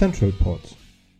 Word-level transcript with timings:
Central 0.00 0.32
Pod, 0.32 0.62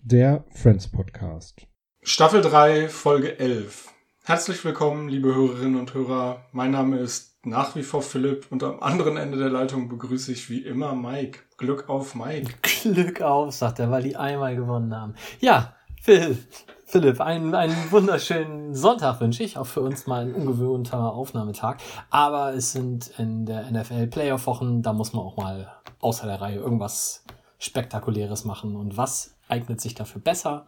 der 0.02 0.42
Friends 0.54 0.88
Podcast. 0.88 1.66
Staffel 2.02 2.40
3, 2.40 2.88
Folge 2.88 3.38
11. 3.38 3.92
Herzlich 4.24 4.64
willkommen, 4.64 5.10
liebe 5.10 5.34
Hörerinnen 5.34 5.78
und 5.78 5.92
Hörer. 5.92 6.46
Mein 6.52 6.70
Name 6.70 6.96
ist 6.96 7.36
nach 7.44 7.76
wie 7.76 7.82
vor 7.82 8.00
Philipp 8.00 8.46
und 8.48 8.62
am 8.62 8.80
anderen 8.80 9.18
Ende 9.18 9.36
der 9.36 9.50
Leitung 9.50 9.90
begrüße 9.90 10.32
ich 10.32 10.48
wie 10.48 10.60
immer 10.64 10.94
Mike. 10.94 11.40
Glück 11.58 11.90
auf 11.90 12.14
Mike. 12.14 12.54
Glück 12.82 13.20
auf, 13.20 13.52
sagt 13.52 13.80
er, 13.80 13.90
weil 13.90 14.02
die 14.02 14.16
einmal 14.16 14.56
gewonnen 14.56 14.96
haben. 14.96 15.14
Ja, 15.40 15.76
Phil, 16.00 16.38
Philipp, 16.90 17.20
einen, 17.20 17.54
einen 17.54 17.92
wunderschönen 17.92 18.74
Sonntag 18.74 19.20
wünsche 19.20 19.44
ich. 19.44 19.56
Auch 19.56 19.66
für 19.68 19.80
uns 19.80 20.08
mal 20.08 20.22
ein 20.22 20.34
ungewohnter 20.34 21.12
Aufnahmetag. 21.12 21.76
Aber 22.10 22.52
es 22.52 22.72
sind 22.72 23.12
in 23.16 23.46
der 23.46 23.70
NFL 23.70 24.08
Playoff-Wochen, 24.08 24.82
da 24.82 24.92
muss 24.92 25.12
man 25.12 25.24
auch 25.24 25.36
mal 25.36 25.72
außer 26.00 26.26
der 26.26 26.40
Reihe 26.40 26.56
irgendwas 26.56 27.22
Spektakuläres 27.60 28.44
machen. 28.44 28.74
Und 28.74 28.96
was 28.96 29.36
eignet 29.46 29.80
sich 29.80 29.94
dafür 29.94 30.20
besser 30.20 30.66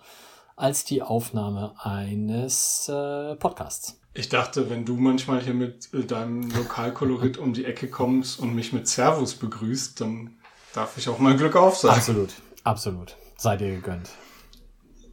als 0.54 0.84
die 0.84 1.02
Aufnahme 1.02 1.74
eines 1.78 2.88
äh, 2.88 3.34
Podcasts? 3.34 3.98
Ich 4.14 4.28
dachte, 4.28 4.70
wenn 4.70 4.84
du 4.84 4.94
manchmal 4.94 5.40
hier 5.40 5.54
mit 5.54 5.92
äh, 5.92 6.04
deinem 6.04 6.48
Lokalkolorit 6.52 7.36
um 7.36 7.52
die 7.52 7.64
Ecke 7.64 7.88
kommst 7.88 8.38
und 8.38 8.54
mich 8.54 8.72
mit 8.72 8.86
Servus 8.86 9.34
begrüßt, 9.34 10.00
dann 10.00 10.36
darf 10.72 10.96
ich 10.98 11.08
auch 11.08 11.18
mal 11.18 11.36
Glück 11.36 11.56
auf 11.56 11.78
sagen. 11.78 11.96
Absolut, 11.96 12.30
absolut. 12.62 13.16
Sei 13.36 13.56
dir 13.56 13.74
gegönnt. 13.74 14.08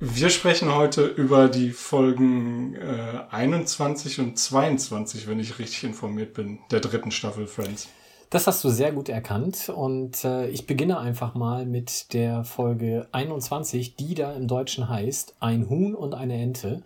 Wir 0.01 0.29
sprechen 0.29 0.73
heute 0.73 1.05
über 1.05 1.49
die 1.49 1.71
Folgen 1.71 2.73
äh, 2.75 3.19
21 3.31 4.21
und 4.21 4.39
22, 4.39 5.27
wenn 5.27 5.41
ich 5.41 5.59
richtig 5.59 5.83
informiert 5.83 6.33
bin, 6.33 6.59
der 6.71 6.79
dritten 6.79 7.11
Staffel 7.11 7.47
Friends. 7.47 7.89
Das 8.29 8.47
hast 8.47 8.63
du 8.63 8.69
sehr 8.69 8.93
gut 8.93 9.09
erkannt 9.09 9.67
und 9.67 10.23
äh, 10.23 10.47
ich 10.47 10.65
beginne 10.65 10.99
einfach 10.99 11.35
mal 11.35 11.65
mit 11.65 12.13
der 12.13 12.45
Folge 12.45 13.07
21, 13.11 13.97
die 13.97 14.15
da 14.15 14.31
im 14.31 14.47
Deutschen 14.47 14.87
heißt 14.87 15.35
Ein 15.41 15.69
Huhn 15.69 15.93
und 15.93 16.13
eine 16.13 16.35
Ente. 16.35 16.81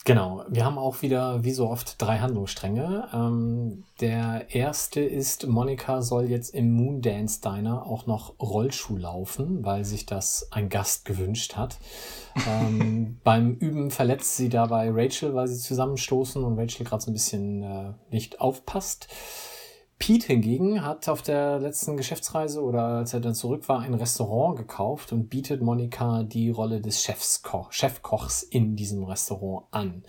Genau, 0.07 0.45
wir 0.47 0.63
haben 0.63 0.77
auch 0.77 1.01
wieder, 1.01 1.43
wie 1.43 1.51
so 1.51 1.69
oft, 1.69 2.01
drei 2.01 2.19
Handlungsstränge. 2.19 3.09
Ähm, 3.13 3.83
der 3.99 4.45
erste 4.55 5.01
ist, 5.01 5.47
Monika 5.47 6.01
soll 6.01 6.29
jetzt 6.29 6.55
im 6.55 6.71
Moondance 6.71 7.41
Diner 7.41 7.85
auch 7.85 8.05
noch 8.05 8.39
Rollschuh 8.39 8.95
laufen, 8.95 9.65
weil 9.65 9.83
sich 9.83 10.05
das 10.05 10.47
ein 10.51 10.69
Gast 10.69 11.03
gewünscht 11.03 11.57
hat. 11.57 11.75
ähm, 12.47 13.17
beim 13.25 13.55
Üben 13.55 13.91
verletzt 13.91 14.37
sie 14.37 14.47
dabei 14.47 14.91
Rachel, 14.91 15.35
weil 15.35 15.49
sie 15.49 15.59
zusammenstoßen 15.59 16.41
und 16.41 16.57
Rachel 16.57 16.85
gerade 16.85 17.03
so 17.03 17.11
ein 17.11 17.13
bisschen 17.13 17.63
äh, 17.63 17.91
nicht 18.09 18.39
aufpasst. 18.39 19.09
Pete 19.99 20.27
hingegen 20.27 20.85
hat 20.85 21.09
auf 21.09 21.21
der 21.21 21.59
letzten 21.59 21.97
Geschäftsreise 21.97 22.61
oder 22.61 22.83
als 22.83 23.13
er 23.13 23.19
dann 23.19 23.33
zurück 23.33 23.67
war, 23.67 23.79
ein 23.79 23.95
Restaurant 23.95 24.57
gekauft 24.57 25.11
und 25.11 25.29
bietet 25.29 25.61
Monika 25.61 26.23
die 26.23 26.49
Rolle 26.49 26.81
des 26.81 27.01
Chefsko 27.01 27.67
Chefkochs 27.71 28.43
in 28.43 28.75
diesem 28.75 29.03
Restaurant 29.03 29.65
an. 29.71 30.03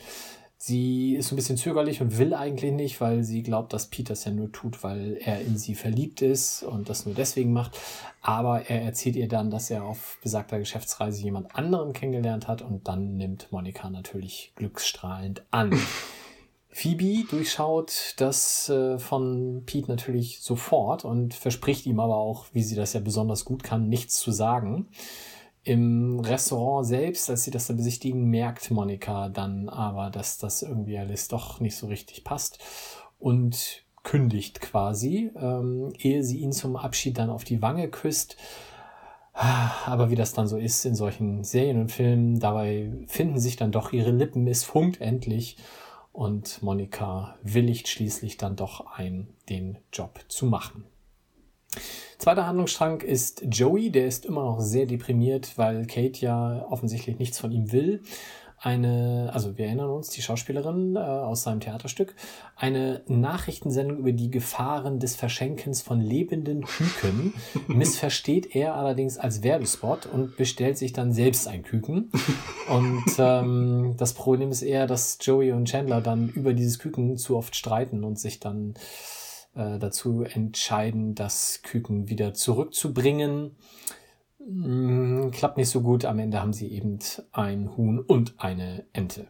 Sie 0.60 1.14
ist 1.14 1.32
ein 1.32 1.36
bisschen 1.36 1.56
zögerlich 1.56 2.00
und 2.00 2.18
will 2.18 2.34
eigentlich 2.34 2.72
nicht, 2.72 3.00
weil 3.00 3.22
sie 3.22 3.44
glaubt, 3.44 3.72
dass 3.72 3.86
Pete 3.86 4.12
das 4.12 4.24
ja 4.24 4.32
nur 4.32 4.50
tut, 4.50 4.82
weil 4.82 5.16
er 5.20 5.40
in 5.40 5.56
sie 5.56 5.76
verliebt 5.76 6.20
ist 6.20 6.64
und 6.64 6.88
das 6.88 7.06
nur 7.06 7.14
deswegen 7.14 7.52
macht. 7.52 7.78
Aber 8.22 8.68
er 8.68 8.82
erzählt 8.82 9.14
ihr 9.14 9.28
dann, 9.28 9.50
dass 9.50 9.70
er 9.70 9.84
auf 9.84 10.18
besagter 10.20 10.58
Geschäftsreise 10.58 11.22
jemand 11.22 11.54
anderen 11.54 11.92
kennengelernt 11.92 12.48
hat 12.48 12.60
und 12.60 12.88
dann 12.88 13.16
nimmt 13.16 13.52
Monika 13.52 13.88
natürlich 13.88 14.52
glücksstrahlend 14.56 15.44
an. 15.52 15.78
Phoebe 16.70 17.26
durchschaut 17.28 18.14
das 18.18 18.68
äh, 18.68 18.98
von 18.98 19.62
Pete 19.64 19.90
natürlich 19.90 20.40
sofort 20.40 21.04
und 21.04 21.34
verspricht 21.34 21.86
ihm 21.86 21.98
aber 21.98 22.16
auch, 22.16 22.46
wie 22.52 22.62
sie 22.62 22.76
das 22.76 22.92
ja 22.92 23.00
besonders 23.00 23.44
gut 23.44 23.62
kann, 23.64 23.88
nichts 23.88 24.18
zu 24.18 24.30
sagen. 24.30 24.88
Im 25.64 26.20
Restaurant 26.20 26.86
selbst, 26.86 27.28
als 27.30 27.44
sie 27.44 27.50
das 27.50 27.66
dann 27.66 27.76
besichtigen, 27.76 28.24
merkt 28.24 28.70
Monika 28.70 29.28
dann 29.28 29.68
aber, 29.68 30.10
dass 30.10 30.38
das 30.38 30.62
irgendwie 30.62 30.98
alles 30.98 31.28
doch 31.28 31.60
nicht 31.60 31.76
so 31.76 31.86
richtig 31.88 32.24
passt 32.24 32.58
und 33.18 33.82
kündigt 34.02 34.60
quasi, 34.60 35.30
ähm, 35.36 35.92
ehe 35.98 36.22
sie 36.22 36.38
ihn 36.38 36.52
zum 36.52 36.76
Abschied 36.76 37.18
dann 37.18 37.30
auf 37.30 37.44
die 37.44 37.60
Wange 37.60 37.88
küsst. 37.88 38.36
Aber 39.32 40.10
wie 40.10 40.16
das 40.16 40.32
dann 40.32 40.48
so 40.48 40.56
ist 40.56 40.84
in 40.84 40.94
solchen 40.94 41.44
Serien 41.44 41.80
und 41.80 41.92
Filmen, 41.92 42.40
dabei 42.40 42.90
finden 43.06 43.38
sich 43.38 43.56
dann 43.56 43.70
doch 43.70 43.92
ihre 43.92 44.10
Lippen, 44.10 44.46
es 44.46 44.64
funkt 44.64 45.00
endlich 45.00 45.56
und 46.12 46.62
Monika 46.62 47.36
willigt 47.42 47.88
schließlich 47.88 48.36
dann 48.36 48.56
doch 48.56 48.86
ein, 48.96 49.28
den 49.48 49.78
Job 49.92 50.20
zu 50.28 50.46
machen. 50.46 50.84
Zweiter 52.18 52.46
Handlungsstrang 52.46 53.00
ist 53.00 53.44
Joey, 53.48 53.90
der 53.90 54.06
ist 54.06 54.26
immer 54.26 54.42
noch 54.42 54.60
sehr 54.60 54.86
deprimiert, 54.86 55.56
weil 55.56 55.86
Kate 55.86 56.20
ja 56.20 56.66
offensichtlich 56.68 57.18
nichts 57.18 57.38
von 57.38 57.52
ihm 57.52 57.70
will. 57.72 58.02
Eine, 58.60 59.30
also 59.32 59.56
wir 59.56 59.66
erinnern 59.66 59.90
uns, 59.90 60.08
die 60.10 60.22
Schauspielerin 60.22 60.96
äh, 60.96 60.98
aus 60.98 61.44
seinem 61.44 61.60
Theaterstück, 61.60 62.14
eine 62.56 63.02
Nachrichtensendung 63.06 63.98
über 63.98 64.12
die 64.12 64.30
Gefahren 64.30 64.98
des 64.98 65.14
Verschenkens 65.14 65.80
von 65.80 66.00
lebenden 66.00 66.64
Küken 66.64 67.34
missversteht 67.68 68.56
er 68.56 68.74
allerdings 68.74 69.16
als 69.16 69.42
Werbespot 69.44 70.06
und 70.06 70.36
bestellt 70.36 70.76
sich 70.76 70.92
dann 70.92 71.12
selbst 71.12 71.46
ein 71.46 71.62
Küken. 71.62 72.10
Und 72.68 73.04
ähm, 73.18 73.94
das 73.96 74.14
Problem 74.14 74.50
ist 74.50 74.62
eher, 74.62 74.86
dass 74.86 75.18
Joey 75.20 75.52
und 75.52 75.66
Chandler 75.66 76.00
dann 76.00 76.28
über 76.28 76.52
dieses 76.52 76.78
Küken 76.78 77.16
zu 77.16 77.36
oft 77.36 77.54
streiten 77.54 78.02
und 78.02 78.18
sich 78.18 78.40
dann 78.40 78.74
äh, 79.54 79.78
dazu 79.78 80.22
entscheiden, 80.22 81.14
das 81.14 81.60
Küken 81.62 82.08
wieder 82.08 82.34
zurückzubringen. 82.34 83.56
Mm, 84.50 85.30
klappt 85.30 85.58
nicht 85.58 85.68
so 85.68 85.82
gut. 85.82 86.04
Am 86.06 86.18
Ende 86.18 86.40
haben 86.40 86.54
sie 86.54 86.68
eben 86.68 86.98
ein 87.32 87.76
Huhn 87.76 88.00
und 88.00 88.34
eine 88.38 88.86
Ente. 88.92 89.28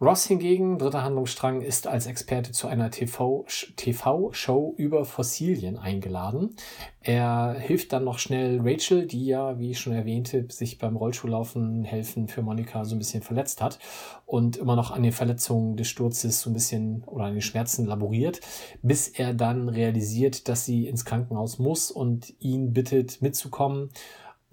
Ross 0.00 0.26
hingegen, 0.26 0.76
dritter 0.78 1.04
Handlungsstrang, 1.04 1.60
ist 1.60 1.86
als 1.86 2.06
Experte 2.06 2.50
zu 2.50 2.66
einer 2.66 2.90
TV-Show 2.90 4.74
über 4.76 5.04
Fossilien 5.04 5.78
eingeladen. 5.78 6.56
Er 7.00 7.54
hilft 7.56 7.92
dann 7.92 8.02
noch 8.02 8.18
schnell 8.18 8.60
Rachel, 8.60 9.06
die 9.06 9.24
ja, 9.24 9.56
wie 9.60 9.70
ich 9.70 9.78
schon 9.78 9.92
erwähnte, 9.92 10.46
sich 10.48 10.78
beim 10.78 10.96
Rollschuhlaufen 10.96 11.84
helfen 11.84 12.26
für 12.26 12.42
Monika 12.42 12.84
so 12.84 12.96
ein 12.96 12.98
bisschen 12.98 13.22
verletzt 13.22 13.62
hat 13.62 13.78
und 14.26 14.56
immer 14.56 14.74
noch 14.74 14.90
an 14.90 15.04
den 15.04 15.12
Verletzungen 15.12 15.76
des 15.76 15.86
Sturzes 15.86 16.40
so 16.40 16.50
ein 16.50 16.54
bisschen 16.54 17.04
oder 17.04 17.26
an 17.26 17.34
den 17.34 17.40
Schmerzen 17.40 17.86
laboriert, 17.86 18.40
bis 18.82 19.06
er 19.06 19.32
dann 19.32 19.68
realisiert, 19.68 20.48
dass 20.48 20.64
sie 20.64 20.88
ins 20.88 21.04
Krankenhaus 21.04 21.60
muss 21.60 21.92
und 21.92 22.34
ihn 22.40 22.72
bittet 22.72 23.22
mitzukommen 23.22 23.90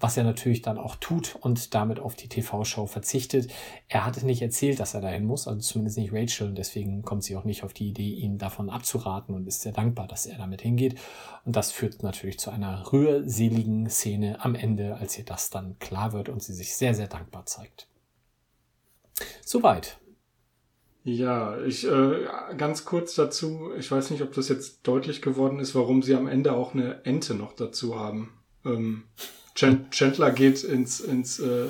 was 0.01 0.17
er 0.17 0.23
natürlich 0.23 0.61
dann 0.61 0.77
auch 0.77 0.95
tut 0.95 1.35
und 1.39 1.73
damit 1.73 1.99
auf 1.99 2.15
die 2.15 2.27
TV-Show 2.27 2.87
verzichtet. 2.87 3.51
Er 3.87 4.05
hatte 4.05 4.25
nicht 4.25 4.41
erzählt, 4.41 4.79
dass 4.79 4.93
er 4.93 5.01
dahin 5.01 5.25
muss, 5.25 5.47
also 5.47 5.61
zumindest 5.61 5.97
nicht 5.97 6.11
Rachel, 6.11 6.49
und 6.49 6.57
deswegen 6.57 7.03
kommt 7.03 7.23
sie 7.23 7.37
auch 7.37 7.43
nicht 7.43 7.63
auf 7.63 7.73
die 7.73 7.89
Idee, 7.89 8.09
ihn 8.09 8.37
davon 8.37 8.69
abzuraten 8.69 9.35
und 9.35 9.47
ist 9.47 9.61
sehr 9.61 9.71
dankbar, 9.71 10.07
dass 10.07 10.25
er 10.25 10.37
damit 10.37 10.61
hingeht. 10.61 10.99
Und 11.45 11.55
das 11.55 11.71
führt 11.71 12.03
natürlich 12.03 12.39
zu 12.39 12.49
einer 12.49 12.91
rührseligen 12.91 13.89
Szene 13.89 14.43
am 14.43 14.55
Ende, 14.55 14.95
als 14.95 15.17
ihr 15.17 15.25
das 15.25 15.49
dann 15.49 15.77
klar 15.79 16.13
wird 16.13 16.29
und 16.29 16.41
sie 16.41 16.53
sich 16.53 16.75
sehr, 16.75 16.93
sehr 16.93 17.07
dankbar 17.07 17.45
zeigt. 17.45 17.87
Soweit. 19.45 19.99
Ja, 21.03 21.59
ich 21.61 21.87
äh, 21.87 22.27
ganz 22.57 22.85
kurz 22.85 23.15
dazu, 23.15 23.71
ich 23.77 23.89
weiß 23.91 24.11
nicht, 24.11 24.21
ob 24.21 24.33
das 24.33 24.49
jetzt 24.49 24.87
deutlich 24.87 25.21
geworden 25.21 25.59
ist, 25.59 25.73
warum 25.73 26.03
sie 26.03 26.15
am 26.15 26.27
Ende 26.27 26.53
auch 26.53 26.75
eine 26.75 27.03
Ente 27.05 27.33
noch 27.33 27.53
dazu 27.53 27.99
haben. 27.99 28.33
Ähm, 28.65 29.05
Chandler 29.91 30.31
geht 30.31 30.63
ins, 30.63 30.99
ins 30.99 31.39
äh, 31.39 31.67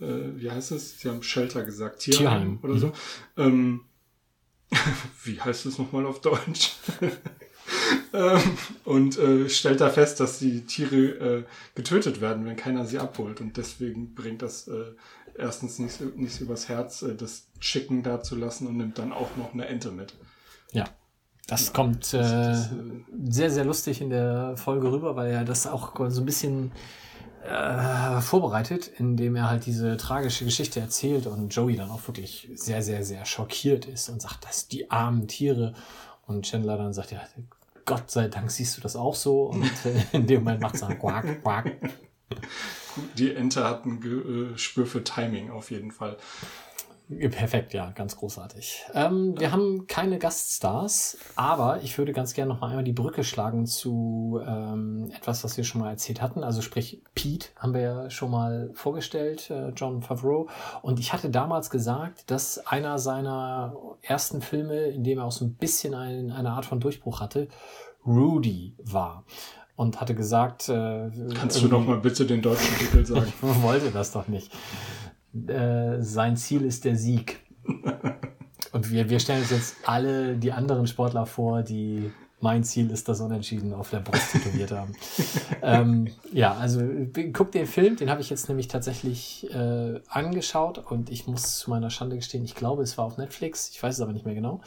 äh, 0.00 0.36
wie 0.36 0.50
heißt 0.50 0.72
es? 0.72 1.00
Sie 1.00 1.08
haben 1.08 1.22
Shelter 1.22 1.62
gesagt, 1.64 2.00
Tierheim, 2.00 2.18
Tierheim. 2.24 2.58
oder 2.62 2.78
so. 2.78 2.86
Mhm. 2.86 2.92
Ähm, 3.36 3.80
wie 5.24 5.40
heißt 5.40 5.66
es 5.66 5.78
nochmal 5.78 6.06
auf 6.06 6.20
Deutsch? 6.20 6.76
ähm, 8.12 8.40
und 8.84 9.18
äh, 9.18 9.48
stellt 9.48 9.80
da 9.80 9.90
fest, 9.90 10.20
dass 10.20 10.38
die 10.38 10.62
Tiere 10.62 10.96
äh, 10.96 11.44
getötet 11.74 12.20
werden, 12.20 12.44
wenn 12.46 12.56
keiner 12.56 12.86
sie 12.86 12.98
abholt. 12.98 13.40
Und 13.40 13.56
deswegen 13.56 14.14
bringt 14.14 14.42
das 14.42 14.68
äh, 14.68 14.92
erstens 15.36 15.78
nicht, 15.78 16.00
nicht 16.16 16.40
übers 16.40 16.68
Herz, 16.68 17.02
äh, 17.02 17.14
das 17.14 17.48
Chicken 17.60 18.02
da 18.02 18.22
zu 18.22 18.36
lassen 18.36 18.66
und 18.66 18.76
nimmt 18.76 18.98
dann 18.98 19.12
auch 19.12 19.36
noch 19.36 19.52
eine 19.52 19.66
Ente 19.66 19.90
mit. 19.90 20.14
Ja. 20.72 20.84
Das 21.46 21.66
ja, 21.66 21.72
kommt 21.72 22.12
das, 22.12 22.30
das, 22.30 22.72
äh, 22.72 22.74
sehr, 23.24 23.50
sehr 23.50 23.64
lustig 23.64 24.00
in 24.00 24.10
der 24.10 24.56
Folge 24.56 24.92
rüber, 24.92 25.16
weil 25.16 25.32
er 25.32 25.44
das 25.44 25.66
auch 25.66 25.96
so 26.08 26.22
ein 26.22 26.26
bisschen 26.26 26.70
äh, 27.44 28.20
vorbereitet, 28.20 28.88
indem 28.98 29.36
er 29.36 29.48
halt 29.48 29.66
diese 29.66 29.96
tragische 29.96 30.44
Geschichte 30.44 30.80
erzählt 30.80 31.26
und 31.26 31.48
Joey 31.54 31.76
dann 31.76 31.90
auch 31.90 32.06
wirklich 32.06 32.48
sehr, 32.54 32.82
sehr, 32.82 33.04
sehr 33.04 33.24
schockiert 33.24 33.86
ist 33.86 34.08
und 34.08 34.20
sagt, 34.20 34.44
dass 34.44 34.68
die 34.68 34.90
armen 34.90 35.26
Tiere 35.26 35.74
und 36.26 36.44
Chandler 36.44 36.76
dann 36.76 36.92
sagt, 36.92 37.12
ja, 37.12 37.20
Gott 37.86 38.10
sei 38.10 38.28
Dank 38.28 38.50
siehst 38.50 38.76
du 38.76 38.80
das 38.80 38.94
auch 38.94 39.14
so 39.14 39.44
und 39.44 39.64
äh, 39.84 40.04
in 40.12 40.26
dem 40.26 40.44
Moment 40.44 40.60
macht 40.60 40.74
es 40.74 40.80
dann 40.80 40.98
quack, 40.98 41.42
quack. 41.42 41.76
Die 43.16 43.34
Ente 43.34 43.64
hat 43.64 43.86
ein 43.86 44.00
Gespür 44.00 44.86
für 44.86 45.02
Timing 45.02 45.50
auf 45.50 45.70
jeden 45.70 45.90
Fall. 45.90 46.16
Perfekt, 47.18 47.74
ja, 47.74 47.90
ganz 47.90 48.16
großartig. 48.16 48.84
Ähm, 48.94 49.34
wir 49.36 49.50
haben 49.50 49.88
keine 49.88 50.18
Gaststars, 50.18 51.18
aber 51.34 51.82
ich 51.82 51.98
würde 51.98 52.12
ganz 52.12 52.34
gerne 52.34 52.52
noch 52.52 52.60
mal 52.60 52.68
einmal 52.68 52.84
die 52.84 52.92
Brücke 52.92 53.24
schlagen 53.24 53.66
zu 53.66 54.40
ähm, 54.46 55.10
etwas, 55.16 55.42
was 55.42 55.56
wir 55.56 55.64
schon 55.64 55.80
mal 55.80 55.90
erzählt 55.90 56.22
hatten. 56.22 56.44
Also 56.44 56.62
sprich, 56.62 57.02
Pete 57.16 57.48
haben 57.56 57.74
wir 57.74 57.80
ja 57.80 58.10
schon 58.10 58.30
mal 58.30 58.70
vorgestellt, 58.74 59.50
äh, 59.50 59.70
John 59.70 60.02
Favreau. 60.02 60.48
Und 60.82 61.00
ich 61.00 61.12
hatte 61.12 61.30
damals 61.30 61.70
gesagt, 61.70 62.30
dass 62.30 62.64
einer 62.64 63.00
seiner 63.00 63.74
ersten 64.02 64.40
Filme, 64.40 64.86
in 64.86 65.02
dem 65.02 65.18
er 65.18 65.24
auch 65.24 65.32
so 65.32 65.44
ein 65.44 65.54
bisschen 65.54 65.94
ein, 65.94 66.30
eine 66.30 66.52
Art 66.52 66.64
von 66.64 66.78
Durchbruch 66.78 67.20
hatte, 67.20 67.48
Rudy 68.06 68.76
war 68.78 69.24
und 69.74 70.00
hatte 70.00 70.14
gesagt. 70.14 70.68
Äh, 70.68 71.10
Kannst 71.34 71.60
du 71.60 71.66
noch 71.66 71.84
mal 71.84 71.98
bitte 71.98 72.24
den 72.24 72.40
deutschen 72.40 72.76
Titel 72.78 73.04
sagen? 73.04 73.32
ich 73.42 73.62
wollte 73.62 73.90
das 73.90 74.12
doch 74.12 74.28
nicht 74.28 74.52
äh, 75.34 76.00
sein 76.00 76.36
Ziel 76.36 76.62
ist 76.62 76.84
der 76.84 76.96
Sieg. 76.96 77.40
Und 78.72 78.90
wir, 78.90 79.08
wir 79.10 79.18
stellen 79.18 79.40
uns 79.40 79.50
jetzt 79.50 79.76
alle 79.84 80.36
die 80.36 80.52
anderen 80.52 80.86
Sportler 80.86 81.26
vor, 81.26 81.62
die 81.62 82.10
mein 82.40 82.64
Ziel 82.64 82.90
ist 82.90 83.08
das 83.08 83.20
Unentschieden 83.20 83.74
auf 83.74 83.90
der 83.90 84.00
Brust 84.00 84.32
tätowiert 84.32 84.72
haben. 84.72 84.94
ähm, 85.62 86.08
ja, 86.32 86.54
also 86.54 86.80
guck 87.32 87.52
den 87.52 87.66
Film, 87.66 87.96
den 87.96 88.10
habe 88.10 88.20
ich 88.20 88.30
jetzt 88.30 88.48
nämlich 88.48 88.68
tatsächlich 88.68 89.48
äh, 89.52 90.00
angeschaut 90.08 90.78
und 90.78 91.10
ich 91.10 91.26
muss 91.26 91.58
zu 91.58 91.70
meiner 91.70 91.90
Schande 91.90 92.16
gestehen, 92.16 92.44
ich 92.44 92.54
glaube, 92.54 92.82
es 92.82 92.96
war 92.96 93.04
auf 93.04 93.18
Netflix, 93.18 93.70
ich 93.70 93.82
weiß 93.82 93.96
es 93.96 94.00
aber 94.00 94.12
nicht 94.12 94.24
mehr 94.24 94.34
genau. 94.34 94.60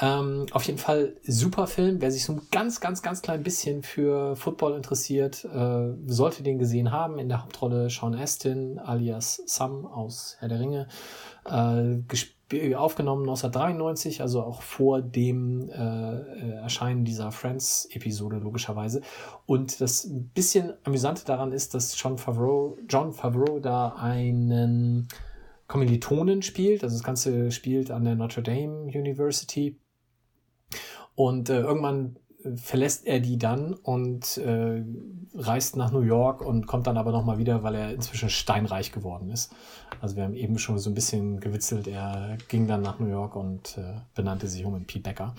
Ähm, 0.00 0.46
auf 0.50 0.64
jeden 0.64 0.78
Fall 0.78 1.14
super 1.22 1.66
Film. 1.66 2.00
Wer 2.00 2.10
sich 2.10 2.24
so 2.24 2.32
ein 2.32 2.42
ganz, 2.50 2.80
ganz, 2.80 3.02
ganz 3.02 3.22
klein 3.22 3.42
bisschen 3.42 3.82
für 3.82 4.34
Football 4.34 4.74
interessiert, 4.74 5.44
äh, 5.44 5.92
sollte 6.06 6.42
den 6.42 6.58
gesehen 6.58 6.90
haben. 6.90 7.18
In 7.18 7.28
der 7.28 7.42
Hauptrolle 7.42 7.88
Sean 7.90 8.14
Astin 8.14 8.78
alias 8.78 9.40
Sam 9.46 9.86
aus 9.86 10.36
Herr 10.40 10.48
der 10.48 10.58
Ringe. 10.58 10.88
Äh, 11.44 11.98
aufgenommen 12.76 13.22
1993, 13.22 14.20
also 14.20 14.42
auch 14.42 14.62
vor 14.62 15.00
dem 15.02 15.68
äh, 15.70 15.74
äh, 15.74 16.50
Erscheinen 16.62 17.04
dieser 17.04 17.32
Friends-Episode 17.32 18.36
logischerweise. 18.36 19.00
Und 19.46 19.80
das 19.80 20.08
bisschen 20.34 20.74
amüsante 20.84 21.24
daran 21.24 21.52
ist, 21.52 21.74
dass 21.74 22.00
John 22.00 22.18
Favreau, 22.18 22.76
John 22.88 23.12
Favreau 23.12 23.60
da 23.60 23.94
einen 23.96 25.08
Kommilitonen 25.66 26.42
spielt. 26.42 26.84
Also 26.84 26.96
das 26.96 27.04
Ganze 27.04 27.50
spielt 27.50 27.90
an 27.90 28.04
der 28.04 28.14
Notre 28.14 28.42
Dame 28.42 28.84
University. 28.84 29.78
Und 31.14 31.48
äh, 31.48 31.60
irgendwann 31.60 32.16
verlässt 32.56 33.06
er 33.06 33.20
die 33.20 33.38
dann 33.38 33.74
und 33.74 34.36
äh, 34.36 34.84
reist 35.34 35.76
nach 35.76 35.92
New 35.92 36.02
York 36.02 36.42
und 36.42 36.66
kommt 36.66 36.86
dann 36.86 36.98
aber 36.98 37.10
nochmal 37.10 37.38
wieder, 37.38 37.62
weil 37.62 37.74
er 37.74 37.92
inzwischen 37.92 38.28
steinreich 38.28 38.92
geworden 38.92 39.30
ist. 39.30 39.52
Also 40.00 40.16
wir 40.16 40.24
haben 40.24 40.34
eben 40.34 40.58
schon 40.58 40.78
so 40.78 40.90
ein 40.90 40.94
bisschen 40.94 41.40
gewitzelt, 41.40 41.86
er 41.86 42.36
ging 42.48 42.66
dann 42.66 42.82
nach 42.82 42.98
New 42.98 43.08
York 43.08 43.34
und 43.36 43.78
äh, 43.78 43.94
benannte 44.14 44.48
sich 44.48 44.64
um 44.64 44.76
in 44.76 44.84
Pete 44.84 45.02
Becker. 45.02 45.34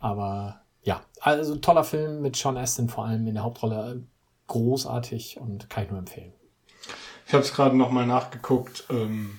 Aber 0.00 0.60
ja, 0.82 1.02
also 1.20 1.56
toller 1.56 1.84
Film 1.84 2.20
mit 2.20 2.36
Sean 2.36 2.56
Astin 2.56 2.88
vor 2.88 3.04
allem 3.06 3.26
in 3.26 3.34
der 3.34 3.44
Hauptrolle. 3.44 4.02
Großartig 4.48 5.38
und 5.38 5.70
kann 5.70 5.84
ich 5.84 5.90
nur 5.90 6.00
empfehlen. 6.00 6.32
Ich 7.28 7.34
habe 7.34 7.44
es 7.44 7.54
gerade 7.54 7.76
nochmal 7.76 8.06
nachgeguckt. 8.06 8.84
Ähm, 8.90 9.38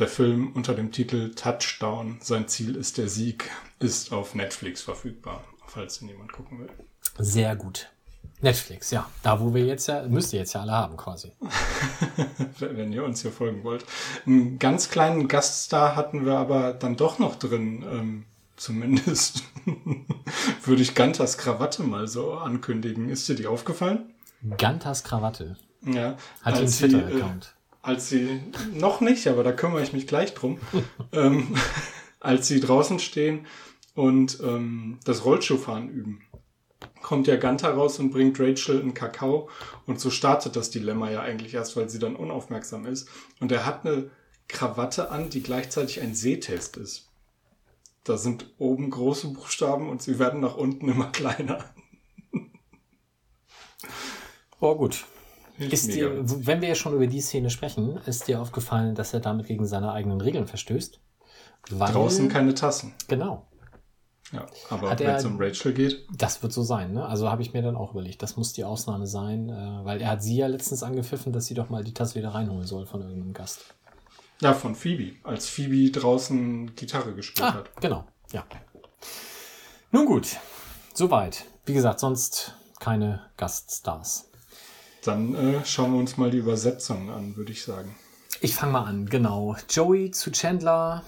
der 0.00 0.08
Film 0.08 0.50
unter 0.54 0.74
dem 0.74 0.90
Titel 0.90 1.32
Touchdown, 1.36 2.18
sein 2.20 2.48
Ziel 2.48 2.74
ist 2.74 2.98
der 2.98 3.08
Sieg, 3.08 3.48
ist 3.78 4.12
auf 4.12 4.34
Netflix 4.34 4.82
verfügbar 4.82 5.44
falls 5.74 6.00
ihn 6.00 6.08
jemand 6.08 6.32
gucken 6.32 6.60
will. 6.60 6.70
Sehr 7.18 7.56
gut. 7.56 7.90
Netflix, 8.40 8.90
ja. 8.90 9.08
Da, 9.22 9.40
wo 9.40 9.54
wir 9.54 9.64
jetzt 9.64 9.88
ja, 9.88 10.02
müsst 10.02 10.32
ihr 10.32 10.40
jetzt 10.40 10.54
ja 10.54 10.60
alle 10.60 10.72
haben 10.72 10.96
quasi. 10.96 11.32
Wenn 12.58 12.92
ihr 12.92 13.04
uns 13.04 13.22
hier 13.22 13.32
folgen 13.32 13.64
wollt. 13.64 13.84
Einen 14.26 14.58
ganz 14.58 14.90
kleinen 14.90 15.28
Gaststar 15.28 15.96
hatten 15.96 16.26
wir 16.26 16.36
aber 16.36 16.72
dann 16.74 16.96
doch 16.96 17.18
noch 17.18 17.36
drin. 17.36 17.84
Ähm, 17.90 18.24
zumindest 18.56 19.44
würde 20.64 20.82
ich 20.82 20.94
Gantas 20.94 21.38
Krawatte 21.38 21.82
mal 21.82 22.06
so 22.06 22.34
ankündigen. 22.34 23.08
Ist 23.08 23.28
dir 23.28 23.34
die 23.34 23.46
aufgefallen? 23.46 24.12
Gantas 24.58 25.04
Krawatte? 25.04 25.56
Ja. 25.82 26.16
Hat 26.42 26.54
einen 26.54 26.70
Twitter-Account? 26.70 27.46
Äh, 27.46 27.86
als 27.86 28.08
sie, 28.08 28.40
noch 28.72 29.00
nicht, 29.00 29.26
aber 29.26 29.42
da 29.42 29.52
kümmere 29.52 29.82
ich 29.82 29.92
mich 29.92 30.06
gleich 30.06 30.34
drum. 30.34 30.58
ähm, 31.12 31.56
als 32.20 32.48
sie 32.48 32.60
draußen 32.60 32.98
stehen 32.98 33.46
und 33.94 34.38
ähm, 34.42 34.98
das 35.04 35.24
Rollschuhfahren 35.24 35.88
üben. 35.88 36.22
Kommt 37.02 37.26
ja 37.26 37.36
Ganta 37.36 37.70
raus 37.70 37.98
und 37.98 38.10
bringt 38.10 38.38
Rachel 38.40 38.80
einen 38.80 38.94
Kakao 38.94 39.48
und 39.86 40.00
so 40.00 40.10
startet 40.10 40.56
das 40.56 40.70
Dilemma 40.70 41.10
ja 41.10 41.20
eigentlich 41.20 41.54
erst, 41.54 41.76
weil 41.76 41.88
sie 41.88 41.98
dann 41.98 42.16
unaufmerksam 42.16 42.86
ist. 42.86 43.08
Und 43.40 43.52
er 43.52 43.66
hat 43.66 43.86
eine 43.86 44.10
Krawatte 44.48 45.10
an, 45.10 45.30
die 45.30 45.42
gleichzeitig 45.42 46.00
ein 46.00 46.14
Sehtest 46.14 46.76
ist. 46.76 47.08
Da 48.04 48.18
sind 48.18 48.52
oben 48.58 48.90
große 48.90 49.28
Buchstaben 49.28 49.88
und 49.88 50.02
sie 50.02 50.18
werden 50.18 50.40
nach 50.40 50.56
unten 50.56 50.88
immer 50.88 51.06
kleiner. 51.12 51.64
Oh, 54.60 54.74
gut. 54.74 55.04
Ist 55.58 55.94
dir, 55.94 56.10
wenn 56.46 56.60
wir 56.60 56.68
ja 56.68 56.74
schon 56.74 56.94
über 56.94 57.06
die 57.06 57.20
Szene 57.20 57.48
sprechen, 57.48 57.98
ist 58.06 58.26
dir 58.26 58.40
aufgefallen, 58.40 58.94
dass 58.94 59.14
er 59.14 59.20
damit 59.20 59.46
gegen 59.46 59.66
seine 59.66 59.92
eigenen 59.92 60.20
Regeln 60.20 60.46
verstößt? 60.46 61.00
Weil, 61.70 61.92
Draußen 61.92 62.28
keine 62.28 62.54
Tassen. 62.54 62.92
Genau. 63.06 63.46
Ja, 64.34 64.46
aber 64.70 64.98
wenn 64.98 65.08
es 65.08 65.24
um 65.24 65.40
Rachel 65.40 65.72
geht. 65.72 66.04
Das 66.12 66.42
wird 66.42 66.52
so 66.52 66.62
sein, 66.62 66.92
ne? 66.92 67.06
Also 67.06 67.30
habe 67.30 67.42
ich 67.42 67.52
mir 67.52 67.62
dann 67.62 67.76
auch 67.76 67.92
überlegt, 67.92 68.22
das 68.22 68.36
muss 68.36 68.52
die 68.52 68.64
Ausnahme 68.64 69.06
sein, 69.06 69.48
äh, 69.48 69.84
weil 69.84 70.00
er 70.00 70.08
hat 70.08 70.22
sie 70.22 70.36
ja 70.36 70.48
letztens 70.48 70.82
angepfiffen, 70.82 71.32
dass 71.32 71.46
sie 71.46 71.54
doch 71.54 71.70
mal 71.70 71.84
die 71.84 71.94
Tasse 71.94 72.16
wieder 72.16 72.34
reinholen 72.34 72.66
soll 72.66 72.86
von 72.86 73.00
irgendeinem 73.00 73.32
Gast. 73.32 73.60
Ja, 74.40 74.52
von 74.52 74.74
Phoebe, 74.74 75.12
als 75.22 75.48
Phoebe 75.48 75.90
draußen 75.92 76.74
Gitarre 76.74 77.14
gespielt 77.14 77.48
ah, 77.48 77.54
hat. 77.54 77.70
Genau, 77.80 78.04
ja. 78.32 78.44
Nun 79.92 80.06
gut, 80.06 80.36
soweit. 80.92 81.44
Wie 81.66 81.72
gesagt, 81.72 82.00
sonst 82.00 82.56
keine 82.80 83.22
Gaststars. 83.36 84.30
Dann 85.04 85.34
äh, 85.34 85.64
schauen 85.64 85.92
wir 85.92 85.98
uns 85.98 86.16
mal 86.16 86.30
die 86.30 86.38
Übersetzung 86.38 87.10
an, 87.10 87.36
würde 87.36 87.52
ich 87.52 87.62
sagen. 87.62 87.94
Ich 88.40 88.54
fange 88.54 88.72
mal 88.72 88.84
an, 88.84 89.06
genau. 89.06 89.56
Joey 89.70 90.10
zu 90.10 90.32
Chandler 90.32 91.02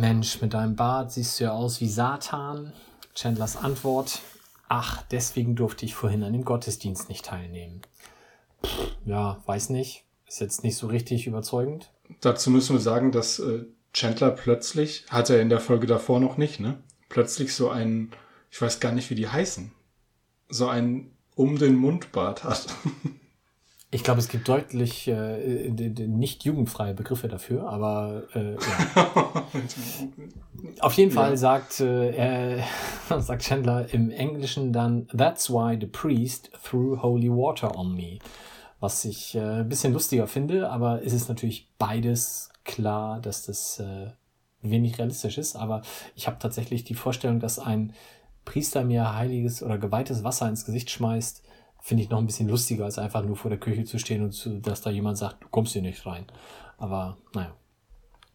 Mensch, 0.00 0.40
mit 0.40 0.54
deinem 0.54 0.76
Bart 0.76 1.12
siehst 1.12 1.38
du 1.38 1.44
ja 1.44 1.52
aus 1.52 1.80
wie 1.80 1.88
Satan. 1.88 2.72
Chandlers 3.14 3.56
Antwort, 3.56 4.20
ach, 4.68 5.02
deswegen 5.10 5.56
durfte 5.56 5.84
ich 5.84 5.94
vorhin 5.94 6.22
an 6.22 6.32
dem 6.32 6.44
Gottesdienst 6.44 7.08
nicht 7.08 7.26
teilnehmen. 7.26 7.82
Pff, 8.64 8.92
ja, 9.04 9.42
weiß 9.46 9.70
nicht. 9.70 10.04
Ist 10.26 10.40
jetzt 10.40 10.64
nicht 10.64 10.76
so 10.76 10.86
richtig 10.86 11.26
überzeugend. 11.26 11.90
Dazu 12.20 12.50
müssen 12.50 12.76
wir 12.76 12.80
sagen, 12.80 13.12
dass 13.12 13.40
äh, 13.40 13.64
Chandler 13.92 14.30
plötzlich, 14.30 15.04
hat 15.10 15.28
er 15.28 15.40
in 15.40 15.48
der 15.48 15.60
Folge 15.60 15.86
davor 15.86 16.20
noch 16.20 16.36
nicht, 16.36 16.60
ne? 16.60 16.78
Plötzlich 17.08 17.54
so 17.54 17.68
ein, 17.68 18.12
ich 18.50 18.62
weiß 18.62 18.80
gar 18.80 18.92
nicht, 18.92 19.10
wie 19.10 19.16
die 19.16 19.28
heißen, 19.28 19.72
so 20.48 20.68
ein 20.68 21.10
um 21.34 21.58
den 21.58 21.74
Mundbart 21.74 22.44
hat. 22.44 22.66
Ich 23.92 24.04
glaube, 24.04 24.20
es 24.20 24.28
gibt 24.28 24.48
deutlich 24.48 25.08
äh, 25.08 25.68
nicht 25.68 26.44
jugendfreie 26.44 26.94
Begriffe 26.94 27.26
dafür, 27.26 27.68
aber 27.68 28.22
äh, 28.34 28.52
ja. 28.54 29.44
auf 30.80 30.92
jeden 30.92 31.10
Fall 31.10 31.30
ja. 31.30 31.36
sagt, 31.36 31.80
äh, 31.80 32.10
er, 32.12 32.64
sagt 33.20 33.42
Chandler 33.42 33.92
im 33.92 34.10
Englischen 34.10 34.72
dann 34.72 35.08
That's 35.08 35.50
why 35.50 35.76
the 35.80 35.86
priest 35.86 36.52
threw 36.62 37.02
holy 37.02 37.28
water 37.28 37.76
on 37.76 37.96
me. 37.96 38.20
Was 38.78 39.04
ich 39.04 39.34
äh, 39.34 39.60
ein 39.60 39.68
bisschen 39.68 39.92
lustiger 39.92 40.28
finde, 40.28 40.70
aber 40.70 41.04
es 41.04 41.12
ist 41.12 41.28
natürlich 41.28 41.68
beides 41.76 42.50
klar, 42.64 43.20
dass 43.20 43.46
das 43.46 43.80
äh, 43.80 44.10
wenig 44.62 44.98
realistisch 44.98 45.36
ist, 45.36 45.56
aber 45.56 45.82
ich 46.14 46.28
habe 46.28 46.38
tatsächlich 46.38 46.84
die 46.84 46.94
Vorstellung, 46.94 47.40
dass 47.40 47.58
ein 47.58 47.92
Priester 48.44 48.84
mir 48.84 49.16
heiliges 49.16 49.64
oder 49.64 49.78
geweihtes 49.78 50.22
Wasser 50.22 50.48
ins 50.48 50.64
Gesicht 50.64 50.90
schmeißt, 50.90 51.42
finde 51.82 52.02
ich 52.02 52.10
noch 52.10 52.18
ein 52.18 52.26
bisschen 52.26 52.48
lustiger, 52.48 52.84
als 52.84 52.98
einfach 52.98 53.22
nur 53.22 53.36
vor 53.36 53.50
der 53.50 53.58
Küche 53.58 53.84
zu 53.84 53.98
stehen 53.98 54.22
und 54.22 54.32
zu, 54.32 54.60
dass 54.60 54.80
da 54.80 54.90
jemand 54.90 55.18
sagt, 55.18 55.42
du 55.42 55.48
kommst 55.48 55.72
hier 55.72 55.82
nicht 55.82 56.04
rein. 56.06 56.26
Aber 56.78 57.16
naja. 57.34 57.54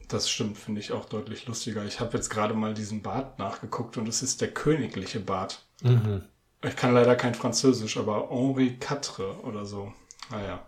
Das 0.08 0.30
stimmt, 0.30 0.58
finde 0.58 0.82
ich 0.82 0.92
auch 0.92 1.06
deutlich 1.06 1.48
lustiger. 1.48 1.84
Ich 1.86 2.00
habe 2.00 2.16
jetzt 2.16 2.30
gerade 2.30 2.54
mal 2.54 2.74
diesen 2.74 3.02
Bart 3.02 3.40
nachgeguckt 3.40 3.98
und 3.98 4.08
es 4.08 4.22
ist 4.22 4.42
der 4.42 4.52
königliche 4.52 5.20
Bart. 5.20 5.66
Mhm. 5.82 6.24
Ich 6.64 6.76
kann 6.76 6.94
leider 6.94 7.16
kein 7.16 7.36
Französisch, 7.36 7.98
aber 7.98 8.30
Henri 8.30 8.78
IV 8.80 9.20
oder 9.44 9.66
so. 9.66 9.94
Naja, 10.32 10.66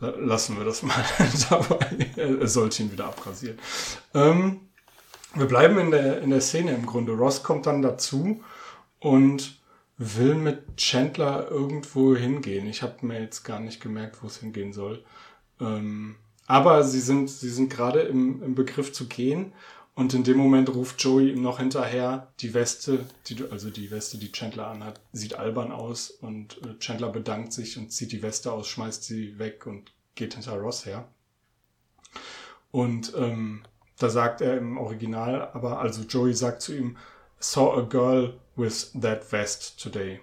lassen 0.00 0.56
wir 0.58 0.64
das 0.64 0.82
mal 0.82 1.04
dabei. 1.50 2.10
Er 2.16 2.48
sollte 2.48 2.82
ihn 2.82 2.92
wieder 2.92 3.06
abrasieren. 3.06 3.58
Ähm, 4.14 4.60
wir 5.34 5.46
bleiben 5.46 5.78
in 5.78 5.90
der, 5.90 6.20
in 6.22 6.30
der 6.30 6.40
Szene 6.40 6.72
im 6.72 6.86
Grunde. 6.86 7.12
Ross 7.12 7.42
kommt 7.42 7.66
dann 7.66 7.82
dazu 7.82 8.42
und 8.98 9.61
will 10.02 10.34
mit 10.34 10.76
Chandler 10.76 11.48
irgendwo 11.50 12.16
hingehen. 12.16 12.66
Ich 12.66 12.82
habe 12.82 13.06
mir 13.06 13.20
jetzt 13.20 13.44
gar 13.44 13.60
nicht 13.60 13.80
gemerkt, 13.80 14.22
wo 14.22 14.26
es 14.26 14.38
hingehen 14.38 14.72
soll. 14.72 15.04
Ähm, 15.60 16.16
aber 16.46 16.82
sie 16.84 17.00
sind, 17.00 17.30
sie 17.30 17.50
sind 17.50 17.70
gerade 17.70 18.00
im, 18.00 18.42
im 18.42 18.54
Begriff 18.54 18.92
zu 18.92 19.06
gehen 19.06 19.52
und 19.94 20.14
in 20.14 20.24
dem 20.24 20.38
Moment 20.38 20.74
ruft 20.74 21.02
Joey 21.02 21.30
ihm 21.30 21.42
noch 21.42 21.58
hinterher, 21.58 22.32
die 22.40 22.54
Weste, 22.54 23.06
die, 23.26 23.44
also 23.50 23.70
die 23.70 23.90
Weste, 23.90 24.18
die 24.18 24.32
Chandler 24.32 24.68
anhat, 24.68 25.00
sieht 25.12 25.34
albern 25.34 25.70
aus 25.70 26.10
und 26.10 26.58
äh, 26.62 26.78
Chandler 26.78 27.10
bedankt 27.10 27.52
sich 27.52 27.76
und 27.76 27.92
zieht 27.92 28.12
die 28.12 28.22
Weste 28.22 28.52
aus, 28.52 28.68
schmeißt 28.68 29.04
sie 29.04 29.38
weg 29.38 29.66
und 29.66 29.92
geht 30.14 30.34
hinter 30.34 30.54
Ross 30.54 30.86
her. 30.86 31.08
Und 32.70 33.12
ähm, 33.16 33.62
da 33.98 34.08
sagt 34.08 34.40
er 34.40 34.56
im 34.56 34.78
Original, 34.78 35.50
aber 35.52 35.80
also 35.80 36.02
Joey 36.02 36.34
sagt 36.34 36.62
zu 36.62 36.74
ihm, 36.74 36.96
saw 37.38 37.78
a 37.78 37.82
girl 37.82 38.40
with 38.56 38.92
that 39.00 39.24
vest 39.24 39.82
today. 39.82 40.20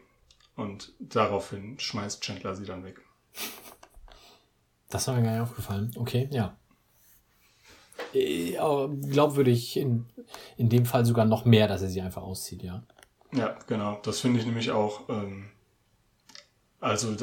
Und 0.55 0.91
daraufhin 0.99 1.79
schmeißt 1.79 2.21
Chandler 2.21 2.55
sie 2.55 2.65
dann 2.65 2.83
weg. 2.83 3.01
Das 4.89 5.07
war 5.07 5.15
mir 5.15 5.23
gar 5.23 5.31
nicht 5.33 5.41
aufgefallen. 5.41 5.91
Okay, 5.95 6.27
ja. 6.31 6.57
Äh, 8.13 8.57
glaubwürdig 9.09 9.77
in, 9.77 10.05
in 10.57 10.69
dem 10.69 10.85
Fall 10.85 11.05
sogar 11.05 11.25
noch 11.25 11.45
mehr, 11.45 11.67
dass 11.67 11.81
er 11.81 11.89
sie 11.89 12.01
einfach 12.01 12.23
auszieht, 12.23 12.63
ja. 12.63 12.83
Ja, 13.31 13.57
genau. 13.67 13.99
Das 14.03 14.19
finde 14.19 14.39
ich 14.39 14.45
nämlich 14.45 14.71
auch. 14.71 15.07
Ähm, 15.09 15.51
also, 16.79 17.15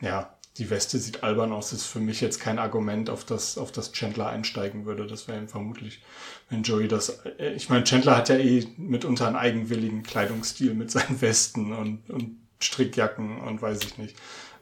ja, 0.00 0.34
die 0.58 0.68
Weste 0.68 0.98
sieht 0.98 1.22
albern 1.22 1.52
aus, 1.52 1.72
ist 1.72 1.86
für 1.86 2.00
mich 2.00 2.20
jetzt 2.20 2.40
kein 2.40 2.58
Argument, 2.58 3.08
auf 3.08 3.24
das, 3.24 3.56
auf 3.56 3.72
das 3.72 3.92
Chandler 3.92 4.28
einsteigen 4.28 4.84
würde. 4.84 5.06
Das 5.06 5.28
wäre 5.28 5.38
ihm 5.38 5.48
vermutlich, 5.48 6.02
wenn 6.48 6.62
Joey 6.62 6.88
das. 6.88 7.20
Äh, 7.38 7.52
ich 7.54 7.68
meine, 7.68 7.84
Chandler 7.84 8.16
hat 8.16 8.28
ja 8.28 8.36
eh 8.36 8.66
mitunter 8.76 9.26
einen 9.26 9.36
eigenwilligen 9.36 10.02
Kleidungsstil 10.02 10.74
mit 10.74 10.90
seinen 10.90 11.20
Westen 11.20 11.72
und, 11.72 12.10
und 12.10 12.36
Strickjacken 12.60 13.40
und 13.40 13.62
weiß 13.62 13.80
ich 13.84 13.98
nicht. 13.98 14.16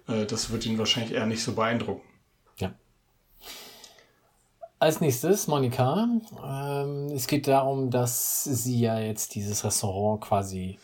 Äh, 0.06 0.26
das 0.26 0.50
wird 0.50 0.66
ihn 0.66 0.78
wahrscheinlich 0.78 1.12
eher 1.12 1.26
nicht 1.26 1.42
so 1.42 1.52
beeindrucken. 1.52 2.02
Als 4.80 5.00
nächstes 5.00 5.48
Monika. 5.48 6.06
Ähm, 6.44 7.06
es 7.06 7.26
geht 7.26 7.48
darum, 7.48 7.90
dass 7.90 8.44
sie 8.44 8.78
ja 8.78 9.00
jetzt 9.00 9.34
dieses 9.34 9.64
Restaurant 9.64 10.20
quasi 10.20 10.78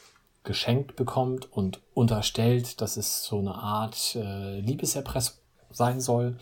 geschenkt 0.44 0.96
bekommt 0.96 1.50
und 1.52 1.80
unterstellt, 1.94 2.80
dass 2.80 2.96
es 2.96 3.24
so 3.24 3.38
eine 3.38 3.54
Art 3.54 4.14
äh, 4.14 4.60
Liebeserpress 4.60 5.40
sein 5.70 6.00
soll. 6.00 6.36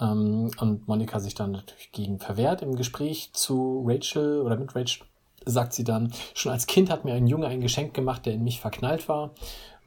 Ähm, 0.00 0.50
und 0.58 0.88
Monika 0.88 1.20
sich 1.20 1.34
dann 1.34 1.52
natürlich 1.52 1.92
gegen 1.92 2.18
verwehrt. 2.18 2.62
Im 2.62 2.76
Gespräch 2.76 3.30
zu 3.32 3.84
Rachel 3.86 4.42
oder 4.42 4.56
mit 4.56 4.74
Rachel 4.74 5.06
sagt 5.46 5.72
sie 5.72 5.84
dann, 5.84 6.12
schon 6.34 6.52
als 6.52 6.66
Kind 6.66 6.90
hat 6.90 7.04
mir 7.04 7.14
ein 7.14 7.26
Junge 7.26 7.46
ein 7.46 7.62
Geschenk 7.62 7.94
gemacht, 7.94 8.26
der 8.26 8.34
in 8.34 8.44
mich 8.44 8.60
verknallt 8.60 9.08
war. 9.08 9.30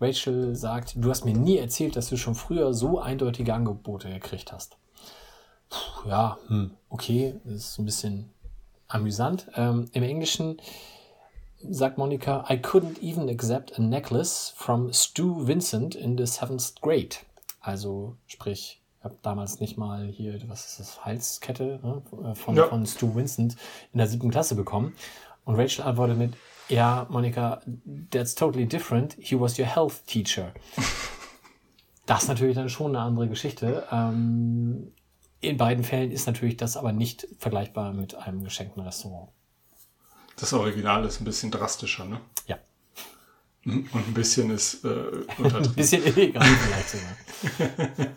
Rachel 0.01 0.55
sagt, 0.55 0.95
du 0.95 1.09
hast 1.09 1.25
mir 1.25 1.35
nie 1.35 1.57
erzählt, 1.57 1.95
dass 1.95 2.09
du 2.09 2.17
schon 2.17 2.35
früher 2.35 2.73
so 2.73 2.99
eindeutige 2.99 3.53
Angebote 3.53 4.09
gekriegt 4.09 4.51
hast 4.51 4.77
ja, 6.07 6.37
hm, 6.47 6.71
okay, 6.89 7.35
das 7.43 7.53
ist 7.53 7.79
ein 7.79 7.85
bisschen 7.85 8.29
amüsant. 8.87 9.47
Ähm, 9.55 9.89
Im 9.93 10.03
Englischen 10.03 10.57
sagt 11.69 11.97
Monika, 11.97 12.45
I 12.49 12.57
couldn't 12.57 12.99
even 13.01 13.29
accept 13.29 13.77
a 13.77 13.81
necklace 13.81 14.53
from 14.55 14.91
Stu 14.93 15.45
Vincent 15.45 15.95
in 15.95 16.17
the 16.17 16.25
seventh 16.25 16.75
grade. 16.81 17.17
Also 17.61 18.17
sprich, 18.27 18.81
ich 18.99 19.03
habe 19.03 19.17
damals 19.21 19.59
nicht 19.59 19.77
mal 19.77 20.07
hier, 20.07 20.39
was 20.47 20.65
ist 20.65 20.79
das, 20.79 21.05
Halskette 21.05 21.79
ne, 21.83 22.35
von, 22.35 22.55
ja. 22.55 22.67
von 22.67 22.85
Stu 22.85 23.15
Vincent 23.15 23.55
in 23.91 23.97
der 23.97 24.07
siebten 24.07 24.31
Klasse 24.31 24.55
bekommen. 24.55 24.93
Und 25.45 25.55
Rachel 25.55 25.83
antwortet 25.83 26.17
mit, 26.17 26.33
ja, 26.69 27.05
Monika, 27.09 27.61
that's 28.11 28.35
totally 28.35 28.65
different. 28.65 29.15
He 29.19 29.39
was 29.39 29.59
your 29.59 29.65
health 29.65 30.05
teacher. 30.07 30.53
das 32.05 32.23
ist 32.23 32.27
natürlich 32.29 32.55
dann 32.55 32.69
schon 32.69 32.95
eine 32.95 33.05
andere 33.05 33.27
Geschichte. 33.27 33.85
Ähm, 33.91 34.93
in 35.41 35.57
beiden 35.57 35.83
Fällen 35.83 36.11
ist 36.11 36.25
natürlich 36.25 36.55
das 36.55 36.77
aber 36.77 36.93
nicht 36.93 37.27
vergleichbar 37.37 37.93
mit 37.93 38.15
einem 38.15 38.43
geschenkten 38.43 38.81
Restaurant. 38.81 39.29
Das 40.35 40.53
Original 40.53 41.05
ist 41.05 41.21
ein 41.21 41.25
bisschen 41.25 41.51
drastischer, 41.51 42.05
ne? 42.05 42.19
Ja. 42.47 42.57
Und 43.65 43.93
ein 43.93 44.13
bisschen 44.13 44.49
ist 44.51 44.83
äh, 44.83 45.25
ein 45.37 45.71
bisschen 45.75 46.03
illegal 46.05 46.45
vielleicht 46.45 46.89
sogar. 46.89 48.09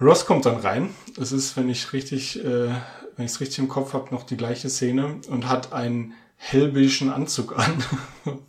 Ross 0.00 0.26
kommt 0.26 0.46
dann 0.46 0.56
rein. 0.56 0.90
Es 1.20 1.32
ist, 1.32 1.56
wenn 1.56 1.68
ich 1.68 1.92
richtig, 1.92 2.44
äh, 2.44 2.68
wenn 3.16 3.24
ich 3.24 3.32
es 3.32 3.40
richtig 3.40 3.60
im 3.60 3.68
Kopf 3.68 3.92
habe, 3.92 4.12
noch 4.12 4.24
die 4.24 4.36
gleiche 4.36 4.68
Szene 4.68 5.20
und 5.28 5.48
hat 5.48 5.72
einen 5.72 6.14
hellbeischen 6.36 7.10
Anzug 7.10 7.56
an, 7.56 7.84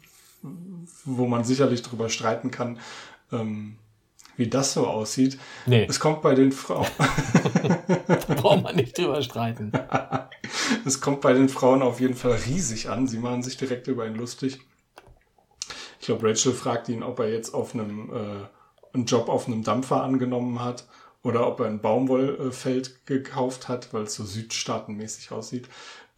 wo 1.06 1.28
man 1.28 1.44
sicherlich 1.44 1.84
drüber 1.84 2.10
streiten 2.10 2.50
kann, 2.50 2.80
ähm, 3.32 3.78
wie 4.38 4.48
das 4.48 4.74
so 4.74 4.88
aussieht. 4.88 5.38
Nee. 5.66 5.86
Es 5.88 6.00
kommt 6.00 6.22
bei 6.22 6.36
den 6.36 6.52
Frauen. 6.52 6.88
Braucht 8.36 8.64
man 8.64 8.76
nicht 8.76 8.98
drüber 8.98 9.22
streiten. 9.22 9.72
es 10.86 11.02
kommt 11.02 11.22
bei 11.22 11.34
den 11.34 11.50
Frauen 11.50 11.82
auf 11.82 12.00
jeden 12.00 12.16
Fall 12.16 12.40
riesig 12.48 12.90
an. 12.90 13.08
Sie 13.08 13.20
machen 13.20 13.44
sich 13.44 13.58
direkt 13.58 13.88
über 13.88 14.06
ihn 14.06 14.16
lustig. 14.16 14.60
Ich 16.00 16.08
glaube, 16.08 16.28
Rachel 16.28 16.54
fragt 16.54 16.90
ihn, 16.90 17.04
ob 17.04 17.20
er 17.20 17.32
jetzt 17.32 17.54
auf 17.54 17.74
einem 17.74 18.10
äh, 18.12 18.48
einen 18.94 19.06
Job 19.06 19.30
auf 19.30 19.48
einem 19.48 19.64
Dampfer 19.64 20.04
angenommen 20.04 20.64
hat 20.64 20.86
oder 21.24 21.48
ob 21.48 21.60
er 21.62 21.68
ein 21.68 21.82
Baumwollfeld 21.82 23.06
gekauft 23.06 23.70
hat, 23.70 23.94
weil 23.94 24.04
es 24.04 24.16
so 24.16 24.24
südstaatenmäßig 24.24 25.32
aussieht. 25.32 25.68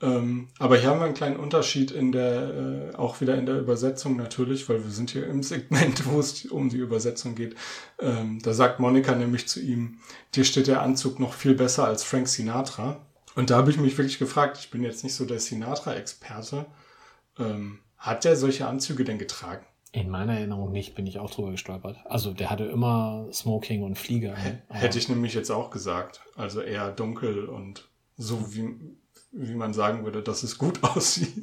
Ähm, 0.01 0.49
aber 0.59 0.77
hier 0.77 0.89
haben 0.89 0.99
wir 0.99 1.05
einen 1.05 1.13
kleinen 1.13 1.37
Unterschied 1.37 1.91
in 1.91 2.11
der, 2.11 2.91
äh, 2.93 2.95
auch 2.95 3.21
wieder 3.21 3.37
in 3.37 3.45
der 3.45 3.59
Übersetzung 3.59 4.17
natürlich, 4.17 4.67
weil 4.67 4.83
wir 4.83 4.91
sind 4.91 5.11
hier 5.11 5.25
im 5.27 5.41
Segment, 5.41 6.05
wo 6.11 6.19
es 6.19 6.45
um 6.45 6.69
die 6.69 6.77
Übersetzung 6.77 7.35
geht. 7.35 7.55
Ähm, 7.99 8.39
da 8.41 8.53
sagt 8.53 8.79
Monika 8.79 9.15
nämlich 9.15 9.47
zu 9.47 9.61
ihm, 9.61 9.99
dir 10.35 10.43
steht 10.43 10.67
der 10.67 10.81
Anzug 10.81 11.19
noch 11.19 11.33
viel 11.33 11.55
besser 11.55 11.85
als 11.85 12.03
Frank 12.03 12.27
Sinatra. 12.27 13.05
Und 13.35 13.49
da 13.49 13.57
habe 13.57 13.71
ich 13.71 13.77
mich 13.77 13.97
wirklich 13.97 14.19
gefragt, 14.19 14.57
ich 14.59 14.69
bin 14.69 14.83
jetzt 14.83 15.03
nicht 15.03 15.15
so 15.15 15.25
der 15.25 15.39
Sinatra-Experte, 15.39 16.65
ähm, 17.39 17.79
hat 17.97 18.23
der 18.23 18.35
solche 18.35 18.67
Anzüge 18.67 19.03
denn 19.03 19.17
getragen? 19.17 19.65
In 19.91 20.09
meiner 20.09 20.33
Erinnerung 20.33 20.73
nicht, 20.73 20.93
bin 20.93 21.07
ich 21.07 21.19
auch 21.19 21.31
drüber 21.31 21.51
gestolpert. 21.51 21.97
Also 22.05 22.33
der 22.33 22.49
hatte 22.49 22.65
immer 22.65 23.27
Smoking 23.31 23.83
und 23.83 23.97
Flieger. 23.97 24.35
Hätte 24.67 24.97
ich 24.97 25.07
nämlich 25.07 25.33
jetzt 25.33 25.51
auch 25.51 25.69
gesagt. 25.69 26.21
Also 26.35 26.59
eher 26.59 26.91
dunkel 26.91 27.45
und 27.45 27.87
so 28.17 28.53
wie 28.53 28.75
wie 29.35 29.55
man 29.55 29.73
sagen 29.73 30.03
würde, 30.03 30.23
dass 30.23 30.43
es 30.43 30.57
gut 30.57 30.83
aussieht. 30.95 31.33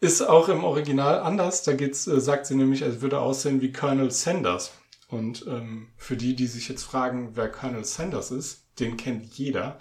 Ist 0.00 0.22
auch 0.22 0.48
im 0.48 0.64
Original 0.64 1.20
anders. 1.20 1.62
Da 1.62 1.74
geht's, 1.74 2.06
äh, 2.06 2.20
sagt 2.20 2.46
sie 2.46 2.54
nämlich, 2.54 2.82
es 2.82 3.00
würde 3.00 3.20
aussehen 3.20 3.60
wie 3.60 3.72
Colonel 3.72 4.10
Sanders. 4.10 4.72
Und 5.08 5.46
ähm, 5.46 5.88
für 5.96 6.16
die, 6.16 6.34
die 6.36 6.46
sich 6.46 6.68
jetzt 6.68 6.84
fragen, 6.84 7.32
wer 7.34 7.50
Colonel 7.50 7.84
Sanders 7.84 8.30
ist, 8.30 8.64
den 8.78 8.96
kennt 8.96 9.26
jeder. 9.34 9.78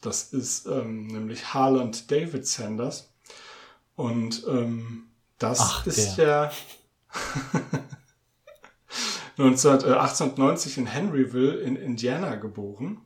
Das 0.00 0.32
ist 0.32 0.66
ähm, 0.66 1.06
nämlich 1.06 1.54
Harland 1.54 2.10
David 2.10 2.46
Sanders. 2.46 3.12
Und 3.94 4.44
ähm, 4.48 5.04
das 5.38 5.60
Ach, 5.60 5.86
ist 5.86 6.16
der. 6.16 6.26
ja 6.26 6.52
1890 9.38 10.78
in 10.78 10.86
Henryville 10.86 11.54
in 11.60 11.76
Indiana 11.76 12.36
geboren. 12.36 13.00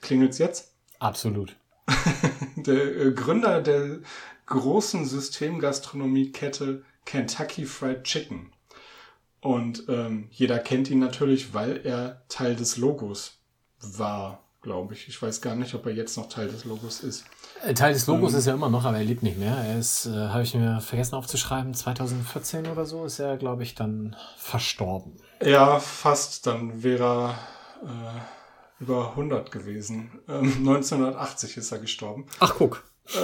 Klingelt's 0.00 0.38
jetzt? 0.38 0.72
Absolut. 0.98 1.56
der 2.56 2.96
äh, 2.96 3.12
Gründer 3.12 3.62
der 3.62 3.98
großen 4.46 5.04
Systemgastronomiekette 5.04 6.82
Kentucky 7.04 7.64
Fried 7.64 8.04
Chicken. 8.04 8.52
Und 9.40 9.84
ähm, 9.88 10.28
jeder 10.30 10.58
kennt 10.58 10.90
ihn 10.90 10.98
natürlich, 10.98 11.54
weil 11.54 11.80
er 11.84 12.22
Teil 12.28 12.56
des 12.56 12.76
Logos 12.76 13.38
war, 13.80 14.42
glaube 14.60 14.94
ich. 14.94 15.06
Ich 15.08 15.20
weiß 15.20 15.40
gar 15.40 15.54
nicht, 15.54 15.74
ob 15.74 15.86
er 15.86 15.92
jetzt 15.92 16.16
noch 16.16 16.28
Teil 16.28 16.48
des 16.48 16.64
Logos 16.64 17.00
ist. 17.00 17.24
Äh, 17.62 17.74
Teil 17.74 17.92
des 17.92 18.06
Logos 18.06 18.32
ähm, 18.32 18.38
ist 18.38 18.46
er 18.46 18.54
immer 18.54 18.70
noch, 18.70 18.84
aber 18.84 18.98
er 18.98 19.04
lebt 19.04 19.22
nicht 19.22 19.38
mehr. 19.38 19.56
Er 19.56 19.78
ist, 19.78 20.06
äh, 20.06 20.10
habe 20.10 20.42
ich 20.42 20.54
mir 20.54 20.80
vergessen 20.80 21.14
aufzuschreiben, 21.14 21.74
2014 21.74 22.66
oder 22.66 22.86
so 22.86 23.04
ist 23.04 23.20
er, 23.20 23.36
glaube 23.36 23.62
ich, 23.62 23.74
dann 23.74 24.16
verstorben. 24.36 25.16
Ja, 25.40 25.78
fast. 25.78 26.46
Dann 26.46 26.82
wäre 26.82 27.04
er 27.04 27.38
äh, 27.84 28.20
über 28.80 29.10
100 29.10 29.50
gewesen. 29.50 30.20
Ähm, 30.28 30.52
1980 30.58 31.56
ist 31.56 31.72
er 31.72 31.78
gestorben. 31.78 32.26
Ach, 32.40 32.54
guck. 32.56 32.84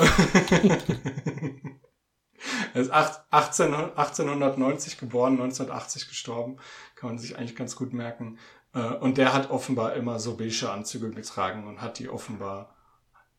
er 2.75 2.81
ist 2.81 2.91
18, 2.91 3.75
1890 3.75 4.99
geboren, 4.99 5.33
1980 5.35 6.09
gestorben. 6.09 6.57
Kann 6.95 7.11
man 7.11 7.19
sich 7.19 7.37
eigentlich 7.37 7.57
ganz 7.57 7.77
gut 7.77 7.93
merken. 7.93 8.39
Äh, 8.75 8.95
und 8.95 9.19
der 9.19 9.33
hat 9.33 9.51
offenbar 9.51 9.95
immer 9.95 10.19
so 10.19 10.37
beige 10.37 10.71
Anzüge 10.71 11.11
getragen 11.11 11.67
und 11.67 11.81
hat 11.81 11.99
die 11.99 12.09
offenbar, 12.09 12.75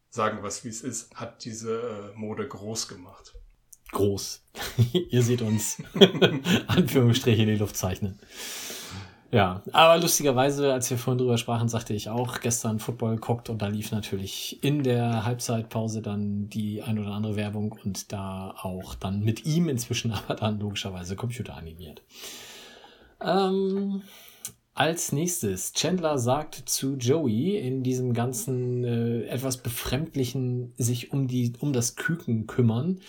sagen 0.09 0.41
wir 0.41 0.47
es 0.47 0.63
wie 0.63 0.69
es 0.69 0.81
ist, 0.81 1.15
hat 1.15 1.43
diese 1.45 2.11
äh, 2.13 2.17
Mode 2.17 2.47
groß 2.47 2.87
gemacht. 2.87 3.33
Groß. 3.91 4.43
Ihr 5.09 5.23
seht 5.23 5.41
uns 5.41 5.77
Anführungsstriche 6.67 7.41
in 7.43 7.47
die 7.47 7.55
Luft 7.55 7.77
zeichnen. 7.77 8.19
Ja, 9.33 9.63
aber 9.71 9.99
lustigerweise, 9.99 10.71
als 10.71 10.91
wir 10.91 10.97
vorhin 10.99 11.17
drüber 11.17 11.39
sprachen, 11.39 11.67
sagte 11.67 11.95
ich 11.95 12.07
auch 12.07 12.39
gestern 12.39 12.77
Football 12.77 13.15
geguckt 13.15 13.49
und 13.49 13.63
da 13.63 13.67
lief 13.67 13.91
natürlich 13.91 14.63
in 14.63 14.83
der 14.83 15.25
Halbzeitpause 15.25 16.03
dann 16.03 16.49
die 16.49 16.83
ein 16.83 16.99
oder 16.99 17.13
andere 17.13 17.35
Werbung 17.35 17.75
und 17.83 18.11
da 18.13 18.53
auch 18.61 18.93
dann 18.93 19.21
mit 19.21 19.43
ihm 19.47 19.69
inzwischen 19.69 20.11
aber 20.13 20.35
dann 20.35 20.59
logischerweise 20.59 21.15
Computer 21.15 21.57
animiert. 21.57 22.03
Ähm, 23.19 24.03
als 24.75 25.11
nächstes, 25.11 25.73
Chandler 25.73 26.19
sagt 26.19 26.69
zu 26.69 26.95
Joey 26.97 27.57
in 27.57 27.81
diesem 27.81 28.13
ganzen 28.13 28.83
äh, 28.83 29.23
etwas 29.23 29.57
befremdlichen 29.57 30.75
sich 30.77 31.11
um 31.11 31.27
die 31.27 31.53
um 31.59 31.73
das 31.73 31.95
Küken 31.95 32.45
kümmern. 32.45 32.99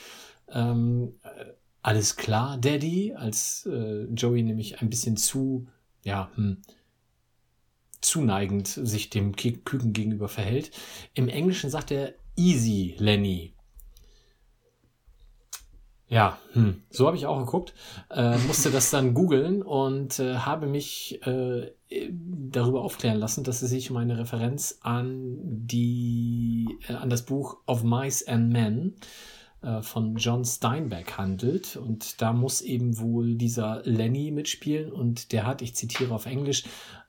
Ähm, 0.49 1.17
äh, 1.23 1.53
alles 1.83 2.17
klar, 2.17 2.57
Daddy, 2.57 3.13
als 3.15 3.67
äh, 3.67 4.05
Joey 4.05 4.43
nämlich 4.43 4.81
ein 4.81 4.89
bisschen 4.89 5.19
zu 5.19 5.67
ja, 6.05 6.31
hm, 6.37 6.59
zuneigend 8.01 8.69
sich 8.69 9.11
dem 9.11 9.35
Küken 9.35 9.93
gegenüber 9.93 10.29
verhält. 10.29 10.71
Im 11.15 11.29
Englischen 11.29 11.71
sagt 11.71 11.91
er 11.91 12.15
easy, 12.37 12.95
Lenny. 12.99 13.55
Ja, 16.07 16.39
hm, 16.53 16.83
so 16.91 17.07
habe 17.07 17.17
ich 17.17 17.27
auch 17.27 17.39
geguckt, 17.39 17.75
äh, 18.11 18.37
musste 18.47 18.71
das 18.71 18.91
dann 18.91 19.15
googeln 19.15 19.63
und 19.63 20.19
äh, 20.21 20.37
habe 20.37 20.67
mich 20.67 21.19
äh, 21.27 21.73
darüber 22.11 22.83
aufklären 22.83 23.19
lassen, 23.19 23.43
dass 23.43 23.63
es 23.63 23.71
sich 23.71 23.91
um 23.91 23.97
eine 23.97 24.19
Referenz 24.19 24.79
an 24.83 25.39
die 25.41 26.79
äh, 26.89 26.93
an 26.93 27.09
das 27.09 27.25
Buch 27.25 27.57
Of 27.67 27.85
Mice 27.85 28.29
and 28.29 28.53
Men 28.53 28.95
äh, 28.97 29.34
von 29.83 30.17
John 30.17 30.45
Steinbeck 30.45 31.19
handelt. 31.19 31.77
Und 31.77 32.21
da 32.21 32.33
muss 32.33 32.61
eben 32.61 32.99
wohl 32.99 33.35
dieser 33.37 33.83
Lenny 33.85 34.31
mitspielen. 34.31 34.93
Und 34.93 35.33
der 35.33 35.47
hat, 35.47 35.63
ich 35.63 35.75
zitiere 35.75 36.15
auf 36.15 36.27
Englisch, 36.27 36.65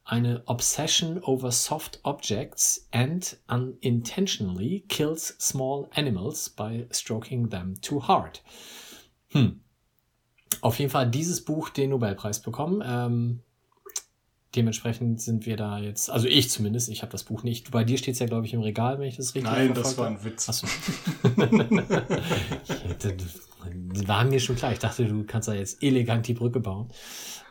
eine 0.06 0.44
Obsession 0.46 1.20
over 1.24 1.52
soft 1.52 2.00
objects 2.04 2.88
and 2.92 3.38
unintentionally 3.48 4.86
kills 4.88 5.36
small 5.40 5.90
animals 5.96 6.50
by 6.50 6.86
stroking 6.92 7.50
them 7.50 7.74
too 7.82 8.08
hard. 8.08 8.44
Hm. 9.30 9.62
Auf 10.62 10.80
jeden 10.80 10.92
Fall 10.92 11.08
hat 11.08 11.16
dieses 11.16 11.44
Buch 11.44 11.70
den 11.70 11.90
Nobelpreis 11.90 12.42
bekommen. 12.42 12.84
Ähm, 12.86 13.42
dementsprechend 14.56 15.22
sind 15.22 15.46
wir 15.46 15.58
da 15.58 15.80
jetzt, 15.80 16.10
also 16.10 16.28
ich 16.28 16.50
zumindest, 16.50 16.90
ich 16.90 17.02
habe 17.02 17.12
das 17.12 17.24
Buch 17.24 17.44
nicht. 17.44 17.72
Bei 17.72 17.84
dir 17.84 17.98
steht 17.98 18.14
es 18.14 18.20
ja, 18.20 18.26
glaube 18.26 18.46
ich, 18.46 18.54
im 18.54 18.62
Regal, 18.62 19.00
wenn 19.00 19.08
ich 19.08 19.18
das 19.18 19.36
richtig 19.36 19.52
Nein, 19.52 19.74
das 19.74 19.98
war 19.98 20.08
ein 20.08 20.24
Witz. 20.24 20.50
Achso. 20.50 20.68
war 24.08 24.24
mir 24.24 24.40
schon 24.40 24.56
klar. 24.56 24.72
Ich 24.72 24.80
dachte, 24.80 25.06
du 25.06 25.24
kannst 25.26 25.48
da 25.48 25.54
jetzt 25.54 25.82
elegant 25.82 26.28
die 26.28 26.34
Brücke 26.34 26.60
bauen. 26.60 26.90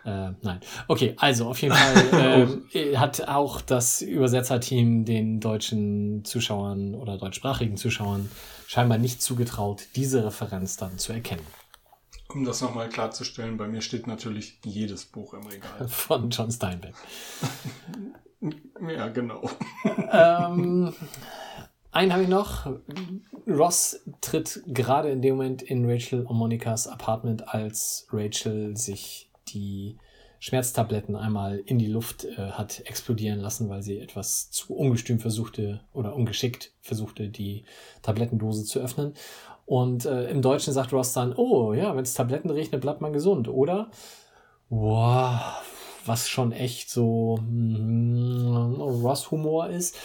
Äh, 0.04 0.32
nein. 0.42 0.61
Okay, 0.87 1.14
also 1.16 1.49
auf 1.49 1.61
jeden 1.62 1.75
Fall 1.75 2.61
äh, 2.73 2.96
hat 2.96 3.26
auch 3.26 3.61
das 3.61 4.02
Übersetzerteam 4.02 5.04
den 5.04 5.40
deutschen 5.40 6.25
Zuschauern 6.25 6.94
oder 6.94 7.16
deutschsprachigen 7.16 7.76
Zuschauern 7.76 8.30
scheinbar 8.66 8.99
nicht 8.99 9.23
zugetraut, 9.23 9.84
diese 9.96 10.25
Referenz 10.25 10.76
dann 10.76 10.99
zu 10.99 11.12
erkennen. 11.12 11.44
Um 12.28 12.45
das 12.45 12.62
nochmal 12.62 12.88
klarzustellen, 12.88 13.57
bei 13.57 13.69
mir 13.69 13.81
steht 13.81 14.07
natürlich 14.07 14.59
jedes 14.64 15.04
Buch 15.04 15.35
im 15.35 15.47
Regal. 15.47 15.88
Von 15.88 16.30
John 16.30 16.50
Steinbeck. 16.50 16.95
ja, 18.89 19.08
genau. 19.08 19.49
ähm, 20.10 20.95
einen 21.93 22.13
habe 22.13 22.23
ich 22.23 22.28
noch. 22.28 22.67
Ross 23.47 24.00
tritt 24.21 24.63
gerade 24.67 25.10
in 25.10 25.23
dem 25.23 25.37
Moment 25.37 25.63
in 25.63 25.89
Rachel 25.89 26.25
und 26.25 26.37
Monikas 26.37 26.89
Apartment, 26.89 27.49
als 27.49 28.08
Rachel 28.10 28.76
sich 28.76 29.30
die 29.49 29.99
Schmerztabletten 30.45 31.17
einmal 31.17 31.58
in 31.65 31.78
die 31.78 31.87
Luft 31.87 32.25
äh, 32.25 32.37
hat 32.37 32.80
explodieren 32.80 33.41
lassen, 33.41 33.71
weil 33.71 33.82
sie 33.82 33.99
etwas 33.99 34.50
zu 34.50 34.75
ungestüm 34.75 35.19
versuchte 35.19 35.80
oder 35.95 36.15
ungeschickt 36.15 36.73
versuchte, 36.82 37.28
die 37.28 37.65
Tablettendose 38.02 38.65
zu 38.65 38.78
öffnen. 38.80 39.15
Und 39.67 40.05
äh, 40.05 40.29
im 40.31 40.43
Deutschen 40.43 40.73
sagt 40.73 40.93
Ross 40.93 41.13
dann, 41.13 41.35
oh 41.35 41.73
ja, 41.73 41.97
wenn 41.97 42.03
es 42.03 42.15
Tabletten 42.15 42.50
regnet, 42.50 42.81
bleibt 42.81 43.00
man 43.00 43.13
gesund, 43.13 43.49
oder? 43.49 43.91
Wow, 44.69 45.63
was 46.05 46.29
schon 46.29 46.53
echt 46.53 46.91
so 46.91 47.39
mm, 47.39 48.81
Ross-Humor 48.81 49.69
ist. 49.69 49.97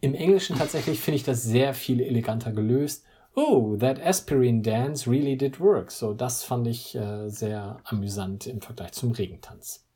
Im 0.00 0.14
Englischen 0.14 0.56
tatsächlich 0.56 1.00
finde 1.00 1.16
ich 1.16 1.24
das 1.24 1.42
sehr 1.42 1.74
viel 1.74 2.00
eleganter 2.00 2.52
gelöst. 2.52 3.04
Oh, 3.34 3.76
that 3.76 4.04
aspirin 4.04 4.62
dance 4.62 5.08
really 5.08 5.36
did 5.36 5.60
work. 5.60 5.90
So, 5.90 6.12
das 6.12 6.42
fand 6.42 6.66
ich 6.66 6.94
äh, 6.94 7.28
sehr 7.28 7.80
amüsant 7.84 8.46
im 8.46 8.60
Vergleich 8.60 8.92
zum 8.92 9.12
Regentanz. 9.12 9.86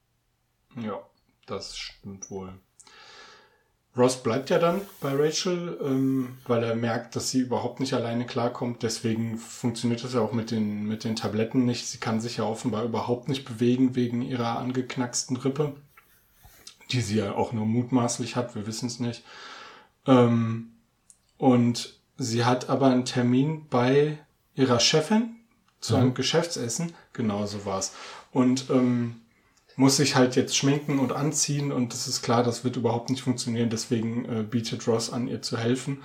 Ja, 0.77 1.01
das 1.47 1.77
stimmt 1.77 2.31
wohl. 2.31 2.53
Ross 3.97 4.23
bleibt 4.23 4.49
ja 4.49 4.59
dann 4.59 4.81
bei 5.01 5.13
Rachel, 5.15 5.79
ähm, 5.83 6.39
weil 6.47 6.63
er 6.65 6.75
merkt, 6.75 7.15
dass 7.15 7.31
sie 7.31 7.41
überhaupt 7.41 7.79
nicht 7.79 7.93
alleine 7.93 8.25
klarkommt. 8.25 8.83
Deswegen 8.83 9.37
funktioniert 9.37 10.03
das 10.03 10.15
ja 10.15 10.21
auch 10.21 10.33
mit 10.33 10.51
den, 10.51 10.85
mit 10.85 11.05
den 11.05 11.15
Tabletten 11.15 11.67
nicht. 11.67 11.87
Sie 11.87 11.99
kann 11.99 12.21
sich 12.21 12.39
ja 12.39 12.45
offenbar 12.45 12.85
überhaupt 12.85 13.29
nicht 13.29 13.45
bewegen 13.45 13.95
wegen 13.95 14.23
ihrer 14.23 14.59
angeknacksten 14.59 15.37
Rippe, 15.37 15.75
die 16.91 17.03
sie 17.03 17.19
ja 17.19 17.35
auch 17.35 17.53
nur 17.53 17.67
mutmaßlich 17.67 18.35
hat. 18.35 18.55
Wir 18.55 18.67
wissen 18.67 18.87
es 18.87 18.99
nicht. 18.99 19.25
Ähm, 20.07 20.73
und 21.37 21.99
sie 22.17 22.47
hat 22.47 22.71
aber 22.71 22.87
einen 22.87 23.05
Termin 23.05 23.67
bei 23.69 24.19
ihrer 24.55 24.81
Chefin 24.81 25.37
zu 25.81 25.97
einem 25.97 26.09
mhm. 26.09 26.15
Geschäftsessen. 26.15 26.95
Genau 27.13 27.45
so 27.45 27.67
war's. 27.67 27.93
Und 28.33 28.71
ähm, 28.71 29.22
muss 29.83 29.97
sich 29.97 30.15
halt 30.15 30.37
jetzt 30.37 30.57
schminken 30.57 31.01
und 31.01 31.13
anziehen 31.13 31.73
und 31.73 31.93
das 31.93 32.07
ist 32.07 32.23
klar, 32.23 32.45
das 32.45 32.63
wird 32.63 32.77
überhaupt 32.77 33.11
nicht 33.11 33.23
funktionieren. 33.23 33.69
Deswegen 33.69 34.25
äh, 34.27 34.43
bietet 34.45 34.87
Ross 34.87 35.13
an, 35.13 35.27
ihr 35.27 35.43
zu 35.43 35.59
helfen. 35.59 36.03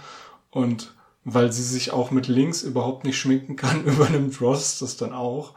Und 0.50 0.96
weil 1.24 1.52
sie 1.52 1.62
sich 1.62 1.92
auch 1.92 2.10
mit 2.10 2.28
links 2.28 2.64
überhaupt 2.64 3.04
nicht 3.04 3.20
schminken 3.20 3.56
kann, 3.56 3.84
übernimmt 3.86 4.42
Ross 4.42 4.80
das 4.80 4.98
dann 4.98 5.14
auch 5.14 5.54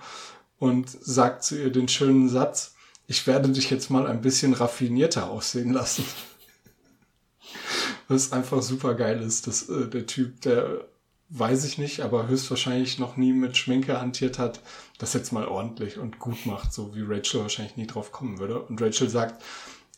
und 0.59 0.91
sagt 0.91 1.45
zu 1.45 1.59
ihr 1.59 1.73
den 1.73 1.89
schönen 1.89 2.29
Satz, 2.29 2.75
ich 3.07 3.27
werde 3.27 3.49
dich 3.49 3.71
jetzt 3.71 3.91
mal 3.91 4.07
ein 4.07 4.21
bisschen 4.21 4.53
raffinierter 4.53 5.31
aussehen 5.31 5.73
lassen. 5.73 6.05
Was 8.09 8.33
einfach 8.33 8.61
super 8.61 8.95
geil 8.95 9.23
ist, 9.23 9.47
dass 9.47 9.67
äh, 9.71 9.89
der 9.89 10.05
Typ, 10.05 10.43
der 10.43 10.85
weiß 11.31 11.65
ich 11.65 11.79
nicht, 11.79 12.01
aber 12.01 12.27
höchstwahrscheinlich 12.27 12.99
noch 12.99 13.17
nie 13.17 13.33
mit 13.33 13.57
Schminke 13.57 14.01
hantiert 14.01 14.39
hat, 14.39 14.61
das 14.99 15.15
jetzt 15.15 15.33
mal 15.33 15.47
ordentlich 15.47 15.99
und 15.99 16.19
gut 16.19 16.45
macht, 16.45 16.73
so 16.73 16.95
wie 16.95 17.03
Rachel 17.03 17.41
wahrscheinlich 17.41 17.77
nie 17.77 17.87
drauf 17.87 18.13
kommen 18.13 18.39
würde. 18.39 18.61
Und 18.61 18.83
Rachel 18.83 19.09
sagt, 19.09 19.43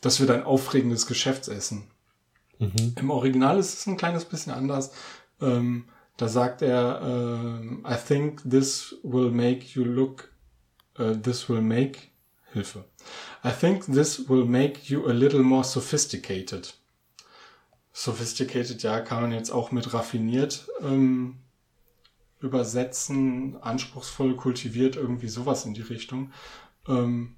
das 0.02 0.20
wird 0.20 0.30
ein 0.30 0.44
aufregendes 0.44 1.06
Geschäftsessen. 1.06 1.84
Mhm. 2.58 2.94
Im 2.98 3.10
Original 3.10 3.58
ist 3.58 3.74
es 3.74 3.86
ein 3.86 3.96
kleines 3.96 4.26
bisschen 4.26 4.52
anders. 4.52 4.92
Ähm, 5.40 5.86
da 6.18 6.28
sagt 6.28 6.60
er, 6.60 7.00
äh, 7.02 7.94
I 7.94 7.96
think 7.96 8.42
this 8.48 8.96
will 9.02 9.30
make 9.30 9.66
you 9.74 9.84
look, 9.84 10.30
uh, 10.98 11.14
this 11.14 11.48
will 11.48 11.62
make, 11.62 11.98
Hilfe. 12.52 12.84
I 13.42 13.50
think 13.50 13.86
this 13.86 14.28
will 14.28 14.44
make 14.44 14.92
you 14.92 15.06
a 15.08 15.12
little 15.12 15.42
more 15.42 15.64
sophisticated. 15.64 16.74
Sophisticated, 17.92 18.82
ja, 18.82 19.00
kann 19.00 19.22
man 19.22 19.32
jetzt 19.32 19.50
auch 19.50 19.70
mit 19.70 19.92
raffiniert 19.92 20.68
ähm, 20.80 21.38
übersetzen, 22.40 23.56
anspruchsvoll, 23.60 24.36
kultiviert, 24.36 24.96
irgendwie 24.96 25.28
sowas 25.28 25.64
in 25.64 25.74
die 25.74 25.82
Richtung. 25.82 26.32
Ähm, 26.88 27.36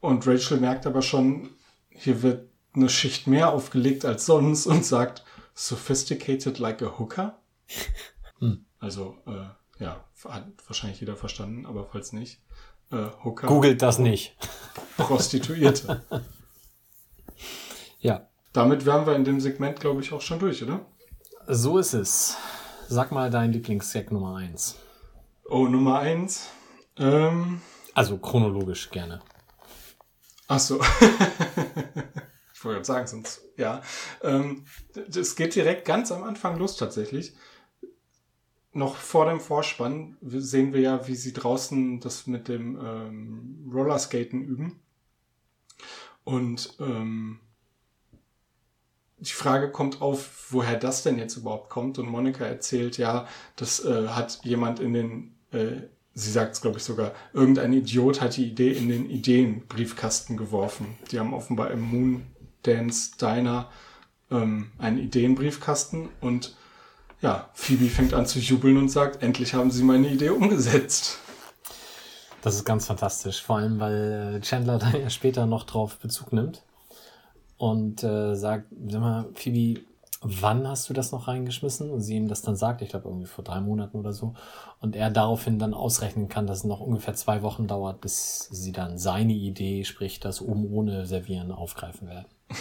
und 0.00 0.26
Rachel 0.26 0.60
merkt 0.60 0.86
aber 0.86 1.02
schon, 1.02 1.50
hier 1.90 2.22
wird 2.22 2.48
eine 2.74 2.88
Schicht 2.88 3.26
mehr 3.26 3.52
aufgelegt 3.52 4.04
als 4.04 4.26
sonst 4.26 4.66
und 4.66 4.84
sagt, 4.84 5.24
sophisticated 5.54 6.58
like 6.58 6.82
a 6.82 6.98
hooker. 6.98 7.38
Hm. 8.38 8.66
Also, 8.78 9.16
äh, 9.26 9.82
ja, 9.82 10.04
hat 10.28 10.44
wahrscheinlich 10.66 11.00
jeder 11.00 11.16
verstanden, 11.16 11.64
aber 11.64 11.86
falls 11.86 12.12
nicht. 12.12 12.42
Äh, 12.90 13.06
Hooker. 13.24 13.46
Googelt 13.46 13.82
das 13.82 13.98
nicht. 13.98 14.36
Prostituierte. 14.96 16.02
ja. 17.98 18.28
Damit 18.56 18.86
wären 18.86 19.06
wir 19.06 19.14
in 19.14 19.24
dem 19.24 19.38
Segment, 19.38 19.80
glaube 19.80 20.00
ich, 20.00 20.14
auch 20.14 20.22
schon 20.22 20.38
durch, 20.38 20.62
oder? 20.62 20.86
So 21.46 21.76
ist 21.76 21.92
es. 21.92 22.38
Sag 22.88 23.12
mal 23.12 23.28
dein 23.28 23.52
Lieblingsgag 23.52 24.10
Nummer 24.10 24.36
1. 24.36 24.76
Oh, 25.44 25.68
Nummer 25.68 25.98
1? 25.98 26.48
Ähm, 26.96 27.60
also 27.92 28.16
chronologisch 28.16 28.90
gerne. 28.90 29.20
Ach 30.48 30.58
so. 30.58 30.80
ich 32.54 32.64
wollte 32.64 32.76
gerade 32.76 32.84
sagen, 32.84 33.06
sonst, 33.06 33.42
ja. 33.58 33.82
Ähm, 34.22 34.64
das 35.06 35.36
geht 35.36 35.54
direkt 35.54 35.84
ganz 35.84 36.10
am 36.10 36.22
Anfang 36.22 36.56
los 36.56 36.78
tatsächlich. 36.78 37.34
Noch 38.72 38.96
vor 38.96 39.26
dem 39.26 39.40
Vorspann 39.40 40.16
sehen 40.22 40.72
wir 40.72 40.80
ja, 40.80 41.06
wie 41.06 41.16
sie 41.16 41.34
draußen 41.34 42.00
das 42.00 42.26
mit 42.26 42.48
dem 42.48 42.80
ähm, 42.82 43.70
Rollerskaten 43.70 44.42
üben. 44.42 44.80
Und 46.24 46.74
ähm, 46.80 47.40
die 49.18 49.32
Frage 49.32 49.70
kommt 49.70 50.02
auf, 50.02 50.48
woher 50.50 50.76
das 50.76 51.02
denn 51.02 51.18
jetzt 51.18 51.36
überhaupt 51.36 51.70
kommt. 51.70 51.98
Und 51.98 52.08
Monika 52.08 52.44
erzählt, 52.44 52.98
ja, 52.98 53.26
das 53.56 53.84
äh, 53.84 54.08
hat 54.08 54.40
jemand 54.44 54.80
in 54.80 54.92
den, 54.92 55.34
äh, 55.52 55.82
sie 56.14 56.30
sagt 56.30 56.54
es 56.54 56.60
glaube 56.60 56.78
ich 56.78 56.84
sogar, 56.84 57.12
irgendein 57.32 57.72
Idiot 57.72 58.20
hat 58.20 58.36
die 58.36 58.46
Idee 58.46 58.72
in 58.72 58.88
den 58.88 59.08
Ideenbriefkasten 59.08 60.36
geworfen. 60.36 60.96
Die 61.10 61.18
haben 61.18 61.34
offenbar 61.34 61.70
im 61.70 61.80
Moon 61.80 62.26
Dance 62.62 63.12
Diner 63.18 63.70
ähm, 64.30 64.72
einen 64.78 64.98
Ideenbriefkasten 64.98 66.08
und 66.20 66.56
ja, 67.22 67.48
Phoebe 67.54 67.86
fängt 67.86 68.12
an 68.12 68.26
zu 68.26 68.38
jubeln 68.38 68.76
und 68.76 68.90
sagt, 68.90 69.22
endlich 69.22 69.54
haben 69.54 69.70
sie 69.70 69.82
meine 69.82 70.08
Idee 70.08 70.28
umgesetzt. 70.30 71.18
Das 72.42 72.54
ist 72.54 72.64
ganz 72.64 72.86
fantastisch, 72.86 73.42
vor 73.42 73.56
allem 73.56 73.80
weil 73.80 74.40
Chandler 74.42 74.78
dann 74.78 75.00
ja 75.00 75.08
später 75.08 75.46
noch 75.46 75.64
drauf 75.64 75.96
Bezug 75.96 76.34
nimmt 76.34 76.65
und 77.58 78.02
äh, 78.02 78.34
sagt, 78.34 78.66
sag 78.88 79.00
mal, 79.00 79.26
Phoebe, 79.34 79.80
wann 80.20 80.66
hast 80.66 80.88
du 80.88 80.94
das 80.94 81.12
noch 81.12 81.28
reingeschmissen? 81.28 81.90
Und 81.90 82.00
sie 82.00 82.16
ihm 82.16 82.28
das 82.28 82.42
dann 82.42 82.56
sagt, 82.56 82.82
ich 82.82 82.90
glaube 82.90 83.08
irgendwie 83.08 83.26
vor 83.26 83.44
drei 83.44 83.60
Monaten 83.60 83.98
oder 83.98 84.12
so. 84.12 84.34
Und 84.80 84.96
er 84.96 85.10
daraufhin 85.10 85.58
dann 85.58 85.74
ausrechnen 85.74 86.28
kann, 86.28 86.46
dass 86.46 86.58
es 86.58 86.64
noch 86.64 86.80
ungefähr 86.80 87.14
zwei 87.14 87.42
Wochen 87.42 87.66
dauert, 87.66 88.00
bis 88.00 88.48
sie 88.50 88.72
dann 88.72 88.98
seine 88.98 89.32
Idee, 89.32 89.84
sprich 89.84 90.20
das 90.20 90.40
oben 90.40 90.70
ohne 90.72 91.06
Servieren, 91.06 91.52
aufgreifen 91.52 92.08
werden. 92.08 92.26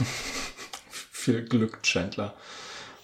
Viel 0.90 1.46
Glück, 1.46 1.82
Chandler. 1.84 2.34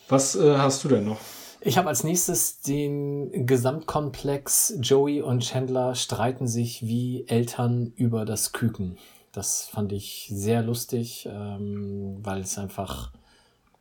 Was 0.09 0.35
äh, 0.35 0.57
hast 0.57 0.83
du 0.83 0.89
denn 0.89 1.05
noch? 1.05 1.19
Ich 1.63 1.77
habe 1.77 1.89
als 1.89 2.03
nächstes 2.03 2.61
den 2.61 3.45
Gesamtkomplex 3.45 4.77
Joey 4.81 5.21
und 5.21 5.41
Chandler 5.43 5.93
streiten 5.93 6.47
sich 6.47 6.81
wie 6.81 7.27
Eltern 7.27 7.93
über 7.95 8.25
das 8.25 8.51
Küken. 8.51 8.97
Das 9.31 9.63
fand 9.63 9.91
ich 9.93 10.29
sehr 10.31 10.61
lustig, 10.61 11.27
ähm, 11.31 12.17
weil 12.21 12.41
es 12.41 12.57
einfach 12.57 13.11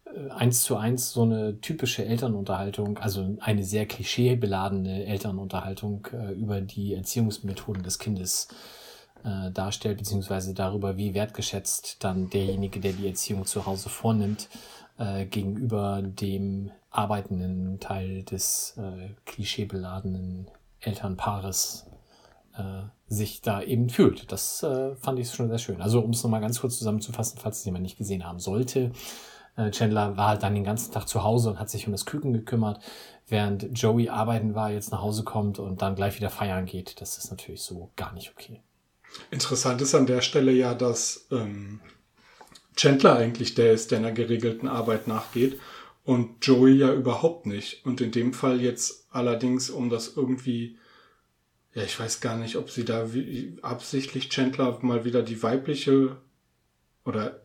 äh, 0.04 0.30
eins 0.30 0.62
zu 0.62 0.76
eins 0.76 1.12
so 1.12 1.22
eine 1.22 1.60
typische 1.60 2.04
Elternunterhaltung, 2.04 2.98
also 2.98 3.36
eine 3.40 3.64
sehr 3.64 3.86
klischeebeladene 3.86 5.06
Elternunterhaltung 5.06 6.06
äh, 6.12 6.32
über 6.32 6.60
die 6.60 6.94
Erziehungsmethoden 6.94 7.82
des 7.82 7.98
Kindes 7.98 8.48
äh, 9.24 9.50
darstellt, 9.50 9.98
beziehungsweise 9.98 10.54
darüber, 10.54 10.96
wie 10.96 11.14
wertgeschätzt 11.14 12.02
dann 12.04 12.30
derjenige, 12.30 12.80
der 12.80 12.92
die 12.92 13.08
Erziehung 13.08 13.44
zu 13.44 13.66
Hause 13.66 13.88
vornimmt, 13.88 14.48
äh, 14.98 15.26
gegenüber 15.26 16.00
dem 16.02 16.70
arbeitenden 16.90 17.80
Teil 17.80 18.22
des 18.22 18.76
äh, 18.78 19.10
klischeebeladenen 19.24 20.48
Elternpaares 20.80 21.86
äh, 22.56 22.82
sich 23.08 23.42
da 23.42 23.62
eben 23.62 23.88
fühlt. 23.88 24.30
Das 24.32 24.62
äh, 24.62 24.94
fand 24.96 25.18
ich 25.18 25.30
schon 25.30 25.48
sehr 25.48 25.58
schön. 25.58 25.82
Also 25.82 26.00
um 26.00 26.10
es 26.10 26.22
nochmal 26.22 26.40
ganz 26.40 26.60
kurz 26.60 26.78
zusammenzufassen, 26.78 27.38
falls 27.40 27.58
es 27.58 27.64
jemand 27.64 27.82
nicht 27.82 27.98
gesehen 27.98 28.24
haben 28.24 28.38
sollte. 28.38 28.92
Äh, 29.56 29.70
Chandler 29.70 30.16
war 30.16 30.28
halt 30.28 30.42
dann 30.42 30.54
den 30.54 30.64
ganzen 30.64 30.92
Tag 30.92 31.08
zu 31.08 31.22
Hause 31.22 31.50
und 31.50 31.58
hat 31.58 31.70
sich 31.70 31.86
um 31.86 31.92
das 31.92 32.06
Küken 32.06 32.32
gekümmert, 32.32 32.80
während 33.26 33.78
Joey 33.78 34.08
arbeiten 34.08 34.54
war, 34.54 34.70
jetzt 34.70 34.92
nach 34.92 35.02
Hause 35.02 35.24
kommt 35.24 35.58
und 35.58 35.82
dann 35.82 35.94
gleich 35.94 36.16
wieder 36.16 36.30
feiern 36.30 36.66
geht. 36.66 37.00
Das 37.00 37.18
ist 37.18 37.30
natürlich 37.30 37.62
so 37.62 37.90
gar 37.96 38.12
nicht 38.12 38.32
okay. 38.34 38.60
Interessant 39.30 39.82
ist 39.82 39.94
an 39.94 40.06
der 40.06 40.20
Stelle 40.20 40.52
ja, 40.52 40.74
dass 40.74 41.26
ähm, 41.30 41.80
Chandler 42.76 43.16
eigentlich 43.16 43.54
der 43.54 43.72
ist, 43.72 43.90
der 43.90 43.98
einer 43.98 44.12
geregelten 44.12 44.68
Arbeit 44.68 45.08
nachgeht 45.08 45.58
und 46.04 46.44
Joey 46.44 46.76
ja 46.76 46.92
überhaupt 46.92 47.46
nicht. 47.46 47.84
Und 47.84 48.00
in 48.00 48.12
dem 48.12 48.32
Fall 48.32 48.60
jetzt 48.60 49.06
allerdings, 49.10 49.70
um 49.70 49.90
das 49.90 50.16
irgendwie 50.16 50.78
ja, 51.74 51.83
ich 51.83 51.98
weiß 51.98 52.20
gar 52.20 52.37
nicht, 52.37 52.56
ob 52.56 52.70
sie 52.70 52.85
da 52.85 53.09
absichtlich 53.62 54.28
Chandler 54.28 54.78
mal 54.83 55.04
wieder 55.04 55.22
die 55.22 55.42
weibliche 55.42 56.16
oder 57.04 57.40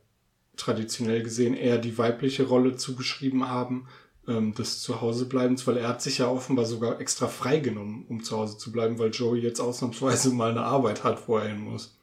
traditionell 0.57 1.21
gesehen 1.21 1.53
eher 1.53 1.77
die 1.77 1.97
weibliche 1.97 2.43
Rolle 2.43 2.75
zugeschrieben 2.75 3.47
haben, 3.47 3.87
ähm, 4.27 4.53
des 4.55 4.81
Zuhausebleibens, 4.81 5.67
weil 5.67 5.77
er 5.77 5.89
hat 5.89 6.01
sich 6.01 6.17
ja 6.17 6.27
offenbar 6.27 6.65
sogar 6.65 6.99
extra 6.99 7.27
freigenommen, 7.27 8.05
um 8.07 8.23
zu 8.23 8.37
Hause 8.37 8.57
zu 8.57 8.71
bleiben, 8.71 8.97
weil 8.97 9.11
Joey 9.11 9.39
jetzt 9.39 9.59
ausnahmsweise 9.59 10.31
mal 10.31 10.51
eine 10.51 10.63
Arbeit 10.63 11.03
hat, 11.03 11.27
wo 11.27 11.37
er 11.37 11.47
hin 11.47 11.59
muss. 11.59 11.95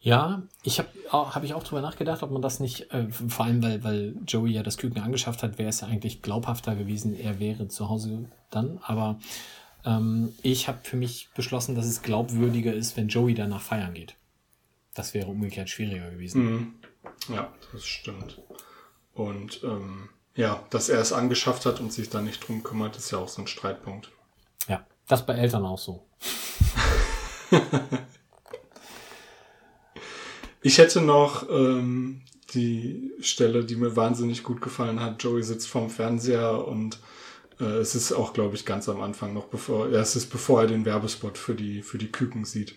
Ja, 0.00 0.42
ich 0.62 0.78
habe 0.78 0.88
hab 1.10 1.44
ich 1.44 1.52
auch 1.52 1.62
drüber 1.62 1.82
nachgedacht, 1.82 2.22
ob 2.22 2.30
man 2.30 2.40
das 2.40 2.60
nicht, 2.60 2.90
äh, 2.92 3.08
vor 3.10 3.44
allem 3.44 3.62
weil, 3.62 3.84
weil 3.84 4.14
Joey 4.26 4.52
ja 4.52 4.62
das 4.62 4.78
Küken 4.78 5.02
angeschafft 5.02 5.42
hat, 5.42 5.58
wäre 5.58 5.68
es 5.68 5.82
ja 5.82 5.88
eigentlich 5.88 6.22
glaubhafter 6.22 6.74
gewesen, 6.74 7.18
er 7.18 7.38
wäre 7.38 7.68
zu 7.68 7.90
Hause 7.90 8.30
dann, 8.50 8.78
aber 8.82 9.18
ähm, 9.84 10.34
ich 10.42 10.68
habe 10.68 10.78
für 10.82 10.96
mich 10.96 11.28
beschlossen, 11.34 11.74
dass 11.74 11.86
es 11.86 12.02
glaubwürdiger 12.02 12.72
ist, 12.72 12.96
wenn 12.96 13.08
Joey 13.08 13.34
danach 13.34 13.62
feiern 13.62 13.94
geht. 13.94 14.16
Das 14.94 15.14
wäre 15.14 15.28
umgekehrt 15.28 15.70
schwieriger 15.70 16.10
gewesen. 16.10 16.44
Mhm. 16.44 16.74
Ja, 17.28 17.52
das 17.72 17.86
stimmt. 17.86 18.40
Und 19.14 19.62
ähm, 19.64 20.08
ja, 20.34 20.64
dass 20.70 20.88
er 20.88 21.00
es 21.00 21.12
angeschafft 21.12 21.66
hat 21.66 21.80
und 21.80 21.92
sich 21.92 22.08
da 22.10 22.20
nicht 22.20 22.46
drum 22.46 22.62
kümmert, 22.62 22.96
ist 22.96 23.10
ja 23.10 23.18
auch 23.18 23.28
so 23.28 23.42
ein 23.42 23.46
Streitpunkt. 23.46 24.10
Ja, 24.68 24.86
das 25.06 25.26
bei 25.26 25.34
Eltern 25.34 25.66
auch 25.66 25.78
so. 25.78 26.06
ich 30.62 30.78
hätte 30.78 31.00
noch 31.00 31.48
ähm, 31.50 32.22
die 32.54 33.12
Stelle, 33.20 33.64
die 33.64 33.76
mir 33.76 33.96
wahnsinnig 33.96 34.42
gut 34.42 34.60
gefallen 34.60 35.00
hat. 35.00 35.22
Joey 35.22 35.42
sitzt 35.42 35.68
vorm 35.68 35.90
Fernseher 35.90 36.66
und 36.66 36.98
es 37.66 37.94
ist 37.94 38.12
auch, 38.12 38.32
glaube 38.32 38.56
ich, 38.56 38.64
ganz 38.64 38.88
am 38.88 39.00
Anfang 39.00 39.34
noch 39.34 39.46
bevor, 39.46 39.88
ja, 39.90 40.00
es 40.00 40.16
ist 40.16 40.30
bevor 40.30 40.62
er 40.62 40.66
den 40.66 40.84
Werbespot 40.84 41.38
für 41.38 41.54
die, 41.54 41.82
für 41.82 41.98
die 41.98 42.10
Küken 42.10 42.44
sieht. 42.44 42.76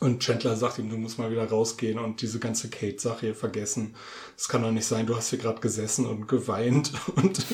Und 0.00 0.22
Chandler 0.22 0.56
sagt 0.56 0.78
ihm, 0.78 0.90
du 0.90 0.96
musst 0.96 1.18
mal 1.18 1.30
wieder 1.30 1.48
rausgehen 1.48 1.98
und 1.98 2.22
diese 2.22 2.38
ganze 2.38 2.70
Kate-Sache 2.70 3.20
hier 3.20 3.34
vergessen. 3.34 3.96
Es 4.36 4.48
kann 4.48 4.62
doch 4.62 4.70
nicht 4.70 4.86
sein, 4.86 5.06
du 5.06 5.16
hast 5.16 5.30
hier 5.30 5.40
gerade 5.40 5.60
gesessen 5.60 6.06
und 6.06 6.28
geweint 6.28 6.92
und 7.16 7.44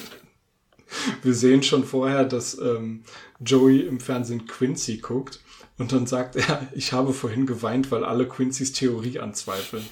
wir 1.22 1.34
sehen 1.34 1.62
schon 1.62 1.84
vorher, 1.84 2.24
dass 2.24 2.58
ähm, 2.58 3.04
Joey 3.40 3.80
im 3.80 4.00
Fernsehen 4.00 4.46
Quincy 4.46 4.98
guckt 4.98 5.40
und 5.78 5.92
dann 5.92 6.06
sagt 6.06 6.36
er, 6.36 6.68
ich 6.74 6.92
habe 6.92 7.12
vorhin 7.12 7.46
geweint, 7.46 7.90
weil 7.90 8.04
alle 8.04 8.28
Quincy's 8.28 8.72
Theorie 8.72 9.18
anzweifeln. 9.18 9.84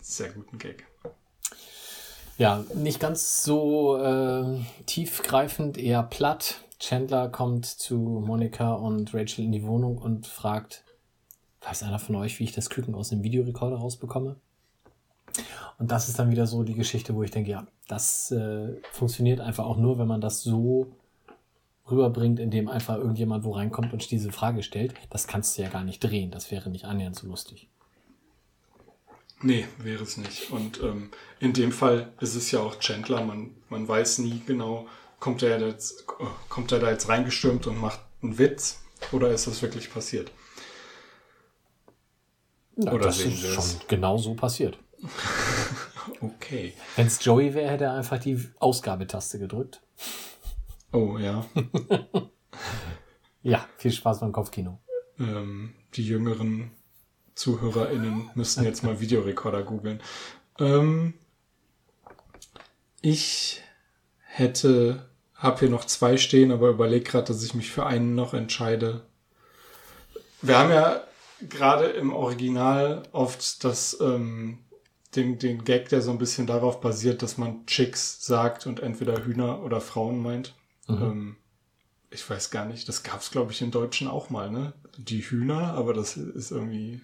Sehr 0.00 0.30
guten 0.30 0.58
Gag. 0.58 0.86
Ja, 2.40 2.64
nicht 2.74 3.00
ganz 3.00 3.44
so 3.44 3.98
äh, 3.98 4.60
tiefgreifend, 4.86 5.76
eher 5.76 6.02
platt. 6.02 6.62
Chandler 6.78 7.28
kommt 7.28 7.66
zu 7.66 7.96
Monika 7.98 8.72
und 8.72 9.12
Rachel 9.12 9.44
in 9.44 9.52
die 9.52 9.62
Wohnung 9.62 9.98
und 9.98 10.26
fragt, 10.26 10.82
weiß 11.60 11.82
einer 11.82 11.98
von 11.98 12.16
euch, 12.16 12.38
wie 12.38 12.44
ich 12.44 12.52
das 12.52 12.70
Küken 12.70 12.94
aus 12.94 13.10
dem 13.10 13.22
Videorekorder 13.22 13.76
rausbekomme? 13.76 14.36
Und 15.78 15.90
das 15.90 16.08
ist 16.08 16.18
dann 16.18 16.30
wieder 16.30 16.46
so 16.46 16.62
die 16.62 16.72
Geschichte, 16.72 17.14
wo 17.14 17.22
ich 17.22 17.30
denke, 17.30 17.50
ja, 17.50 17.66
das 17.88 18.30
äh, 18.30 18.70
funktioniert 18.90 19.40
einfach 19.40 19.66
auch 19.66 19.76
nur, 19.76 19.98
wenn 19.98 20.08
man 20.08 20.22
das 20.22 20.42
so 20.42 20.86
rüberbringt, 21.90 22.40
indem 22.40 22.68
einfach 22.68 22.96
irgendjemand 22.96 23.44
wo 23.44 23.50
reinkommt 23.50 23.92
und 23.92 24.10
diese 24.10 24.32
Frage 24.32 24.62
stellt. 24.62 24.94
Das 25.10 25.26
kannst 25.26 25.58
du 25.58 25.62
ja 25.62 25.68
gar 25.68 25.84
nicht 25.84 26.02
drehen. 26.02 26.30
Das 26.30 26.50
wäre 26.50 26.70
nicht 26.70 26.86
annähernd 26.86 27.16
so 27.16 27.26
lustig. 27.26 27.68
Nee, 29.42 29.66
wäre 29.78 30.02
es 30.02 30.16
nicht. 30.16 30.50
Und 30.50 30.82
ähm, 30.82 31.10
in 31.38 31.52
dem 31.52 31.72
Fall 31.72 32.12
ist 32.20 32.34
es 32.34 32.50
ja 32.50 32.60
auch 32.60 32.78
Chandler. 32.78 33.24
Man, 33.24 33.54
man 33.68 33.88
weiß 33.88 34.18
nie 34.18 34.42
genau, 34.46 34.86
kommt 35.18 35.42
er, 35.42 35.60
jetzt, 35.60 36.06
kommt 36.48 36.72
er 36.72 36.78
da 36.78 36.90
jetzt 36.90 37.08
reingestürmt 37.08 37.66
und 37.66 37.80
macht 37.80 38.00
einen 38.22 38.38
Witz 38.38 38.82
oder 39.12 39.30
ist 39.30 39.46
das 39.46 39.62
wirklich 39.62 39.92
passiert? 39.92 40.30
Na, 42.76 42.92
oder 42.92 43.06
das 43.06 43.20
ist 43.20 43.46
schon 43.46 43.64
genau 43.88 44.18
so 44.18 44.34
passiert. 44.34 44.78
okay. 46.20 46.74
Wenn 46.96 47.06
es 47.06 47.24
Joey 47.24 47.54
wäre, 47.54 47.70
hätte 47.70 47.84
er 47.84 47.94
einfach 47.94 48.18
die 48.18 48.38
Ausgabetaste 48.58 49.38
gedrückt. 49.38 49.82
Oh 50.92 51.18
ja. 51.18 51.46
ja, 53.42 53.66
viel 53.78 53.92
Spaß 53.92 54.20
beim 54.20 54.32
Kopfkino. 54.32 54.80
Ähm, 55.18 55.74
die 55.94 56.04
Jüngeren 56.04 56.72
ZuhörerInnen 57.40 58.30
müssten 58.34 58.64
jetzt 58.64 58.84
mal 58.84 59.00
Videorekorder 59.00 59.62
googeln. 59.62 60.02
Ähm, 60.58 61.14
ich 63.00 63.62
hätte, 64.18 65.08
habe 65.34 65.60
hier 65.60 65.70
noch 65.70 65.86
zwei 65.86 66.18
stehen, 66.18 66.52
aber 66.52 66.68
überlege 66.68 67.04
gerade, 67.04 67.28
dass 67.28 67.42
ich 67.42 67.54
mich 67.54 67.70
für 67.70 67.86
einen 67.86 68.14
noch 68.14 68.34
entscheide. 68.34 69.06
Wir 70.42 70.58
haben 70.58 70.70
ja 70.70 71.02
gerade 71.48 71.86
im 71.86 72.12
Original 72.12 73.04
oft 73.12 73.64
das, 73.64 73.98
ähm, 74.02 74.58
den, 75.16 75.38
den 75.38 75.64
Gag, 75.64 75.88
der 75.88 76.02
so 76.02 76.10
ein 76.10 76.18
bisschen 76.18 76.46
darauf 76.46 76.82
basiert, 76.82 77.22
dass 77.22 77.38
man 77.38 77.64
Chicks 77.64 78.22
sagt 78.22 78.66
und 78.66 78.80
entweder 78.80 79.24
Hühner 79.24 79.62
oder 79.62 79.80
Frauen 79.80 80.20
meint. 80.20 80.54
Mhm. 80.88 81.02
Ähm, 81.02 81.36
ich 82.10 82.28
weiß 82.28 82.50
gar 82.50 82.66
nicht, 82.66 82.86
das 82.86 83.02
gab 83.02 83.20
es, 83.20 83.30
glaube 83.30 83.52
ich, 83.52 83.62
in 83.62 83.70
Deutschen 83.70 84.08
auch 84.08 84.28
mal, 84.28 84.50
ne? 84.50 84.74
Die 84.98 85.22
Hühner, 85.22 85.72
aber 85.72 85.94
das 85.94 86.18
ist 86.18 86.50
irgendwie 86.50 87.00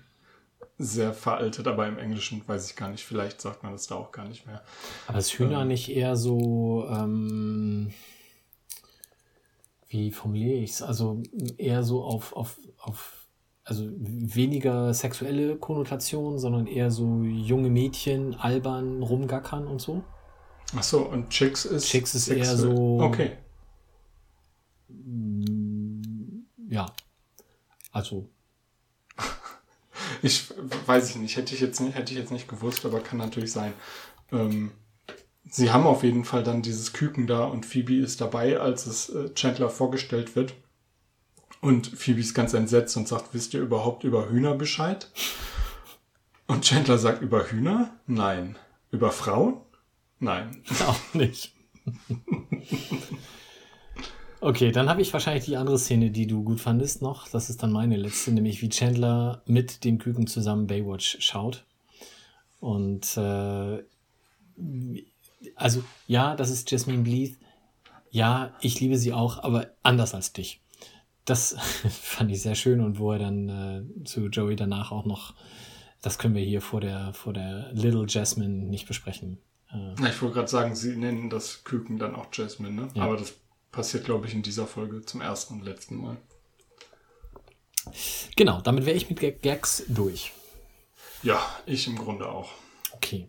sehr 0.78 1.12
veraltet, 1.14 1.66
aber 1.68 1.86
im 1.88 1.98
Englischen 1.98 2.42
weiß 2.46 2.68
ich 2.70 2.76
gar 2.76 2.90
nicht. 2.90 3.04
Vielleicht 3.04 3.40
sagt 3.40 3.62
man 3.62 3.72
das 3.72 3.86
da 3.86 3.94
auch 3.94 4.12
gar 4.12 4.26
nicht 4.28 4.46
mehr. 4.46 4.62
Aber 5.06 5.18
ist 5.18 5.32
Hühner 5.32 5.62
Ähm. 5.62 5.68
nicht 5.68 5.88
eher 5.90 6.16
so, 6.16 6.86
ähm, 6.90 7.92
wie 9.88 10.10
formuliere 10.12 10.56
ich 10.58 10.70
es? 10.72 10.82
Also 10.82 11.22
eher 11.56 11.82
so 11.82 12.02
auf, 12.04 12.34
auf, 12.34 12.58
auf, 12.78 13.26
also 13.64 13.88
weniger 13.96 14.92
sexuelle 14.92 15.56
Konnotation, 15.56 16.38
sondern 16.38 16.66
eher 16.66 16.90
so 16.90 17.22
junge 17.22 17.70
Mädchen 17.70 18.34
albern 18.34 19.02
rumgackern 19.02 19.66
und 19.66 19.80
so? 19.80 20.02
Ach 20.76 20.82
so, 20.82 21.08
und 21.08 21.30
Chicks 21.30 21.64
ist. 21.64 21.86
Chicks 21.86 22.14
ist 22.14 22.26
sexuell. 22.26 22.46
eher 22.48 22.56
so- 22.56 22.98
Okay. 23.00 23.32
Ja. 26.68 26.86
Also, 27.92 28.28
Ich 30.26 30.52
weiß 30.86 31.10
ich 31.10 31.16
nicht, 31.16 31.36
hätte 31.36 31.54
ich 31.54 31.60
jetzt 31.60 31.80
nicht, 31.80 31.94
hätte 31.94 32.12
ich 32.12 32.18
jetzt 32.18 32.32
nicht 32.32 32.48
gewusst, 32.48 32.84
aber 32.84 32.98
kann 32.98 33.18
natürlich 33.18 33.52
sein. 33.52 33.72
Ähm, 34.32 34.72
sie 35.48 35.70
haben 35.70 35.86
auf 35.86 36.02
jeden 36.02 36.24
Fall 36.24 36.42
dann 36.42 36.62
dieses 36.62 36.92
Küken 36.92 37.28
da 37.28 37.44
und 37.44 37.64
Phoebe 37.64 37.94
ist 37.94 38.20
dabei, 38.20 38.58
als 38.58 38.86
es 38.86 39.08
äh, 39.08 39.32
Chandler 39.34 39.70
vorgestellt 39.70 40.34
wird. 40.34 40.54
Und 41.60 41.86
Phoebe 41.86 42.18
ist 42.20 42.34
ganz 42.34 42.54
entsetzt 42.54 42.96
und 42.96 43.06
sagt, 43.06 43.34
wisst 43.34 43.54
ihr 43.54 43.60
überhaupt 43.60 44.02
über 44.02 44.28
Hühner 44.28 44.54
Bescheid? 44.54 45.08
Und 46.48 46.64
Chandler 46.64 46.98
sagt, 46.98 47.22
über 47.22 47.48
Hühner? 47.48 47.94
Nein. 48.08 48.58
Über 48.90 49.12
Frauen? 49.12 49.60
Nein. 50.18 50.60
auch 50.88 51.14
nicht. 51.14 51.54
Okay, 54.40 54.70
dann 54.70 54.88
habe 54.88 55.00
ich 55.00 55.12
wahrscheinlich 55.12 55.46
die 55.46 55.56
andere 55.56 55.78
Szene, 55.78 56.10
die 56.10 56.26
du 56.26 56.42
gut 56.44 56.60
fandest, 56.60 57.02
noch. 57.02 57.28
Das 57.28 57.48
ist 57.48 57.62
dann 57.62 57.72
meine 57.72 57.96
letzte, 57.96 58.32
nämlich 58.32 58.60
wie 58.60 58.68
Chandler 58.68 59.42
mit 59.46 59.84
dem 59.84 59.98
Küken 59.98 60.26
zusammen 60.26 60.66
Baywatch 60.66 61.16
schaut. 61.20 61.64
Und 62.60 63.16
äh, 63.16 63.82
also 65.54 65.84
ja, 66.06 66.34
das 66.36 66.50
ist 66.50 66.70
Jasmine 66.70 67.02
Bleeth. 67.02 67.38
Ja, 68.10 68.54
ich 68.60 68.80
liebe 68.80 68.98
sie 68.98 69.12
auch, 69.12 69.42
aber 69.42 69.68
anders 69.82 70.14
als 70.14 70.32
dich. 70.32 70.60
Das 71.24 71.56
fand 71.90 72.30
ich 72.30 72.42
sehr 72.42 72.54
schön 72.54 72.80
und 72.80 72.98
wo 72.98 73.12
er 73.12 73.18
dann 73.18 73.48
äh, 73.48 74.04
zu 74.04 74.26
Joey 74.26 74.56
danach 74.56 74.92
auch 74.92 75.06
noch, 75.06 75.34
das 76.02 76.18
können 76.18 76.34
wir 76.34 76.42
hier 76.42 76.60
vor 76.60 76.80
der 76.80 77.12
vor 77.14 77.32
der 77.32 77.72
Little 77.72 78.06
Jasmine 78.08 78.66
nicht 78.66 78.86
besprechen. 78.86 79.38
Äh, 79.70 79.94
Na, 79.98 80.08
ich 80.08 80.20
wollte 80.22 80.34
gerade 80.34 80.48
sagen, 80.48 80.76
sie 80.76 80.96
nennen 80.96 81.30
das 81.30 81.64
Küken 81.64 81.98
dann 81.98 82.14
auch 82.14 82.26
Jasmine, 82.32 82.74
ne? 82.74 82.88
Ja. 82.94 83.02
Aber 83.02 83.16
das 83.16 83.34
passiert, 83.76 84.06
glaube 84.06 84.26
ich, 84.26 84.34
in 84.34 84.42
dieser 84.42 84.66
Folge 84.66 85.02
zum 85.02 85.20
ersten 85.20 85.54
und 85.54 85.64
letzten 85.64 85.96
Mal. 85.96 86.16
Genau, 88.34 88.60
damit 88.62 88.86
wäre 88.86 88.96
ich 88.96 89.08
mit 89.08 89.20
Gag- 89.20 89.42
Gags 89.42 89.84
durch. 89.88 90.32
Ja, 91.22 91.40
ich 91.66 91.86
im 91.86 91.96
Grunde 91.96 92.28
auch. 92.28 92.50
Okay. 92.92 93.28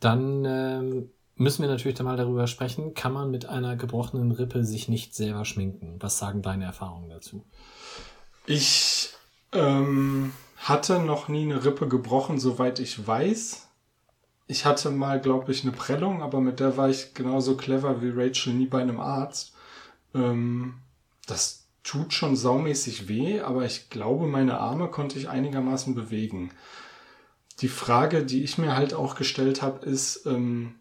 Dann 0.00 0.44
ähm, 0.44 1.10
müssen 1.34 1.62
wir 1.62 1.68
natürlich 1.68 1.96
dann 1.96 2.06
mal 2.06 2.16
darüber 2.16 2.46
sprechen, 2.46 2.94
kann 2.94 3.12
man 3.12 3.30
mit 3.30 3.46
einer 3.46 3.76
gebrochenen 3.76 4.32
Rippe 4.32 4.64
sich 4.64 4.88
nicht 4.88 5.14
selber 5.14 5.44
schminken? 5.44 5.96
Was 6.00 6.18
sagen 6.18 6.42
deine 6.42 6.64
Erfahrungen 6.64 7.10
dazu? 7.10 7.44
Ich 8.46 9.10
ähm, 9.52 10.32
hatte 10.56 10.98
noch 11.00 11.28
nie 11.28 11.42
eine 11.42 11.62
Rippe 11.64 11.88
gebrochen, 11.88 12.40
soweit 12.40 12.78
ich 12.78 13.06
weiß. 13.06 13.65
Ich 14.46 14.64
hatte 14.64 14.90
mal, 14.90 15.20
glaube 15.20 15.50
ich, 15.50 15.62
eine 15.62 15.72
Prellung, 15.72 16.22
aber 16.22 16.40
mit 16.40 16.60
der 16.60 16.76
war 16.76 16.88
ich 16.88 17.14
genauso 17.14 17.56
clever 17.56 18.00
wie 18.00 18.12
Rachel 18.14 18.54
nie 18.54 18.66
bei 18.66 18.80
einem 18.80 19.00
Arzt. 19.00 19.54
Ähm, 20.14 20.74
das 21.26 21.66
tut 21.82 22.12
schon 22.12 22.36
saumäßig 22.36 23.08
weh, 23.08 23.40
aber 23.40 23.64
ich 23.64 23.90
glaube, 23.90 24.26
meine 24.26 24.58
Arme 24.58 24.88
konnte 24.88 25.18
ich 25.18 25.28
einigermaßen 25.28 25.94
bewegen. 25.94 26.50
Die 27.60 27.68
Frage, 27.68 28.24
die 28.24 28.42
ich 28.42 28.58
mir 28.58 28.76
halt 28.76 28.94
auch 28.94 29.16
gestellt 29.16 29.62
habe, 29.62 29.84
ist, 29.84 30.26
ähm, 30.26 30.74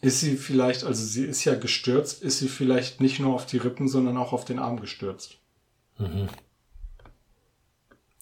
ist 0.00 0.20
sie 0.20 0.36
vielleicht, 0.36 0.84
also 0.84 1.04
sie 1.04 1.24
ist 1.24 1.44
ja 1.44 1.54
gestürzt, 1.54 2.22
ist 2.22 2.38
sie 2.38 2.48
vielleicht 2.48 3.00
nicht 3.00 3.20
nur 3.20 3.34
auf 3.34 3.46
die 3.46 3.58
Rippen, 3.58 3.86
sondern 3.88 4.16
auch 4.16 4.32
auf 4.32 4.44
den 4.44 4.58
Arm 4.58 4.80
gestürzt? 4.80 5.38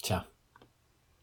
Tja, 0.02 0.26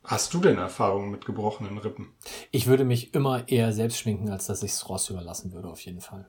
Hast 0.06 0.34
du 0.34 0.40
denn 0.40 0.58
Erfahrungen 0.58 1.12
mit 1.12 1.26
gebrochenen 1.26 1.78
Rippen? 1.78 2.14
ich 2.52 2.68
würde 2.68 2.86
mich 2.86 3.14
immer 3.14 3.48
eher 3.48 3.74
selbst 3.74 4.00
schminken, 4.00 4.30
als 4.30 4.48
dass 4.48 4.64
ich 4.64 4.72
es 4.72 4.88
Ross 4.88 5.10
überlassen 5.10 5.52
würde, 5.52 5.68
auf 5.68 5.82
jeden 5.82 6.02
Fall. 6.02 6.26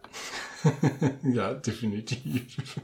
ja, 1.22 1.54
definitiv. 1.54 2.80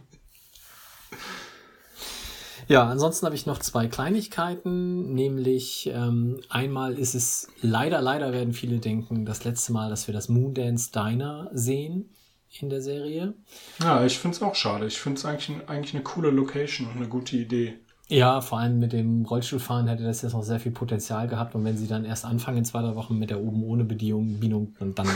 Ja, 2.68 2.88
ansonsten 2.88 3.26
habe 3.26 3.34
ich 3.34 3.46
noch 3.46 3.58
zwei 3.58 3.88
Kleinigkeiten, 3.88 5.14
nämlich 5.14 5.90
ähm, 5.92 6.40
einmal 6.48 6.94
ist 6.94 7.14
es 7.14 7.48
leider, 7.60 8.00
leider 8.00 8.32
werden 8.32 8.52
viele 8.52 8.78
denken, 8.78 9.24
das 9.24 9.44
letzte 9.44 9.72
Mal, 9.72 9.90
dass 9.90 10.06
wir 10.06 10.14
das 10.14 10.28
Moondance 10.28 10.92
Diner 10.92 11.50
sehen 11.52 12.14
in 12.60 12.70
der 12.70 12.82
Serie. 12.82 13.34
Ja, 13.80 14.04
ich 14.04 14.18
finde 14.18 14.36
es 14.36 14.42
auch 14.42 14.54
schade. 14.54 14.86
Ich 14.86 15.00
finde 15.00 15.18
es 15.18 15.24
eigentlich, 15.24 15.68
eigentlich 15.68 15.94
eine 15.94 16.04
coole 16.04 16.30
Location 16.30 16.86
und 16.86 16.96
eine 16.96 17.08
gute 17.08 17.36
Idee. 17.36 17.78
Ja, 18.12 18.42
vor 18.42 18.58
allem 18.58 18.78
mit 18.78 18.92
dem 18.92 19.24
Rollstuhlfahren 19.24 19.86
hätte 19.88 20.02
das 20.04 20.20
jetzt 20.20 20.34
noch 20.34 20.42
sehr 20.42 20.60
viel 20.60 20.72
Potenzial 20.72 21.28
gehabt 21.28 21.54
und 21.54 21.64
wenn 21.64 21.78
sie 21.78 21.86
dann 21.86 22.04
erst 22.04 22.26
anfangen 22.26 22.58
in 22.58 22.64
zwei, 22.66 22.82
drei 22.82 22.94
Wochen 22.94 23.18
mit 23.18 23.30
der 23.30 23.40
oben 23.40 23.64
ohne 23.64 23.84
Bedienung, 23.84 24.34
Bedienung, 24.34 24.74
dann 24.78 25.06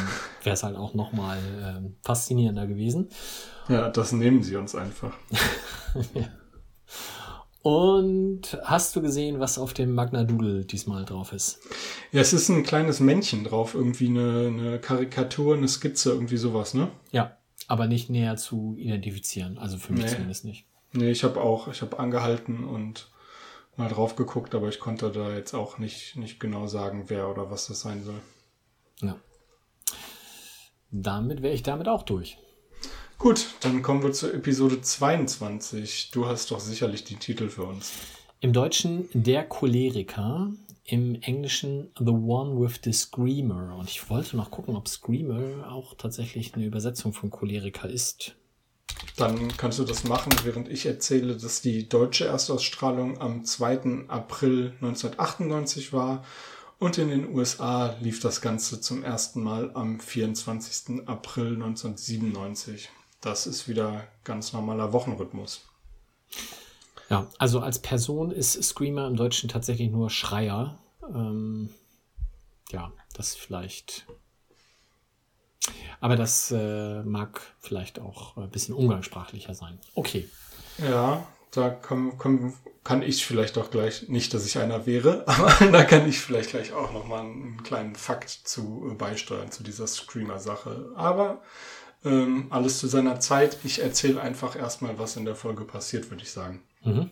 wäre 0.42 0.54
es 0.54 0.62
halt 0.62 0.76
auch 0.76 0.94
nochmal 0.94 1.36
ähm, 1.62 1.96
faszinierender 2.02 2.66
gewesen. 2.66 3.08
Ja, 3.68 3.90
das 3.90 4.12
nehmen 4.12 4.42
sie 4.42 4.56
uns 4.56 4.74
einfach. 4.74 5.12
Und 7.62 8.56
hast 8.62 8.96
du 8.96 9.02
gesehen, 9.02 9.40
was 9.40 9.58
auf 9.58 9.74
dem 9.74 9.92
Magna 9.92 10.24
Doodle 10.24 10.64
diesmal 10.64 11.04
drauf 11.04 11.32
ist? 11.32 11.58
Ja, 12.12 12.20
es 12.22 12.32
ist 12.32 12.48
ein 12.48 12.62
kleines 12.62 13.00
Männchen 13.00 13.44
drauf, 13.44 13.74
irgendwie 13.74 14.06
eine, 14.08 14.46
eine 14.46 14.78
Karikatur, 14.78 15.56
eine 15.56 15.68
Skizze, 15.68 16.12
irgendwie 16.12 16.36
sowas, 16.38 16.72
ne? 16.74 16.88
Ja, 17.10 17.36
aber 17.68 17.88
nicht 17.88 18.08
näher 18.08 18.36
zu 18.36 18.74
identifizieren, 18.78 19.58
also 19.58 19.76
für 19.78 19.92
mich 19.92 20.04
Nee. 20.04 20.10
zumindest 20.12 20.44
nicht. 20.46 20.64
Nee, 20.92 21.10
ich 21.10 21.24
habe 21.24 21.40
auch, 21.40 21.68
ich 21.68 21.82
habe 21.82 21.98
angehalten 21.98 22.64
und 22.64 23.10
mal 23.76 23.88
drauf 23.88 24.16
geguckt, 24.16 24.54
aber 24.54 24.68
ich 24.68 24.80
konnte 24.80 25.10
da 25.10 25.34
jetzt 25.34 25.54
auch 25.54 25.78
nicht, 25.78 26.16
nicht 26.16 26.40
genau 26.40 26.66
sagen, 26.66 27.04
wer 27.08 27.28
oder 27.28 27.50
was 27.50 27.66
das 27.66 27.80
sein 27.80 28.02
soll. 28.02 28.20
Ja. 29.00 29.16
Damit 30.90 31.42
wäre 31.42 31.54
ich 31.54 31.62
damit 31.62 31.88
auch 31.88 32.02
durch. 32.02 32.38
Gut, 33.18 33.46
dann 33.60 33.82
kommen 33.82 34.02
wir 34.02 34.12
zur 34.12 34.34
Episode 34.34 34.80
22. 34.80 36.10
Du 36.12 36.26
hast 36.26 36.50
doch 36.50 36.60
sicherlich 36.60 37.04
die 37.04 37.16
Titel 37.16 37.48
für 37.48 37.64
uns. 37.64 37.92
Im 38.40 38.52
Deutschen 38.52 39.08
Der 39.14 39.48
Choleriker, 39.48 40.52
im 40.84 41.20
Englischen 41.22 41.90
The 41.98 42.12
One 42.12 42.60
with 42.60 42.80
the 42.84 42.92
Screamer. 42.92 43.76
Und 43.76 43.88
ich 43.88 44.08
wollte 44.10 44.36
noch 44.36 44.50
gucken, 44.50 44.76
ob 44.76 44.86
Screamer 44.88 45.72
auch 45.72 45.94
tatsächlich 45.94 46.54
eine 46.54 46.64
Übersetzung 46.64 47.12
von 47.12 47.30
Choleriker 47.30 47.88
ist. 47.88 48.36
Dann 49.16 49.56
kannst 49.56 49.78
du 49.78 49.84
das 49.84 50.04
machen, 50.04 50.32
während 50.44 50.68
ich 50.68 50.84
erzähle, 50.84 51.36
dass 51.36 51.62
die 51.62 51.88
deutsche 51.88 52.26
Erstausstrahlung 52.26 53.18
am 53.20 53.44
2. 53.44 54.08
April 54.08 54.74
1998 54.82 55.92
war 55.94 56.22
und 56.78 56.98
in 56.98 57.08
den 57.08 57.34
USA 57.34 57.96
lief 58.00 58.20
das 58.20 58.42
Ganze 58.42 58.80
zum 58.80 59.02
ersten 59.02 59.42
Mal 59.42 59.70
am 59.72 59.98
24. 59.98 61.08
April 61.08 61.54
1997. 61.54 62.90
Das 63.22 63.46
ist 63.46 63.66
wieder 63.66 64.06
ganz 64.24 64.52
normaler 64.52 64.92
Wochenrhythmus. 64.92 65.62
Ja, 67.08 67.28
also 67.38 67.60
als 67.60 67.78
Person 67.78 68.30
ist 68.30 68.62
Screamer 68.62 69.06
im 69.06 69.16
Deutschen 69.16 69.48
tatsächlich 69.48 69.90
nur 69.90 70.10
Schreier. 70.10 70.78
Ähm, 71.08 71.70
ja, 72.70 72.92
das 73.14 73.34
vielleicht. 73.34 74.06
Aber 76.00 76.16
das 76.16 76.50
äh, 76.50 77.02
mag 77.02 77.40
vielleicht 77.60 77.98
auch 77.98 78.36
ein 78.36 78.50
bisschen 78.50 78.74
umgangssprachlicher 78.74 79.54
sein. 79.54 79.78
Okay. 79.94 80.28
Ja, 80.78 81.26
da 81.50 81.70
kann, 81.70 82.18
kann, 82.18 82.52
kann 82.84 83.02
ich 83.02 83.24
vielleicht 83.24 83.56
auch 83.58 83.70
gleich, 83.70 84.08
nicht, 84.08 84.34
dass 84.34 84.44
ich 84.44 84.58
einer 84.58 84.86
wäre, 84.86 85.24
aber 85.26 85.52
da 85.70 85.84
kann 85.84 86.08
ich 86.08 86.20
vielleicht 86.20 86.50
gleich 86.50 86.72
auch 86.72 86.92
nochmal 86.92 87.20
einen 87.20 87.62
kleinen 87.62 87.94
Fakt 87.94 88.30
zu 88.30 88.88
äh, 88.90 88.94
beisteuern, 88.94 89.50
zu 89.50 89.62
dieser 89.62 89.86
Screamer-Sache. 89.86 90.92
Aber 90.94 91.42
ähm, 92.04 92.46
alles 92.50 92.78
zu 92.78 92.86
seiner 92.86 93.20
Zeit. 93.20 93.58
Ich 93.64 93.82
erzähle 93.82 94.20
einfach 94.20 94.56
erstmal, 94.56 94.98
was 94.98 95.16
in 95.16 95.24
der 95.24 95.34
Folge 95.34 95.64
passiert, 95.64 96.10
würde 96.10 96.22
ich 96.22 96.30
sagen. 96.30 96.62
Mhm. 96.84 97.10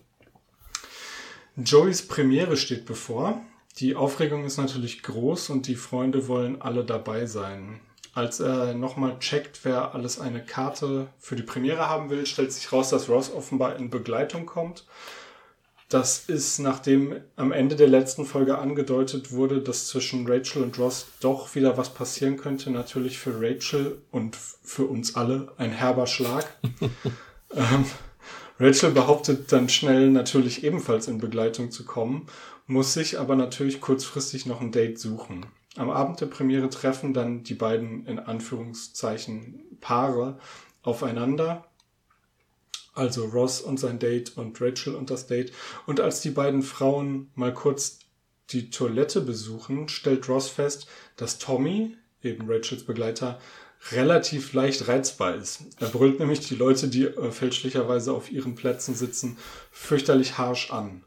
Joeys 1.57 2.07
Premiere 2.07 2.57
steht 2.57 2.87
bevor. 2.87 3.41
Die 3.79 3.97
Aufregung 3.97 4.45
ist 4.45 4.57
natürlich 4.57 5.03
groß 5.03 5.51
und 5.51 5.67
die 5.67 5.75
Freunde 5.75 6.29
wollen 6.29 6.63
alle 6.63 6.85
dabei 6.85 7.27
sein. 7.27 7.81
Als 8.15 8.39
er 8.39 8.75
nochmal 8.75 9.19
checkt, 9.19 9.61
wer 9.65 9.95
alles 9.95 10.21
eine 10.21 10.45
Karte 10.45 11.09
für 11.19 11.35
die 11.35 11.43
Premiere 11.43 11.89
haben 11.89 12.11
will, 12.11 12.27
stellt 12.27 12.53
sich 12.53 12.73
raus, 12.73 12.91
dass 12.91 13.09
Ross 13.09 13.33
offenbar 13.33 13.77
in 13.77 13.91
Begleitung 13.91 14.47
kommt. 14.47 14.85
Das 15.89 16.25
ist, 16.29 16.61
nachdem 16.61 17.21
am 17.37 17.53
Ende 17.53 17.77
der 17.77 17.89
letzten 17.89 18.25
Folge 18.25 18.59
angedeutet 18.59 19.33
wurde, 19.33 19.61
dass 19.61 19.89
zwischen 19.89 20.27
Rachel 20.27 20.63
und 20.63 20.79
Ross 20.79 21.07
doch 21.21 21.55
wieder 21.55 21.77
was 21.77 21.93
passieren 21.93 22.37
könnte, 22.37 22.71
natürlich 22.71 23.19
für 23.19 23.41
Rachel 23.41 24.01
und 24.11 24.37
für 24.37 24.85
uns 24.85 25.15
alle 25.15 25.53
ein 25.59 25.73
herber 25.73 26.07
Schlag. 26.07 26.47
ähm, 27.55 27.85
Rachel 28.59 28.93
behauptet 28.93 29.53
dann 29.53 29.69
schnell 29.69 30.11
natürlich 30.11 30.65
ebenfalls 30.65 31.09
in 31.09 31.19
Begleitung 31.19 31.71
zu 31.71 31.85
kommen, 31.85 32.27
muss 32.67 32.95
sich 32.95 33.19
aber 33.19 33.37
natürlich 33.37 33.81
kurzfristig 33.81 34.47
noch 34.47 34.61
ein 34.61 34.73
Date 34.73 34.99
suchen. 34.99 35.47
Am 35.77 35.91
Abend 35.91 36.21
der 36.21 36.27
Premiere 36.27 36.71
treffen 36.71 37.15
dann 37.15 37.43
die 37.43 37.55
beiden 37.55 38.07
in 38.07 38.19
Anführungszeichen 38.19 39.79
Paare 39.81 40.39
aufeinander. 40.83 41.67
Also 42.95 43.25
Ross 43.27 43.61
und 43.61 43.81
sein 43.81 43.99
Date 43.99 44.37
und 44.37 44.61
Rachel 44.61 44.95
und 44.95 45.11
das 45.11 45.27
Date. 45.27 45.53
Und 45.87 46.01
als 46.01 46.21
die 46.21 46.31
beiden 46.31 46.63
Frauen 46.63 47.31
mal 47.35 47.53
kurz 47.53 47.99
die 48.51 48.71
Toilette 48.71 49.21
besuchen, 49.21 49.89
stellt 49.89 50.29
Ross 50.29 50.49
fest, 50.49 50.87
dass 51.17 51.39
Tommy, 51.39 51.97
eben 52.23 52.49
Rachels 52.49 52.85
Begleiter, 52.85 53.41
relativ 53.93 54.53
leicht 54.53 54.89
reizbar 54.89 55.35
ist. 55.35 55.63
Er 55.79 55.89
brüllt 55.89 56.19
nämlich 56.19 56.41
die 56.41 56.55
Leute, 56.55 56.89
die 56.89 57.05
äh, 57.05 57.31
fälschlicherweise 57.31 58.13
auf 58.13 58.31
ihren 58.31 58.55
Plätzen 58.55 58.95
sitzen, 58.95 59.37
fürchterlich 59.71 60.39
harsh 60.39 60.71
an. 60.73 61.05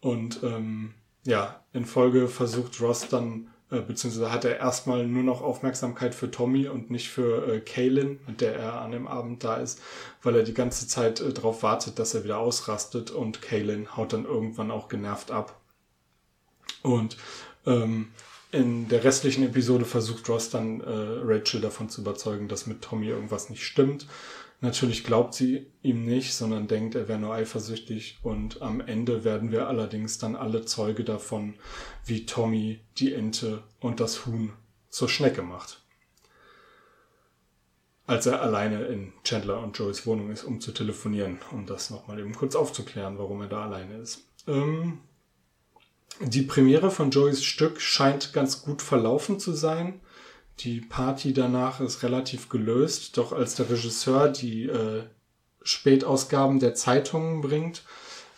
Und 0.00 0.40
ähm, 0.42 0.94
ja, 1.24 1.64
in 1.72 1.84
Folge 1.84 2.28
versucht 2.28 2.80
Ross 2.80 3.08
dann, 3.08 3.48
äh, 3.70 3.80
beziehungsweise 3.80 4.32
hat 4.32 4.44
er 4.44 4.58
erstmal 4.58 5.06
nur 5.06 5.22
noch 5.22 5.42
Aufmerksamkeit 5.42 6.14
für 6.14 6.30
Tommy 6.30 6.68
und 6.68 6.90
nicht 6.90 7.08
für 7.08 7.46
äh, 7.46 7.60
Kaylin, 7.60 8.18
mit 8.26 8.40
der 8.40 8.56
er 8.56 8.80
an 8.80 8.92
dem 8.92 9.06
Abend 9.06 9.44
da 9.44 9.56
ist, 9.56 9.80
weil 10.22 10.36
er 10.36 10.42
die 10.42 10.54
ganze 10.54 10.88
Zeit 10.88 11.20
äh, 11.20 11.32
darauf 11.32 11.62
wartet, 11.62 11.98
dass 11.98 12.14
er 12.14 12.24
wieder 12.24 12.38
ausrastet 12.38 13.10
und 13.10 13.42
Kaylin 13.42 13.96
haut 13.96 14.12
dann 14.12 14.24
irgendwann 14.24 14.70
auch 14.70 14.88
genervt 14.88 15.30
ab. 15.30 15.60
Und 16.82 17.16
ähm, 17.66 18.08
in 18.50 18.88
der 18.88 19.04
restlichen 19.04 19.44
Episode 19.44 19.84
versucht 19.84 20.28
Ross 20.28 20.48
dann 20.48 20.80
äh, 20.80 20.84
Rachel 20.86 21.60
davon 21.60 21.90
zu 21.90 22.00
überzeugen, 22.00 22.48
dass 22.48 22.66
mit 22.66 22.80
Tommy 22.80 23.08
irgendwas 23.08 23.50
nicht 23.50 23.64
stimmt. 23.64 24.06
Natürlich 24.60 25.04
glaubt 25.04 25.34
sie 25.34 25.70
ihm 25.82 26.04
nicht, 26.04 26.34
sondern 26.34 26.66
denkt, 26.66 26.96
er 26.96 27.06
wäre 27.06 27.20
nur 27.20 27.34
eifersüchtig. 27.34 28.18
Und 28.22 28.60
am 28.60 28.80
Ende 28.80 29.22
werden 29.22 29.52
wir 29.52 29.68
allerdings 29.68 30.18
dann 30.18 30.34
alle 30.34 30.64
Zeuge 30.64 31.04
davon, 31.04 31.54
wie 32.04 32.26
Tommy 32.26 32.80
die 32.98 33.14
Ente 33.14 33.62
und 33.78 34.00
das 34.00 34.26
Huhn 34.26 34.52
zur 34.88 35.08
Schnecke 35.08 35.42
macht. 35.42 35.82
Als 38.06 38.26
er 38.26 38.42
alleine 38.42 38.86
in 38.86 39.12
Chandler 39.22 39.62
und 39.62 39.76
Joeys 39.78 40.06
Wohnung 40.06 40.30
ist, 40.30 40.42
um 40.42 40.60
zu 40.60 40.72
telefonieren, 40.72 41.38
um 41.52 41.66
das 41.66 41.90
nochmal 41.90 42.18
eben 42.18 42.34
kurz 42.34 42.56
aufzuklären, 42.56 43.18
warum 43.18 43.42
er 43.42 43.48
da 43.48 43.64
alleine 43.64 43.98
ist. 43.98 44.24
Ähm, 44.46 45.00
die 46.20 46.42
Premiere 46.42 46.90
von 46.90 47.10
Joeys 47.10 47.44
Stück 47.44 47.80
scheint 47.80 48.32
ganz 48.32 48.62
gut 48.62 48.82
verlaufen 48.82 49.38
zu 49.38 49.52
sein. 49.52 50.00
Die 50.60 50.80
Party 50.80 51.32
danach 51.32 51.80
ist 51.80 52.02
relativ 52.02 52.48
gelöst, 52.48 53.16
doch 53.16 53.32
als 53.32 53.54
der 53.54 53.70
Regisseur 53.70 54.28
die 54.28 54.64
äh, 54.64 55.04
Spätausgaben 55.62 56.58
der 56.58 56.74
Zeitungen 56.74 57.40
bringt, 57.40 57.84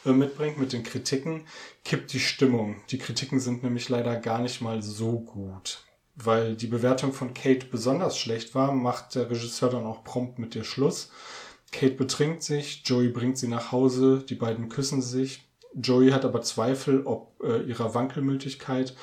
äh, 0.05 0.13
mitbringt 0.13 0.59
mit 0.59 0.73
den 0.73 0.83
Kritiken, 0.83 1.47
kippt 1.85 2.13
die 2.13 2.21
Stimmung. 2.21 2.77
Die 2.91 2.99
Kritiken 2.99 3.41
sind 3.41 3.63
nämlich 3.63 3.89
leider 3.89 4.17
gar 4.17 4.41
nicht 4.41 4.61
mal 4.61 4.83
so 4.83 5.21
gut. 5.21 5.85
Weil 6.15 6.57
die 6.57 6.67
Bewertung 6.67 7.13
von 7.15 7.33
Kate 7.33 7.67
besonders 7.67 8.19
schlecht 8.19 8.55
war, 8.55 8.73
macht 8.73 9.15
der 9.15 9.31
Regisseur 9.31 9.71
dann 9.71 9.87
auch 9.87 10.05
prompt 10.05 10.39
mit 10.39 10.55
ihr 10.55 10.65
Schluss. 10.65 11.11
Kate 11.73 11.95
betrinkt 11.95 12.43
sich, 12.43 12.83
Joey 12.85 13.09
bringt 13.09 13.39
sie 13.39 13.49
nach 13.49 13.73
Hause, 13.73 14.25
die 14.29 14.35
beiden 14.35 14.69
küssen 14.69 15.01
sich, 15.01 15.49
Joey 15.75 16.11
hat 16.11 16.25
aber 16.25 16.43
Zweifel 16.43 17.07
ob 17.07 17.41
äh, 17.43 17.63
ihrer 17.63 17.95
Wankelmütigkeit. 17.95 18.95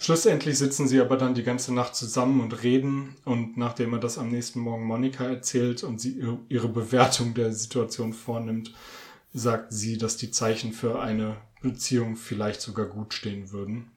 Schlussendlich 0.00 0.56
sitzen 0.56 0.86
sie 0.86 1.00
aber 1.00 1.16
dann 1.16 1.34
die 1.34 1.42
ganze 1.42 1.74
Nacht 1.74 1.96
zusammen 1.96 2.40
und 2.40 2.62
reden 2.62 3.16
und 3.24 3.56
nachdem 3.56 3.92
er 3.92 3.98
das 3.98 4.16
am 4.16 4.28
nächsten 4.28 4.60
Morgen 4.60 4.84
Monika 4.84 5.24
erzählt 5.24 5.82
und 5.82 6.00
sie 6.00 6.22
ihre 6.48 6.68
Bewertung 6.68 7.34
der 7.34 7.52
Situation 7.52 8.12
vornimmt, 8.12 8.72
sagt 9.34 9.72
sie, 9.72 9.98
dass 9.98 10.16
die 10.16 10.30
Zeichen 10.30 10.72
für 10.72 11.00
eine 11.00 11.36
Beziehung 11.62 12.14
vielleicht 12.14 12.60
sogar 12.60 12.86
gut 12.86 13.12
stehen 13.12 13.50
würden. 13.50 13.90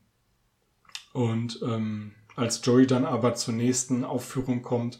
Und 1.13 1.59
ähm, 1.61 2.13
als 2.35 2.61
Joey 2.63 2.87
dann 2.87 3.05
aber 3.05 3.35
zur 3.35 3.53
nächsten 3.53 4.03
Aufführung 4.03 4.63
kommt, 4.63 4.99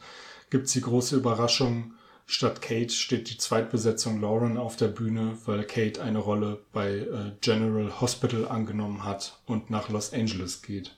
gibt's 0.51 0.73
die 0.73 0.81
große 0.81 1.15
Überraschung, 1.15 1.95
Statt 2.31 2.61
Kate 2.61 2.93
steht 2.93 3.29
die 3.29 3.37
Zweitbesetzung 3.37 4.21
Lauren 4.21 4.57
auf 4.57 4.77
der 4.77 4.87
Bühne, 4.87 5.37
weil 5.43 5.65
Kate 5.65 6.01
eine 6.01 6.19
Rolle 6.19 6.63
bei 6.71 6.99
äh, 6.99 7.33
General 7.41 7.99
Hospital 7.99 8.47
angenommen 8.47 9.03
hat 9.03 9.41
und 9.45 9.69
nach 9.69 9.89
Los 9.89 10.13
Angeles 10.13 10.61
geht. 10.61 10.95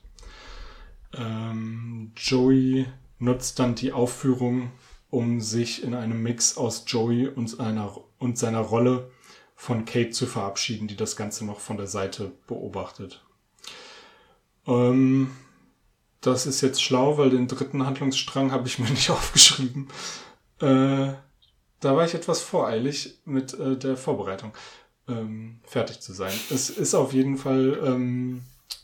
Ähm, 1.11 2.11
Joey 2.15 2.85
nutzt 3.17 3.57
dann 3.57 3.73
die 3.73 3.93
Aufführung, 3.93 4.73
um 5.09 5.41
sich 5.41 5.81
in 5.81 5.95
einem 5.95 6.21
Mix 6.21 6.55
aus 6.55 6.83
Joey 6.85 7.27
und, 7.29 7.59
einer, 7.59 7.99
und 8.19 8.37
seiner 8.37 8.61
Rolle 8.61 9.09
von 9.55 9.85
Kate 9.85 10.11
zu 10.11 10.27
verabschieden, 10.27 10.87
die 10.87 10.95
das 10.95 11.15
Ganze 11.15 11.47
noch 11.47 11.59
von 11.59 11.77
der 11.77 11.87
Seite 11.87 12.31
beobachtet. 12.45 13.25
Ähm, 14.67 15.31
das 16.21 16.45
ist 16.45 16.61
jetzt 16.61 16.83
schlau, 16.83 17.17
weil 17.17 17.31
den 17.31 17.47
dritten 17.47 17.87
Handlungsstrang 17.87 18.51
habe 18.51 18.67
ich 18.67 18.77
mir 18.77 18.89
nicht 18.91 19.09
aufgeschrieben. 19.09 19.87
Äh, 20.63 21.13
da 21.81 21.95
war 21.97 22.05
ich 22.05 22.13
etwas 22.13 22.41
voreilig 22.41 23.19
mit 23.25 23.53
äh, 23.59 23.75
der 23.77 23.97
Vorbereitung, 23.97 24.53
ähm, 25.09 25.59
fertig 25.65 25.99
zu 25.99 26.13
sein. 26.13 26.33
Es 26.49 26.69
ist 26.69 26.95
auf 26.95 27.11
jeden 27.11 27.37
Fall, 27.37 27.77
ähm, 27.83 28.43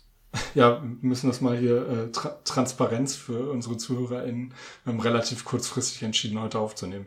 ja, 0.55 0.83
müssen 1.01 1.27
das 1.27 1.39
mal 1.39 1.57
hier 1.57 1.87
äh, 1.87 2.11
Tra 2.11 2.37
Transparenz 2.43 3.15
für 3.15 3.49
unsere 3.49 3.77
ZuhörerInnen. 3.77 4.53
Wir 4.83 5.05
relativ 5.05 5.45
kurzfristig 5.45 6.03
entschieden, 6.03 6.41
heute 6.41 6.59
aufzunehmen. 6.59 7.05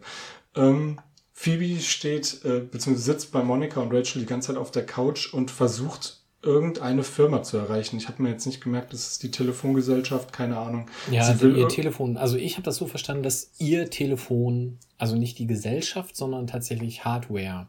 Ähm, 0.57 0.99
Phoebe 1.35 1.81
steht, 1.81 2.43
äh, 2.45 2.61
beziehungsweise 2.61 3.13
sitzt 3.13 3.33
bei 3.33 3.43
Monika 3.43 3.81
und 3.81 3.93
Rachel 3.93 4.23
die 4.23 4.27
ganze 4.27 4.49
Zeit 4.49 4.57
auf 4.57 4.71
der 4.71 4.87
Couch 4.87 5.35
und 5.35 5.51
versucht 5.51 6.22
irgendeine 6.43 7.05
Firma 7.05 7.43
zu 7.43 7.57
erreichen. 7.57 7.97
Ich 7.97 8.09
habe 8.09 8.23
mir 8.23 8.31
jetzt 8.31 8.47
nicht 8.47 8.63
gemerkt, 8.63 8.93
das 8.93 9.07
ist 9.07 9.23
die 9.23 9.31
Telefongesellschaft, 9.31 10.33
keine 10.33 10.59
Ahnung. 10.59 10.87
Ja, 11.11 11.23
also 11.23 11.49
ihr 11.49 11.69
Telefon, 11.69 12.17
also 12.17 12.37
ich 12.37 12.55
habe 12.55 12.65
das 12.65 12.77
so 12.77 12.87
verstanden, 12.87 13.23
dass 13.23 13.53
ihr 13.59 13.91
Telefon, 13.91 14.79
also 14.99 15.17
nicht 15.17 15.39
die 15.39 15.47
Gesellschaft, 15.47 16.17
sondern 16.17 16.47
tatsächlich 16.47 17.05
Hardware. 17.05 17.69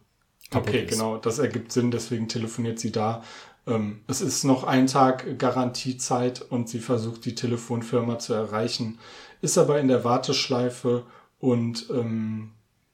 Okay, 0.53 0.83
ist. 0.83 0.91
genau, 0.91 1.17
das 1.17 1.39
ergibt 1.39 1.71
Sinn, 1.71 1.91
deswegen 1.91 2.27
telefoniert 2.27 2.79
sie 2.79 2.91
da. 2.91 3.23
Ähm, 3.67 4.01
es 4.07 4.21
ist 4.21 4.43
noch 4.43 4.63
ein 4.63 4.87
Tag 4.87 5.37
Garantiezeit 5.37 6.41
und 6.41 6.67
sie 6.67 6.79
versucht 6.79 7.25
die 7.25 7.35
Telefonfirma 7.35 8.19
zu 8.19 8.33
erreichen, 8.33 8.99
ist 9.41 9.57
aber 9.57 9.79
in 9.79 9.87
der 9.87 10.03
Warteschleife 10.03 11.05
und 11.39 11.87
ähm, 11.91 12.51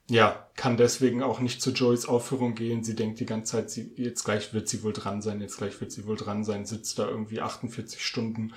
ja, 0.10 0.48
kann 0.56 0.76
deswegen 0.76 1.24
auch 1.24 1.40
nicht 1.40 1.62
zu 1.62 1.72
Joys 1.72 2.06
Aufführung 2.06 2.56
gehen. 2.56 2.84
Sie 2.84 2.96
denkt 2.96 3.20
die 3.20 3.26
ganze 3.26 3.54
Zeit, 3.54 3.70
sie, 3.70 3.94
jetzt 3.96 4.26
gleich 4.26 4.54
wird 4.54 4.68
sie 4.68 4.84
wohl 4.84 4.94
dran 4.94 5.22
sein, 5.22 5.40
jetzt 5.40 5.58
gleich 5.58 5.80
wird 5.80 5.92
sie 5.92 6.06
wohl 6.06 6.18
dran 6.18 6.44
sein, 6.44 6.66
sitzt 6.66 7.00
da 7.00 7.08
irgendwie 7.08 7.42
48 7.42 8.04
Stunden 8.04 8.54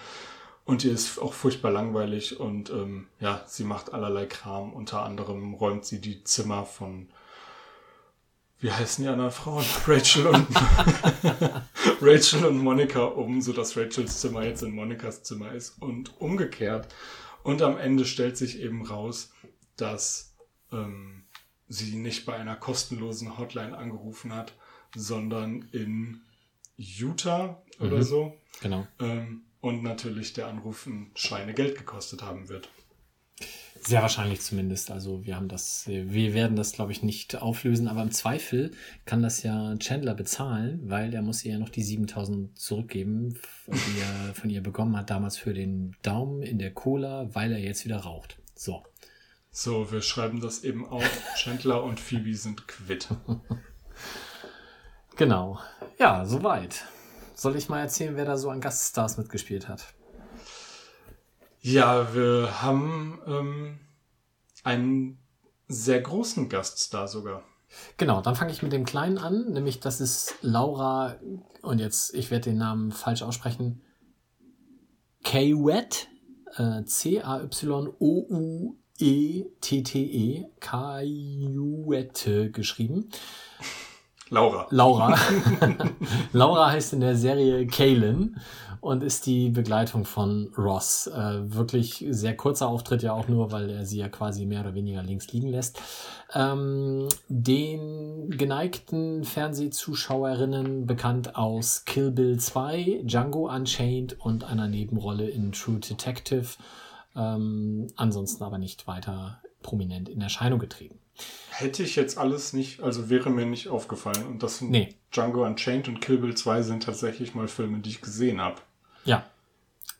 und 0.64 0.84
ihr 0.84 0.92
ist 0.92 1.18
auch 1.20 1.34
furchtbar 1.34 1.70
langweilig 1.70 2.38
und 2.40 2.70
ähm, 2.70 3.06
ja, 3.20 3.44
sie 3.46 3.64
macht 3.64 3.92
allerlei 3.92 4.26
Kram. 4.26 4.72
Unter 4.72 5.02
anderem 5.02 5.54
räumt 5.54 5.84
sie 5.84 6.00
die 6.00 6.24
Zimmer 6.24 6.64
von 6.64 7.08
wie 8.60 8.70
heißen 8.70 9.04
die 9.04 9.10
anderen 9.10 9.32
Frauen? 9.32 9.64
Rachel 9.86 10.28
und 10.28 10.46
Rachel 12.00 12.46
und 12.46 12.58
Monika 12.58 13.02
um, 13.02 13.42
so 13.42 13.52
dass 13.52 13.76
Rachels 13.76 14.20
Zimmer 14.20 14.44
jetzt 14.44 14.62
in 14.62 14.70
Monikas 14.70 15.24
Zimmer 15.24 15.52
ist 15.52 15.82
und 15.82 16.20
umgekehrt. 16.20 16.86
Und 17.42 17.60
am 17.60 17.76
Ende 17.76 18.04
stellt 18.04 18.36
sich 18.36 18.60
eben 18.60 18.86
raus, 18.86 19.32
dass 19.76 20.36
ähm, 20.70 21.21
sie 21.72 21.96
nicht 21.96 22.26
bei 22.26 22.35
einer 22.35 22.56
kostenlosen 22.56 23.38
Hotline 23.38 23.76
angerufen 23.76 24.35
hat, 24.35 24.52
sondern 24.94 25.68
in 25.72 26.20
Utah 26.76 27.62
oder 27.80 27.98
mhm, 27.98 28.02
so. 28.02 28.38
Genau. 28.61 28.87
Ähm, 29.00 29.42
und 29.61 29.82
natürlich 29.82 30.35
der 30.35 30.48
Anruf 30.48 30.87
ein 30.87 31.12
Schweinegeld 31.14 31.78
gekostet 31.78 32.22
haben 32.22 32.48
wird. 32.48 32.68
Sehr 33.80 34.02
wahrscheinlich 34.02 34.40
zumindest. 34.42 34.90
Also 34.90 35.24
wir 35.24 35.35
haben 35.35 35.48
das, 35.48 35.87
wir 35.88 36.35
werden 36.35 36.56
das, 36.56 36.72
glaube 36.72 36.92
ich, 36.92 37.02
nicht 37.02 37.40
auflösen, 37.40 37.88
aber 37.88 38.02
im 38.02 38.12
Zweifel 38.12 38.72
kann 39.06 39.22
das 39.22 39.42
ja 39.42 39.74
Chandler 39.78 40.14
bezahlen, 40.14 40.80
weil 40.85 41.12
er 41.14 41.22
muss 41.22 41.44
ihr 41.44 41.52
ja 41.52 41.58
noch 41.58 41.70
die 41.70 41.82
7000 41.82 42.56
zurückgeben, 42.56 43.38
die 43.66 44.00
er 44.00 44.35
von 44.35 44.50
ihr 44.50 44.62
bekommen 44.62 44.96
hat, 44.96 45.11
damals 45.11 45.37
für 45.37 45.54
den 45.54 45.96
Daumen 46.02 46.42
in 46.42 46.58
der 46.58 46.72
Cola, 46.74 47.35
weil 47.35 47.50
er 47.50 47.58
jetzt 47.58 47.85
wieder 47.85 47.98
raucht. 47.98 48.38
So. 48.54 48.85
So, 49.55 49.92
wir 49.92 50.00
schreiben 50.00 50.40
das 50.40 50.64
eben 50.64 50.88
auf. 50.88 51.05
Chandler 51.36 51.84
und 51.84 52.00
Phoebe 52.00 52.34
sind 52.34 52.66
quitt. 52.66 53.09
Genau. 55.16 55.61
Ja, 55.98 56.24
soweit. 56.24 56.86
Soll 57.34 57.55
ich 57.57 57.68
mal 57.68 57.80
erzählen, 57.80 58.16
wer 58.16 58.24
da 58.24 58.38
so 58.38 58.48
an 58.48 58.62
Gaststars 58.62 59.18
mitgespielt 59.18 59.68
hat? 59.68 59.92
Ja, 61.61 62.14
wir 62.14 62.62
haben 62.62 63.20
ähm, 63.26 63.80
einen 64.64 65.18
sehr 65.68 66.00
großen 66.00 66.48
Gaststar 66.48 67.09
sogar. 67.09 67.44
Genau, 67.98 68.22
dann 68.22 68.34
fange 68.34 68.53
ich 68.53 68.62
mit 68.62 68.72
dem 68.72 68.86
Kleinen 68.86 69.18
an, 69.18 69.53
nämlich 69.53 69.80
das 69.80 70.00
ist 70.00 70.34
Laura, 70.40 71.16
und 71.61 71.78
jetzt, 71.78 72.14
ich 72.14 72.30
werde 72.30 72.50
den 72.50 72.59
Namen 72.59 72.90
falsch 72.90 73.22
aussprechen, 73.22 73.82
K-Wet, 75.24 76.09
äh, 76.57 76.84
C-A-Y-O-U 76.84 78.82
K-A-I-E-T-T-E, 79.03 80.44
Kajuette 80.61 82.50
geschrieben. 82.53 83.09
Laura. 84.30 84.66
Laura. 84.70 85.18
Laura 86.32 86.70
heißt 86.70 86.92
in 86.92 87.00
der 87.00 87.16
Serie 87.16 87.66
Kaylin 87.66 88.36
und 88.80 89.03
ist 89.03 89.26
die 89.26 89.50
Begleitung 89.50 90.05
von 90.05 90.53
Ross. 90.57 91.09
Äh, 91.09 91.53
wirklich 91.53 92.05
sehr 92.11 92.36
kurzer 92.36 92.68
Auftritt, 92.68 93.03
ja 93.03 93.12
auch 93.12 93.26
nur, 93.26 93.50
weil 93.50 93.68
er 93.70 93.84
sie 93.84 93.98
ja 93.98 94.09
quasi 94.09 94.46
mehr 94.46 94.61
oder 94.61 94.74
weniger 94.74 95.03
links 95.03 95.32
liegen 95.32 95.48
lässt. 95.48 95.80
Ähm, 96.32 97.09
den 97.28 98.30
geneigten 98.30 99.24
Fernsehzuschauerinnen 99.24 100.86
bekannt 100.86 101.34
aus 101.36 101.84
Kill 101.84 102.12
Bill 102.12 102.38
2, 102.38 103.03
Django 103.03 103.53
Unchained 103.53 104.16
und 104.20 104.44
einer 104.44 104.68
Nebenrolle 104.68 105.28
in 105.28 105.50
True 105.50 105.80
Detective. 105.80 106.46
Ähm, 107.14 107.88
ansonsten 107.96 108.42
aber 108.44 108.58
nicht 108.58 108.86
weiter 108.86 109.40
prominent 109.62 110.08
in 110.08 110.20
Erscheinung 110.20 110.58
getreten. 110.58 110.98
Hätte 111.50 111.82
ich 111.82 111.94
jetzt 111.96 112.18
alles 112.18 112.52
nicht, 112.52 112.80
also 112.82 113.10
wäre 113.10 113.30
mir 113.30 113.46
nicht 113.46 113.68
aufgefallen. 113.68 114.26
Und 114.26 114.42
das 114.42 114.58
sind 114.58 114.70
Nee. 114.70 114.94
Django 115.12 115.44
Unchained 115.44 115.88
und 115.88 116.00
Kill 116.00 116.18
Bill 116.18 116.34
2 116.34 116.62
sind 116.62 116.82
tatsächlich 116.82 117.34
mal 117.34 117.48
Filme, 117.48 117.80
die 117.80 117.90
ich 117.90 118.00
gesehen 118.00 118.40
habe. 118.40 118.56
Ja. 119.04 119.24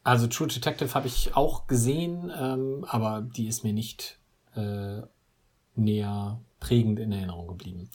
Also 0.05 0.27
True 0.27 0.49
Detective 0.49 0.95
habe 0.95 1.07
ich 1.07 1.37
auch 1.37 1.67
gesehen, 1.67 2.33
ähm, 2.37 2.85
aber 2.89 3.23
die 3.23 3.47
ist 3.47 3.63
mir 3.63 3.73
nicht 3.73 4.19
äh, 4.57 5.03
näher 5.77 6.41
prägend 6.61 6.99
in 6.99 7.13
Erinnerung 7.13 7.47
geblieben. 7.49 7.89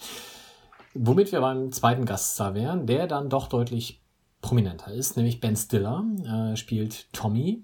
Womit 0.93 1.31
wir 1.31 1.41
beim 1.41 1.71
zweiten 1.71 2.05
Gaststar 2.05 2.53
wären, 2.53 2.87
der 2.87 3.07
dann 3.07 3.29
doch 3.29 3.47
deutlich 3.47 4.01
prominenter 4.41 4.93
ist, 4.93 5.17
nämlich 5.17 5.39
Ben 5.41 5.55
Stiller, 5.55 6.05
äh, 6.23 6.55
spielt 6.55 7.11
Tommy. 7.13 7.63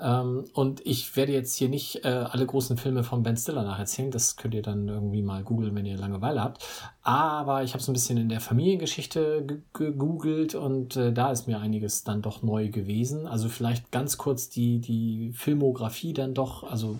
Ähm, 0.00 0.44
und 0.52 0.84
ich 0.86 1.16
werde 1.16 1.32
jetzt 1.32 1.56
hier 1.56 1.68
nicht 1.68 2.04
äh, 2.04 2.08
alle 2.08 2.46
großen 2.46 2.76
Filme 2.76 3.04
von 3.04 3.22
Ben 3.22 3.36
Stiller 3.36 3.62
nacherzählen. 3.62 4.10
Das 4.10 4.36
könnt 4.36 4.54
ihr 4.54 4.62
dann 4.62 4.88
irgendwie 4.88 5.22
mal 5.22 5.42
googeln, 5.42 5.74
wenn 5.74 5.86
ihr 5.86 5.96
Langeweile 5.96 6.42
habt. 6.42 6.64
Aber 7.08 7.62
ich 7.64 7.72
habe 7.72 7.82
so 7.82 7.90
ein 7.90 7.94
bisschen 7.94 8.18
in 8.18 8.28
der 8.28 8.42
Familiengeschichte 8.42 9.42
ge- 9.46 9.60
gegoogelt 9.72 10.54
und 10.54 10.94
äh, 10.96 11.10
da 11.10 11.30
ist 11.32 11.46
mir 11.48 11.58
einiges 11.58 12.04
dann 12.04 12.20
doch 12.20 12.42
neu 12.42 12.68
gewesen. 12.68 13.26
Also 13.26 13.48
vielleicht 13.48 13.90
ganz 13.90 14.18
kurz 14.18 14.50
die, 14.50 14.78
die 14.78 15.32
Filmografie 15.34 16.12
dann 16.12 16.34
doch. 16.34 16.64
Also 16.70 16.98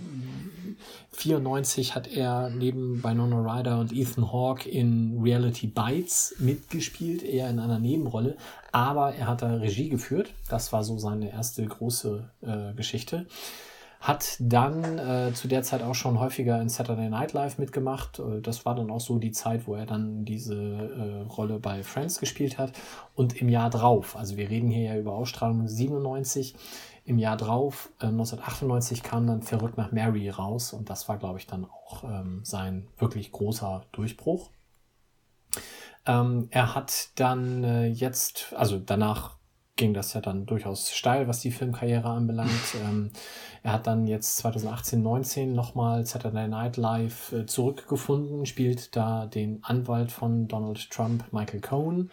94 1.13 1.95
hat 1.95 2.07
er 2.09 2.49
neben 2.49 3.05
Winona 3.05 3.59
Ryder 3.59 3.79
und 3.81 3.93
Ethan 3.93 4.33
Hawke 4.33 4.67
in 4.71 5.19
Reality 5.23 5.67
Bites 5.67 6.37
mitgespielt, 6.39 7.23
eher 7.23 7.51
in 7.51 7.59
einer 7.59 7.79
Nebenrolle. 7.79 8.39
Aber 8.73 9.15
er 9.15 9.27
hat 9.27 9.43
da 9.43 9.57
Regie 9.57 9.91
geführt. 9.91 10.33
Das 10.49 10.73
war 10.73 10.85
so 10.85 10.97
seine 10.97 11.31
erste 11.31 11.67
große 11.67 12.31
äh, 12.41 12.73
Geschichte. 12.75 13.27
Hat 14.01 14.37
dann 14.39 14.99
äh, 14.99 15.33
zu 15.35 15.49
der 15.49 15.63
Zeit 15.63 15.83
auch 15.83 15.95
schon 15.95 16.21
häufiger 16.21 16.61
in 16.61 16.69
Saturday 16.69 17.09
Night 17.09 17.33
Live 17.33 17.59
mitgemacht. 17.59 18.21
Äh, 18.21 18.41
das 18.41 18.65
war 18.65 18.75
dann 18.77 18.91
auch 18.91 19.01
so 19.01 19.19
die 19.19 19.33
Zeit, 19.33 19.67
wo 19.67 19.75
er 19.75 19.87
dann 19.87 20.25
diese 20.25 20.55
äh, 20.55 21.23
Rolle 21.29 21.59
bei 21.59 21.83
Friends 21.83 22.21
gespielt 22.21 22.59
hat. 22.59 22.73
Und 23.15 23.41
im 23.41 23.49
Jahr 23.49 23.71
drauf, 23.71 24.17
also 24.17 24.37
wir 24.37 24.51
reden 24.51 24.71
hier 24.71 24.93
ja 24.93 24.97
über 24.97 25.13
Ausstrahlung 25.13 25.67
97, 25.67 26.55
im 27.05 27.19
Jahr 27.19 27.37
drauf, 27.37 27.91
äh, 28.01 28.07
1998, 28.07 29.03
kam 29.03 29.27
dann 29.27 29.43
Verrückt 29.43 29.79
nach 29.79 29.91
Mary 29.91 30.29
raus. 30.29 30.73
Und 30.73 30.91
das 30.91 31.09
war, 31.09 31.19
glaube 31.19 31.39
ich, 31.39 31.47
dann 31.47 31.65
auch 31.65 32.05
ähm, 32.05 32.41
sein 32.45 32.87
wirklich 32.99 33.33
großer 33.33 33.83
Durchbruch. 33.93 34.51
Ähm, 36.07 36.49
er 36.51 36.75
hat 36.75 37.19
dann 37.19 37.65
äh, 37.65 37.87
jetzt, 37.87 38.55
also 38.57 38.79
danach 38.79 39.38
ging 39.79 39.95
das 39.95 40.13
ja 40.13 40.21
dann 40.21 40.45
durchaus 40.45 40.91
steil, 40.91 41.27
was 41.29 41.41
die 41.41 41.51
Filmkarriere 41.51 42.09
anbelangt. 42.11 42.51
ähm, 42.85 43.11
er 43.63 43.73
hat 43.73 43.87
dann 43.87 44.07
jetzt 44.07 44.37
2018, 44.39 45.03
19 45.03 45.55
nochmal 45.55 46.05
Saturday 46.05 46.49
Night 46.49 46.77
Live 46.77 47.33
äh, 47.33 47.47
zurückgefunden, 47.47 48.45
spielt 48.45 48.95
da 48.95 49.25
den 49.25 49.65
Anwalt 49.65 50.13
von 50.13 50.49
Donald 50.49 50.91
Trump, 50.91 51.33
Michael 51.33 51.63
Cohen. 51.63 52.11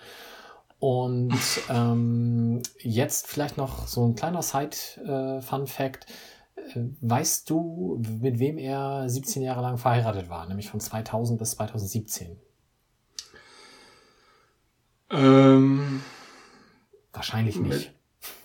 Und 0.79 1.33
ähm, 1.69 2.61
jetzt 2.79 3.27
vielleicht 3.27 3.57
noch 3.57 3.87
so 3.87 4.07
ein 4.07 4.15
kleiner 4.15 4.41
Side-Fun-Fact. 4.41 6.05
Äh, 6.05 6.79
weißt 7.01 7.49
du, 7.49 8.01
mit 8.21 8.39
wem 8.39 8.57
er 8.57 9.09
17 9.09 9.43
Jahre 9.43 9.61
lang 9.61 9.77
verheiratet 9.77 10.29
war? 10.29 10.47
Nämlich 10.47 10.69
von 10.69 10.79
2000 10.79 11.37
bis 11.37 11.51
2017. 11.51 12.37
Ähm, 15.11 16.01
Wahrscheinlich 17.15 17.57
nicht. 17.57 17.91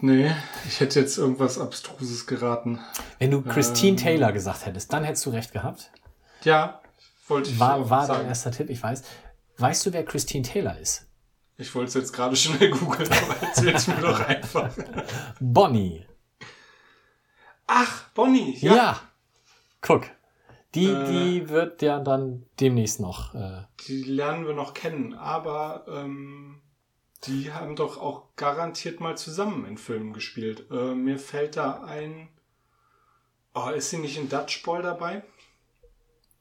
nee, 0.01 0.33
ich 0.67 0.81
hätte 0.81 1.01
jetzt 1.01 1.19
irgendwas 1.19 1.59
Abstruses 1.59 2.27
geraten. 2.27 2.79
Wenn 3.19 3.31
du 3.31 3.43
Christine 3.43 3.93
Ähm. 3.93 3.97
Taylor 3.97 4.33
gesagt 4.33 4.67
hättest, 4.67 4.93
dann 4.93 5.05
hättest 5.05 5.27
du 5.27 5.31
recht 5.31 5.53
gehabt. 5.53 5.91
Ja, 6.45 6.81
wollte 7.29 7.51
ich 7.51 7.59
War, 7.59 7.89
war 7.91 8.07
dein 8.07 8.17
sagen. 8.17 8.29
erster 8.29 8.51
Tipp, 8.53 8.71
ich 8.71 8.83
weiß. 8.83 9.03
Weißt 9.59 9.85
du, 9.87 9.93
wer 9.93 10.05
Christine 10.05 10.43
Taylor 10.47 10.79
ist? 10.79 11.07
Ich 11.59 11.75
wollte 11.75 11.89
es 11.89 11.95
jetzt 11.95 12.13
gerade 12.13 12.35
schnell 12.37 12.71
googeln, 12.71 13.09
aber 13.25 13.47
erzähl's 13.47 13.87
mir 13.89 13.97
doch 13.97 14.21
einfach. 14.27 14.71
Bonnie. 15.41 16.07
Ach, 17.67 18.05
Bonnie, 18.15 18.57
Ja. 18.61 18.75
ja. 18.75 19.01
Guck. 19.81 20.05
Die, 20.75 20.87
Äh. 20.87 21.05
die 21.07 21.49
wird 21.49 21.83
ja 21.83 21.99
dann 22.01 22.47
demnächst 22.61 23.01
noch. 23.01 23.35
Äh, 23.35 23.63
Die 23.89 24.03
lernen 24.05 24.47
wir 24.47 24.55
noch 24.55 24.73
kennen, 24.75 25.15
aber 25.15 25.85
ähm, 25.89 26.61
die 27.25 27.53
haben 27.53 27.77
doch 27.77 27.99
auch 27.99 28.25
garantiert 28.37 29.01
mal 29.01 29.17
zusammen 29.17 29.65
in 29.67 29.79
Filmen 29.79 30.13
gespielt. 30.13 30.67
Äh, 30.71 30.95
mir 30.95 31.19
fällt 31.19 31.57
da 31.57 31.83
ein. 31.83 32.29
Oh, 33.55 33.69
ist 33.69 33.91
sie 33.91 33.99
nicht 33.99 34.17
in 34.17 34.29
Dutch 34.29 34.63
Ball 34.63 34.83
dabei? 34.83 35.23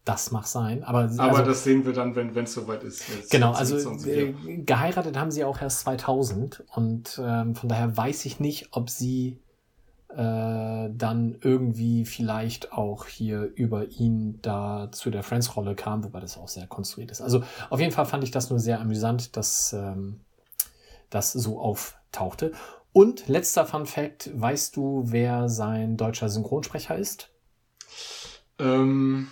das 0.09 0.32
mag 0.32 0.47
sein. 0.47 0.84
Aber, 0.84 1.09
Aber 1.17 1.38
also, 1.38 1.43
das 1.43 1.63
sehen 1.63 1.86
wir 1.86 1.93
dann, 1.93 2.15
wenn 2.15 2.43
es 2.43 2.53
soweit 2.53 2.84
ist. 2.84 3.03
Genau, 3.30 3.51
also 3.51 3.77
äh, 4.07 4.34
geheiratet 4.57 5.15
haben 5.17 5.30
sie 5.30 5.43
auch 5.43 5.61
erst 5.61 5.82
2000 5.82 6.63
und 6.73 7.21
ähm, 7.23 7.53
von 7.55 7.69
daher 7.69 7.95
weiß 7.95 8.25
ich 8.25 8.39
nicht, 8.39 8.69
ob 8.71 8.89
sie 8.89 9.39
äh, 10.09 10.15
dann 10.15 11.38
irgendwie 11.41 12.05
vielleicht 12.05 12.73
auch 12.73 13.05
hier 13.05 13.51
über 13.53 13.88
ihn 13.89 14.39
da 14.41 14.89
zu 14.91 15.11
der 15.11 15.21
Friends-Rolle 15.21 15.75
kam, 15.75 16.03
wobei 16.03 16.19
das 16.19 16.38
auch 16.38 16.47
sehr 16.47 16.65
konstruiert 16.65 17.11
ist. 17.11 17.21
Also 17.21 17.43
auf 17.69 17.80
jeden 17.80 17.91
Fall 17.91 18.07
fand 18.07 18.23
ich 18.23 18.32
das 18.32 18.49
nur 18.49 18.59
sehr 18.59 18.82
amüsant, 18.82 19.38
dass 19.38 19.73
ähm, 19.73 20.21
das 21.10 21.32
so 21.34 21.60
auftauchte. 21.60 22.51
Und 22.91 23.28
letzter 23.28 23.66
Fun 23.66 23.86
Fact, 23.86 24.30
weißt 24.34 24.76
du, 24.76 25.03
wer 25.05 25.47
sein 25.49 25.95
deutscher 25.97 26.30
Synchronsprecher 26.30 26.95
ist? 26.97 27.30
Ähm, 28.57 29.30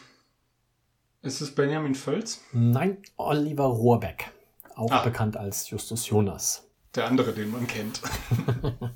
ist 1.22 1.42
es 1.42 1.54
Benjamin 1.54 1.96
Völz? 1.96 2.42
Nein, 2.54 2.98
Oliver 3.18 3.66
Rohrbeck, 3.66 4.32
auch 4.76 4.92
Ah. 4.92 5.04
bekannt 5.04 5.38
als 5.38 5.70
Justus 5.70 6.08
Jonas. 6.08 6.64
Der 6.96 7.06
andere, 7.08 7.34
den 7.34 7.52
man 7.52 7.68
kennt. 7.68 8.02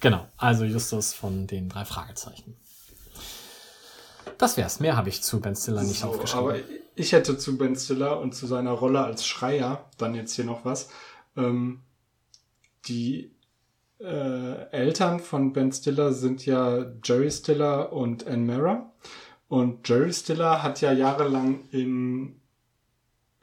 Genau, 0.00 0.26
also 0.38 0.64
Justus 0.64 1.12
von 1.12 1.46
den 1.46 1.68
drei 1.68 1.84
Fragezeichen. 1.84 2.56
Das 4.38 4.56
wär's. 4.56 4.80
Mehr 4.80 4.96
habe 4.96 5.08
ich 5.10 5.22
zu 5.22 5.40
Ben 5.40 5.54
Stiller 5.54 5.82
nicht 5.82 6.00
So, 6.00 6.08
aufgeschrieben. 6.08 6.48
aber 6.48 6.58
ich 6.94 7.12
hätte 7.12 7.36
zu 7.36 7.58
Ben 7.58 7.76
Stiller 7.76 8.18
und 8.20 8.34
zu 8.34 8.46
seiner 8.46 8.70
Rolle 8.72 9.02
als 9.04 9.26
Schreier 9.26 9.84
dann 9.98 10.14
jetzt 10.14 10.34
hier 10.34 10.44
noch 10.46 10.64
was. 10.64 10.88
Ähm, 11.36 11.82
die 12.86 13.32
äh, 14.00 14.70
Eltern 14.70 15.20
von 15.20 15.52
Ben 15.52 15.72
Stiller 15.72 16.12
sind 16.12 16.46
ja 16.46 16.86
Jerry 17.04 17.30
Stiller 17.30 17.92
und 17.92 18.26
Anne 18.26 18.44
Mara. 18.44 18.92
Und 19.48 19.88
Jerry 19.88 20.12
Stiller 20.12 20.62
hat 20.62 20.80
ja 20.80 20.92
jahrelang 20.92 21.68
in 21.70 22.40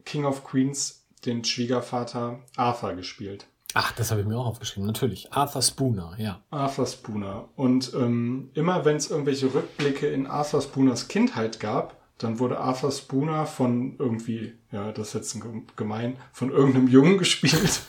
King 0.06 0.26
of 0.26 0.44
Queens 0.44 1.06
den 1.26 1.44
Schwiegervater 1.44 2.40
Arthur 2.56 2.94
gespielt. 2.94 3.48
Ach, 3.74 3.92
das 3.92 4.10
habe 4.10 4.22
ich 4.22 4.28
mir 4.28 4.38
auch 4.38 4.46
aufgeschrieben. 4.46 4.88
Natürlich. 4.88 5.32
Arthur 5.34 5.62
Spooner, 5.62 6.16
ja. 6.18 6.42
Arthur 6.50 6.88
Spooner. 6.88 7.50
Und 7.56 7.94
ähm, 7.94 8.50
immer 8.54 8.86
wenn 8.86 8.96
es 8.96 9.12
irgendwelche 9.12 9.54
Rückblicke 9.54 10.08
in 10.08 10.26
Arthur 10.26 10.62
Spooners 10.62 11.10
Kindheit 11.10 11.60
gab, 11.60 11.96
dann 12.18 12.40
wurde 12.40 12.60
Arthur 12.60 12.92
Spooner 12.92 13.46
von 13.46 13.96
irgendwie, 14.00 14.54
ja, 14.72 14.92
das 14.92 15.10
ist 15.10 15.14
jetzt 15.14 15.36
ein 15.36 15.68
gemein, 15.76 16.18
von 16.32 16.50
irgendeinem 16.52 16.88
Jungen 16.88 17.18
gespielt. 17.20 17.82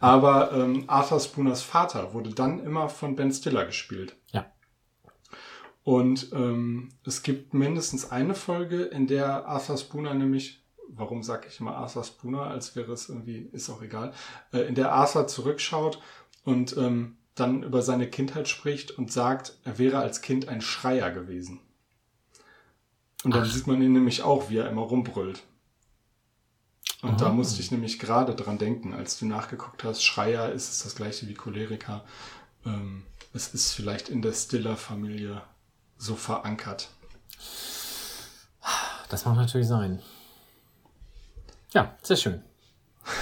Aber 0.00 0.52
ähm, 0.52 0.84
Arthur 0.86 1.20
Spooners 1.20 1.62
Vater 1.62 2.14
wurde 2.14 2.30
dann 2.30 2.60
immer 2.60 2.88
von 2.88 3.16
Ben 3.16 3.32
Stiller 3.32 3.64
gespielt. 3.64 4.16
Ja. 4.32 4.50
Und 5.82 6.30
ähm, 6.32 6.90
es 7.06 7.22
gibt 7.22 7.54
mindestens 7.54 8.10
eine 8.10 8.34
Folge, 8.34 8.82
in 8.82 9.06
der 9.06 9.46
Arthur 9.46 9.76
Spooner 9.76 10.14
nämlich, 10.14 10.62
warum 10.88 11.22
sage 11.22 11.48
ich 11.48 11.60
immer 11.60 11.76
Arthur 11.76 12.04
Spooner, 12.04 12.42
als 12.42 12.76
wäre 12.76 12.92
es 12.92 13.08
irgendwie, 13.08 13.48
ist 13.52 13.70
auch 13.70 13.82
egal, 13.82 14.12
äh, 14.52 14.60
in 14.60 14.74
der 14.74 14.92
Arthur 14.92 15.26
zurückschaut 15.26 16.00
und 16.44 16.76
ähm, 16.76 17.16
dann 17.34 17.62
über 17.62 17.82
seine 17.82 18.08
Kindheit 18.08 18.48
spricht 18.48 18.90
und 18.90 19.10
sagt, 19.10 19.56
er 19.64 19.78
wäre 19.78 19.98
als 19.98 20.20
Kind 20.20 20.48
ein 20.48 20.60
Schreier 20.60 21.10
gewesen. 21.10 21.60
Und 23.24 23.34
dann 23.34 23.44
Ach. 23.44 23.50
sieht 23.50 23.66
man 23.66 23.82
ihn 23.82 23.92
nämlich 23.92 24.22
auch, 24.22 24.50
wie 24.50 24.58
er 24.58 24.68
immer 24.68 24.82
rumbrüllt. 24.82 25.42
Und 27.02 27.20
da 27.20 27.30
Oh. 27.30 27.32
musste 27.32 27.60
ich 27.60 27.70
nämlich 27.70 27.98
gerade 27.98 28.34
dran 28.34 28.58
denken, 28.58 28.92
als 28.92 29.18
du 29.18 29.24
nachgeguckt 29.26 29.84
hast, 29.84 30.02
Schreier 30.04 30.52
ist 30.52 30.70
es 30.70 30.82
das 30.82 30.94
gleiche 30.94 31.26
wie 31.28 31.34
Choleriker. 31.34 32.04
Ähm, 32.66 33.04
es 33.32 33.54
ist 33.54 33.72
vielleicht 33.72 34.08
in 34.10 34.20
der 34.22 34.32
Stiller-Familie 34.32 35.40
so 35.96 36.14
verankert. 36.16 36.90
das 39.08 39.24
mag 39.24 39.36
natürlich 39.36 39.66
sein. 39.68 40.02
Ja, 41.72 41.96
sehr 42.02 42.16
schön. 42.16 42.42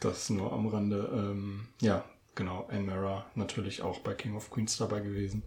Das 0.00 0.30
nur 0.30 0.52
am 0.52 0.68
Rande. 0.68 1.10
Ähm, 1.12 1.66
ja, 1.80 2.04
genau. 2.36 2.68
Anne 2.70 2.82
Mara 2.84 3.26
natürlich 3.34 3.82
auch 3.82 3.98
bei 3.98 4.14
King 4.14 4.36
of 4.36 4.48
Queens 4.48 4.76
dabei 4.76 5.00
gewesen. 5.00 5.42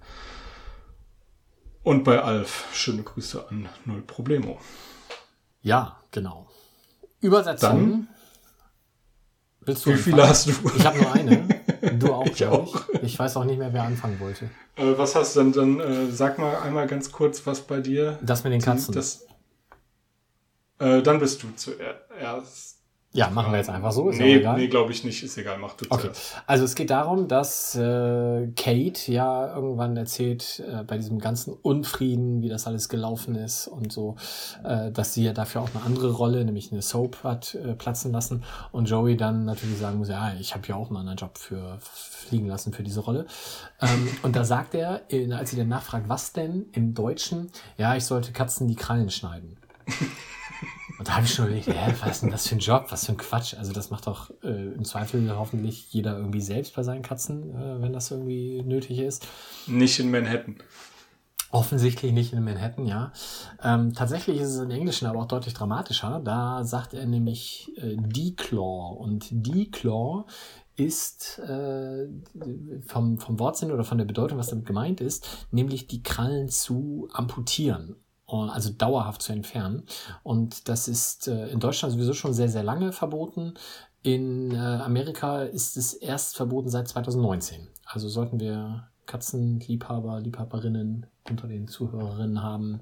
Und 1.83 2.03
bei 2.03 2.21
Alf, 2.21 2.65
schöne 2.73 3.01
Grüße 3.03 3.47
an 3.47 3.69
Null 3.85 4.01
Problemo. 4.01 4.59
Ja, 5.61 6.01
genau. 6.11 6.49
Übersetzung. 7.21 7.69
Dann, 7.69 8.07
Willst 9.63 9.85
du 9.85 9.91
Wie 9.91 9.97
viele 9.97 10.27
hast 10.27 10.47
du? 10.47 10.51
Ich 10.75 10.85
habe 10.85 10.97
nur 10.97 11.11
eine. 11.13 11.47
Du 11.99 12.13
auch, 12.13 12.25
Ich 12.33 12.45
auch. 12.45 12.83
Ich. 12.93 13.03
ich 13.03 13.19
weiß 13.19 13.37
auch 13.37 13.43
nicht 13.43 13.59
mehr, 13.59 13.71
wer 13.73 13.83
anfangen 13.83 14.19
wollte. 14.19 14.45
Äh, 14.75 14.97
was 14.97 15.15
hast 15.15 15.35
du 15.35 15.41
denn 15.41 15.51
dann? 15.51 15.79
Äh, 15.79 16.11
sag 16.11 16.39
mal 16.39 16.57
einmal 16.57 16.87
ganz 16.87 17.11
kurz, 17.11 17.45
was 17.45 17.61
bei 17.61 17.79
dir. 17.79 18.17
Das 18.23 18.43
mit 18.43 18.53
den 18.53 18.61
Katzen. 18.61 18.93
Das, 18.93 19.25
äh, 20.79 21.01
dann 21.03 21.19
bist 21.19 21.43
du 21.43 21.47
zuerst. 21.55 22.70
Ja, 23.13 23.29
machen 23.29 23.51
wir 23.51 23.57
jetzt 23.57 23.69
einfach 23.69 23.91
so. 23.91 24.09
Ist 24.09 24.19
nee, 24.19 24.35
egal. 24.35 24.57
nee 24.57 24.67
glaube 24.67 24.93
ich 24.93 25.03
nicht. 25.03 25.21
Ist 25.21 25.37
egal, 25.37 25.57
mach 25.59 25.73
du 25.73 25.85
Okay, 25.89 26.03
zuerst. 26.03 26.41
also 26.47 26.63
es 26.63 26.75
geht 26.75 26.89
darum, 26.91 27.27
dass 27.27 27.75
äh, 27.75 28.47
Kate 28.55 29.11
ja 29.11 29.53
irgendwann 29.53 29.97
erzählt, 29.97 30.63
äh, 30.65 30.83
bei 30.83 30.95
diesem 30.97 31.19
ganzen 31.19 31.53
Unfrieden, 31.53 32.41
wie 32.41 32.47
das 32.47 32.67
alles 32.67 32.87
gelaufen 32.87 33.35
ist 33.35 33.67
und 33.67 33.91
so, 33.91 34.15
äh, 34.63 34.91
dass 34.91 35.13
sie 35.13 35.25
ja 35.25 35.33
dafür 35.33 35.61
auch 35.61 35.69
eine 35.75 35.83
andere 35.83 36.11
Rolle, 36.11 36.45
nämlich 36.45 36.71
eine 36.71 36.81
Soap 36.81 37.23
hat 37.23 37.55
äh, 37.55 37.73
platzen 37.73 38.13
lassen 38.13 38.43
und 38.71 38.89
Joey 38.89 39.17
dann 39.17 39.43
natürlich 39.43 39.77
sagen 39.77 39.97
muss, 39.97 40.07
ja, 40.07 40.33
ich 40.39 40.53
habe 40.53 40.65
ja 40.67 40.75
auch 40.75 40.87
einen 40.87 40.97
anderen 40.97 41.17
Job 41.17 41.37
für 41.37 41.79
fliegen 41.81 42.47
lassen 42.47 42.71
für 42.71 42.83
diese 42.83 43.01
Rolle. 43.01 43.25
Ähm, 43.81 44.07
und 44.23 44.37
da 44.37 44.45
sagt 44.45 44.73
er, 44.73 45.01
als 45.37 45.49
sie 45.49 45.57
dann 45.57 45.67
nachfragt, 45.67 46.07
was 46.07 46.31
denn 46.31 46.67
im 46.71 46.93
Deutschen, 46.93 47.51
ja, 47.77 47.93
ich 47.95 48.05
sollte 48.05 48.31
Katzen 48.31 48.69
die 48.69 48.75
Krallen 48.75 49.09
schneiden. 49.09 49.57
Und 51.01 51.07
da 51.07 51.15
habe 51.15 51.25
ich 51.25 51.33
schon 51.33 51.45
überlegt, 51.47 51.65
hä, 51.65 51.95
was 52.01 52.11
ist 52.11 52.21
denn 52.21 52.29
das 52.29 52.47
für 52.47 52.53
ein 52.53 52.59
Job? 52.59 52.85
Was 52.89 53.07
für 53.07 53.13
ein 53.13 53.17
Quatsch. 53.17 53.55
Also 53.55 53.73
das 53.73 53.89
macht 53.89 54.05
doch 54.05 54.29
äh, 54.43 54.67
im 54.67 54.85
Zweifel 54.85 55.35
hoffentlich 55.35 55.91
jeder 55.91 56.15
irgendwie 56.15 56.41
selbst 56.41 56.75
bei 56.75 56.83
seinen 56.83 57.01
Katzen, 57.01 57.55
äh, 57.55 57.81
wenn 57.81 57.91
das 57.91 58.11
irgendwie 58.11 58.61
nötig 58.61 58.99
ist. 58.99 59.25
Nicht 59.65 59.99
in 59.99 60.11
Manhattan. 60.11 60.57
Offensichtlich 61.49 62.11
nicht 62.11 62.33
in 62.33 62.43
Manhattan, 62.43 62.85
ja. 62.85 63.13
Ähm, 63.63 63.93
tatsächlich 63.93 64.39
ist 64.39 64.49
es 64.49 64.59
im 64.59 64.69
Englischen 64.69 65.07
aber 65.07 65.21
auch 65.21 65.27
deutlich 65.27 65.55
dramatischer. 65.55 66.21
Da 66.23 66.63
sagt 66.65 66.93
er 66.93 67.07
nämlich 67.07 67.71
äh, 67.77 67.95
Declaw. 67.97 68.95
Und 68.99 69.25
Declaw 69.31 70.25
ist 70.75 71.39
äh, 71.39 72.09
vom, 72.85 73.17
vom 73.17 73.39
Wortsinn 73.39 73.71
oder 73.71 73.83
von 73.83 73.97
der 73.97 74.05
Bedeutung, 74.05 74.37
was 74.37 74.49
damit 74.49 74.67
gemeint 74.67 75.01
ist, 75.01 75.47
nämlich 75.49 75.87
die 75.87 76.03
Krallen 76.03 76.47
zu 76.47 77.09
amputieren. 77.11 77.95
Also 78.39 78.71
dauerhaft 78.71 79.21
zu 79.21 79.33
entfernen. 79.33 79.83
Und 80.23 80.69
das 80.69 80.87
ist 80.87 81.27
äh, 81.27 81.47
in 81.49 81.59
Deutschland 81.59 81.93
sowieso 81.93 82.13
schon 82.13 82.33
sehr, 82.33 82.49
sehr 82.49 82.63
lange 82.63 82.91
verboten. 82.91 83.55
In 84.03 84.51
äh, 84.51 84.57
Amerika 84.57 85.43
ist 85.43 85.77
es 85.77 85.93
erst 85.93 86.35
verboten 86.35 86.69
seit 86.69 86.87
2019. 86.87 87.67
Also 87.85 88.09
sollten 88.09 88.39
wir 88.39 88.87
Katzenliebhaber, 89.05 90.19
Liebhaberinnen 90.21 91.05
unter 91.29 91.47
den 91.47 91.67
Zuhörerinnen 91.67 92.41
haben. 92.41 92.81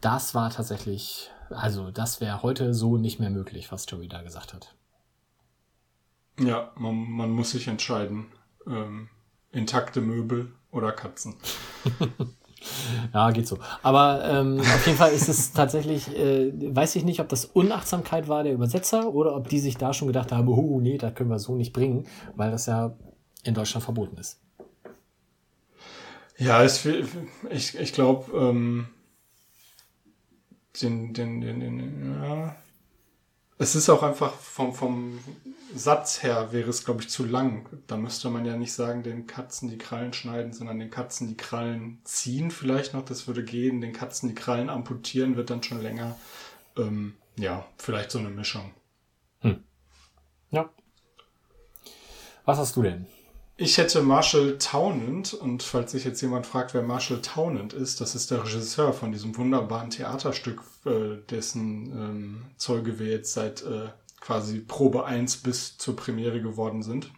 Das 0.00 0.34
war 0.34 0.50
tatsächlich, 0.50 1.30
also 1.50 1.90
das 1.90 2.20
wäre 2.20 2.42
heute 2.42 2.74
so 2.74 2.96
nicht 2.96 3.20
mehr 3.20 3.30
möglich, 3.30 3.70
was 3.70 3.86
Joey 3.88 4.08
da 4.08 4.22
gesagt 4.22 4.54
hat. 4.54 4.74
Ja, 6.40 6.72
man, 6.76 6.96
man 6.96 7.30
muss 7.30 7.50
sich 7.50 7.68
entscheiden. 7.68 8.26
Ähm, 8.66 9.10
intakte 9.52 10.00
Möbel 10.00 10.52
oder 10.70 10.92
Katzen. 10.92 11.36
Ja, 13.14 13.30
geht 13.30 13.46
so. 13.46 13.58
Aber 13.82 14.24
ähm, 14.24 14.60
auf 14.60 14.86
jeden 14.86 14.98
Fall 14.98 15.12
ist 15.12 15.28
es 15.28 15.52
tatsächlich, 15.52 16.16
äh, 16.16 16.52
weiß 16.74 16.96
ich 16.96 17.04
nicht, 17.04 17.20
ob 17.20 17.28
das 17.28 17.44
Unachtsamkeit 17.44 18.28
war 18.28 18.42
der 18.42 18.52
Übersetzer 18.52 19.12
oder 19.12 19.36
ob 19.36 19.48
die 19.48 19.58
sich 19.58 19.76
da 19.76 19.92
schon 19.92 20.08
gedacht 20.08 20.32
haben, 20.32 20.48
oh 20.48 20.80
nee, 20.80 20.98
das 20.98 21.14
können 21.14 21.30
wir 21.30 21.38
so 21.38 21.54
nicht 21.56 21.72
bringen, 21.72 22.06
weil 22.36 22.50
das 22.50 22.66
ja 22.66 22.94
in 23.44 23.54
Deutschland 23.54 23.84
verboten 23.84 24.16
ist. 24.16 24.40
Ja, 26.38 26.62
es, 26.62 26.86
ich, 27.50 27.78
ich 27.78 27.92
glaube, 27.92 28.36
ähm, 28.36 28.88
den, 30.80 31.12
den, 31.12 31.40
den, 31.40 31.60
den, 31.60 32.22
ja. 32.22 32.56
Es 33.58 33.74
ist 33.74 33.88
auch 33.88 34.02
einfach 34.02 34.34
vom, 34.34 34.74
vom 34.74 35.18
Satz 35.74 36.22
her 36.22 36.52
wäre 36.52 36.70
es, 36.70 36.84
glaube 36.84 37.02
ich, 37.02 37.08
zu 37.08 37.24
lang. 37.24 37.68
Da 37.86 37.96
müsste 37.96 38.28
man 38.30 38.44
ja 38.44 38.56
nicht 38.56 38.72
sagen, 38.72 39.02
den 39.02 39.26
Katzen 39.26 39.70
die 39.70 39.78
Krallen 39.78 40.12
schneiden, 40.12 40.52
sondern 40.52 40.78
den 40.78 40.90
Katzen 40.90 41.28
die 41.28 41.36
Krallen 41.36 42.00
ziehen 42.04 42.50
vielleicht 42.50 42.94
noch. 42.94 43.04
Das 43.04 43.26
würde 43.26 43.44
gehen. 43.44 43.80
Den 43.80 43.92
Katzen 43.92 44.28
die 44.28 44.34
Krallen 44.34 44.68
amputieren 44.68 45.36
wird 45.36 45.50
dann 45.50 45.62
schon 45.62 45.82
länger. 45.82 46.16
Ähm, 46.76 47.14
ja, 47.36 47.66
vielleicht 47.78 48.10
so 48.10 48.18
eine 48.18 48.30
Mischung. 48.30 48.72
Ja. 50.52 50.70
Was 52.44 52.58
hast 52.58 52.76
du 52.76 52.82
denn? 52.82 53.06
Ich 53.56 53.76
hätte 53.76 54.02
Marshall 54.02 54.56
Townend 54.58 55.34
und 55.34 55.62
falls 55.62 55.92
sich 55.92 56.04
jetzt 56.04 56.22
jemand 56.22 56.46
fragt, 56.46 56.72
wer 56.72 56.82
Marshall 56.82 57.20
Townend 57.20 57.74
ist, 57.74 58.00
das 58.00 58.14
ist 58.14 58.30
der 58.30 58.42
Regisseur 58.44 58.92
von 58.94 59.12
diesem 59.12 59.36
wunderbaren 59.36 59.90
Theaterstück, 59.90 60.62
äh, 60.86 61.18
dessen 61.30 61.86
ähm, 61.92 62.42
Zeuge 62.56 62.98
wir 62.98 63.08
jetzt 63.08 63.34
seit 63.34 63.62
äh, 63.62 63.90
quasi 64.20 64.60
Probe 64.60 65.04
1 65.04 65.38
bis 65.38 65.76
zur 65.76 65.96
Premiere 65.96 66.40
geworden 66.40 66.82
sind. 66.82 67.12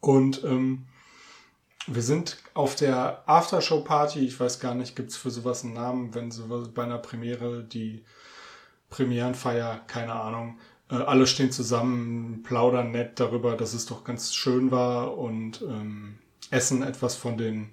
Und 0.00 0.44
ähm, 0.44 0.86
wir 1.86 2.02
sind 2.02 2.38
auf 2.52 2.76
der 2.76 3.22
Aftershow-Party, 3.26 4.20
ich 4.20 4.38
weiß 4.38 4.60
gar 4.60 4.74
nicht, 4.74 4.94
gibt's 4.94 5.16
für 5.16 5.30
sowas 5.30 5.64
einen 5.64 5.72
Namen, 5.72 6.14
wenn 6.14 6.30
sowas 6.30 6.68
bei 6.68 6.84
einer 6.84 6.98
Premiere 6.98 7.64
die 7.64 8.04
Premierenfeier, 8.90 9.80
keine 9.86 10.12
Ahnung, 10.12 10.58
äh, 10.90 10.96
alle 10.96 11.26
stehen 11.26 11.52
zusammen, 11.52 12.42
plaudern 12.42 12.90
nett 12.90 13.20
darüber, 13.20 13.56
dass 13.56 13.74
es 13.74 13.86
doch 13.86 14.04
ganz 14.04 14.34
schön 14.34 14.70
war 14.70 15.16
und 15.16 15.62
ähm, 15.62 16.18
essen 16.50 16.82
etwas 16.82 17.14
von 17.14 17.38
den 17.38 17.70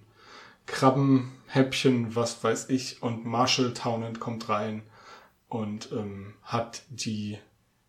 Krabbenhäppchen, 0.65 2.15
was 2.15 2.43
weiß 2.43 2.69
ich, 2.69 3.01
und 3.01 3.25
Marshall 3.25 3.73
Townend 3.73 4.19
kommt 4.19 4.49
rein 4.49 4.83
und 5.47 5.91
ähm, 5.91 6.33
hat 6.43 6.83
die 6.89 7.37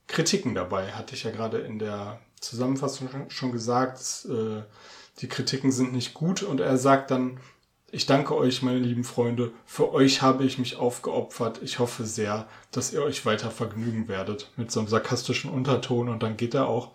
Kritiken 0.06 0.54
dabei, 0.54 0.92
hatte 0.92 1.14
ich 1.14 1.24
ja 1.24 1.30
gerade 1.30 1.58
in 1.58 1.78
der 1.78 2.20
Zusammenfassung 2.40 3.08
schon- 3.28 3.52
gesagt, 3.52 4.26
äh, 4.26 4.62
die 5.20 5.28
Kritiken 5.28 5.72
sind 5.72 5.92
nicht 5.92 6.14
gut 6.14 6.42
und 6.42 6.60
er 6.60 6.78
sagt 6.78 7.10
dann, 7.10 7.40
ich 7.90 8.06
danke 8.06 8.36
euch, 8.36 8.62
meine 8.62 8.80
lieben 8.80 9.04
Freunde. 9.04 9.52
Für 9.64 9.92
euch 9.92 10.20
habe 10.20 10.44
ich 10.44 10.58
mich 10.58 10.76
aufgeopfert. 10.76 11.60
Ich 11.62 11.78
hoffe 11.78 12.04
sehr, 12.04 12.46
dass 12.70 12.92
ihr 12.92 13.02
euch 13.02 13.24
weiter 13.24 13.50
vergnügen 13.50 14.08
werdet. 14.08 14.50
Mit 14.56 14.70
so 14.70 14.80
einem 14.80 14.88
sarkastischen 14.88 15.50
Unterton 15.50 16.08
und 16.08 16.22
dann 16.22 16.36
geht 16.36 16.54
er 16.54 16.68
auch. 16.68 16.90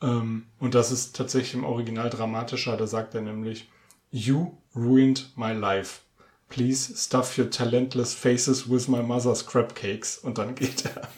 Ähm, 0.00 0.46
und 0.60 0.74
das 0.74 0.92
ist 0.92 1.16
tatsächlich 1.16 1.54
im 1.54 1.64
Original 1.64 2.10
dramatischer. 2.10 2.76
Da 2.76 2.86
sagt 2.86 3.14
er 3.14 3.22
nämlich, 3.22 3.68
You 4.12 4.52
ruined 4.74 5.32
my 5.36 5.52
life. 5.52 6.00
Please 6.48 6.96
stuff 6.96 7.36
your 7.38 7.50
talentless 7.50 8.14
faces 8.14 8.70
with 8.70 8.88
my 8.88 9.02
mother's 9.02 9.44
crab 9.44 9.74
cakes. 9.74 10.18
Und 10.18 10.38
dann 10.38 10.54
geht 10.54 10.84
er. 10.84 11.08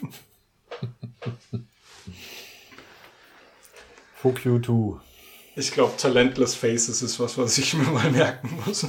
Fuck 4.15 4.45
you 4.45 4.57
too. 4.57 4.99
Ich 5.55 5.71
glaube, 5.71 5.93
talentless 5.97 6.55
faces 6.55 7.01
ist 7.01 7.19
was, 7.19 7.37
was 7.37 7.57
ich 7.57 7.73
mir 7.75 7.83
mal 7.85 8.09
merken 8.11 8.49
muss. 8.65 8.87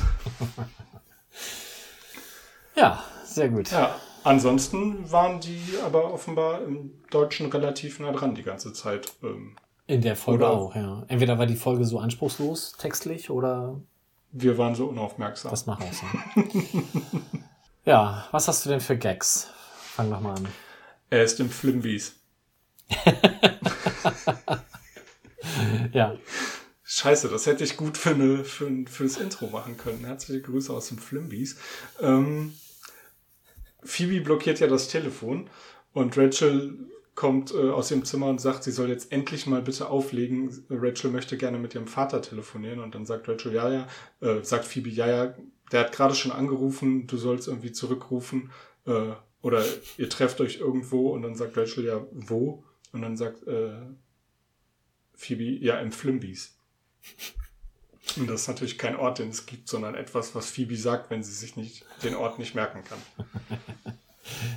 Ja, 2.75 3.05
sehr 3.25 3.49
gut. 3.51 3.71
Ja, 3.71 3.99
ansonsten 4.25 5.11
waren 5.11 5.41
die 5.41 5.61
aber 5.85 6.13
offenbar 6.13 6.63
im 6.63 6.93
Deutschen 7.11 7.51
relativ 7.51 8.01
nah 8.01 8.13
dran 8.13 8.35
die 8.35 8.43
ganze 8.43 8.73
Zeit. 8.73 9.13
Ähm, 9.23 9.57
In 9.87 10.01
der 10.03 10.17
Folge 10.17 10.45
Oder- 10.45 10.53
auch, 10.55 10.75
ja. 10.75 11.05
Entweder 11.09 11.39
war 11.39 11.47
die 11.47 11.57
Folge 11.57 11.85
so 11.85 11.99
anspruchslos 11.99 12.73
textlich 12.79 13.31
oder 13.31 13.81
wir 14.33 14.59
waren 14.59 14.75
so 14.75 14.87
unaufmerksam. 14.87 15.51
das 15.51 15.67
mag 15.67 15.81
auch 15.81 15.93
sein. 15.93 16.85
ja, 17.85 18.27
was 18.33 18.49
hast 18.49 18.65
du 18.65 18.71
denn 18.71 18.81
für 18.81 18.97
Gags? 18.97 19.49
Fang 19.95 20.11
doch 20.11 20.21
mal 20.21 20.35
an. 20.35 20.49
er 21.11 21.23
ist 21.23 21.39
im 21.41 21.51
Flimbies. 21.51 22.17
Ja, 25.93 26.17
Scheiße, 26.97 27.29
das 27.29 27.47
hätte 27.47 27.65
ich 27.65 27.77
gut 27.77 27.99
für, 27.99 28.11
eine, 28.11 28.45
für, 28.45 28.67
ein- 28.69 28.87
für 28.87 29.03
das 29.03 29.17
Intro 29.17 29.49
machen 29.49 29.77
können. 29.77 30.05
Herzliche 30.05 30.43
Grüße 30.43 30.73
aus 30.73 30.89
dem 30.89 30.99
Flimbies. 30.99 31.57
Ähm, 32.01 32.55
Phoebe 33.83 34.21
blockiert 34.21 34.61
ja 34.61 34.69
das 34.69 34.87
Telefon 34.87 35.51
und 35.93 36.17
Rachel 36.17 36.79
kommt 37.17 37.53
äh, 37.53 37.71
aus 37.71 37.91
ihrem 37.91 38.05
Zimmer 38.05 38.27
und 38.27 38.41
sagt, 38.41 38.63
sie 38.63 38.71
soll 38.71 38.91
jetzt 38.91 39.11
endlich 39.11 39.47
mal 39.47 39.61
bitte 39.61 39.89
auflegen. 39.89 40.65
Rachel 40.71 41.11
möchte 41.11 41.37
gerne 41.37 41.59
mit 41.59 41.75
ihrem 41.75 41.89
Vater 41.89 42.23
telefonieren 42.23 42.79
und 42.79 42.95
dann 42.95 43.07
sagt 43.07 43.29
Rachel, 43.29 43.53
ja, 43.53 43.73
ja, 43.73 43.89
äh, 44.21 44.45
sagt 44.45 44.65
Phoebe, 44.65 44.91
ja, 44.91 45.09
ja, 45.09 45.35
der 45.73 45.81
hat 45.81 45.93
gerade 45.93 46.15
schon 46.15 46.31
angerufen, 46.31 47.09
du 47.09 47.17
sollst 47.17 47.49
irgendwie 47.49 47.73
zurückrufen 47.73 48.53
äh, 48.87 49.13
oder 49.43 49.65
ihr 49.99 50.09
trefft 50.09 50.41
euch 50.41 50.59
irgendwo 50.61 51.11
und 51.11 51.23
dann 51.23 51.35
sagt 51.35 51.57
Rachel, 51.57 51.87
ja, 51.87 52.07
wo? 52.13 52.63
Und 52.93 53.03
dann 53.03 53.17
sagt 53.17 53.47
äh, 53.49 53.73
Phoebe, 55.15 55.43
ja, 55.65 55.81
im 55.81 55.91
Flimbies. 55.91 56.54
Und 58.17 58.29
das 58.29 58.43
ist 58.43 58.49
natürlich 58.49 58.79
kein 58.79 58.97
Ort, 58.97 59.19
den 59.19 59.31
es 59.31 59.47
gibt, 59.47 59.69
sondern 59.69 59.95
etwas, 59.95 60.35
was 60.35 60.51
Phoebe 60.51 60.77
sagt, 60.77 61.11
wenn 61.11 61.23
sie 61.23 61.33
sich 61.33 61.57
nicht 61.57 61.85
den 62.03 62.15
Ort 62.15 62.39
nicht 62.39 62.55
merken 62.55 62.85
kann. 62.85 62.99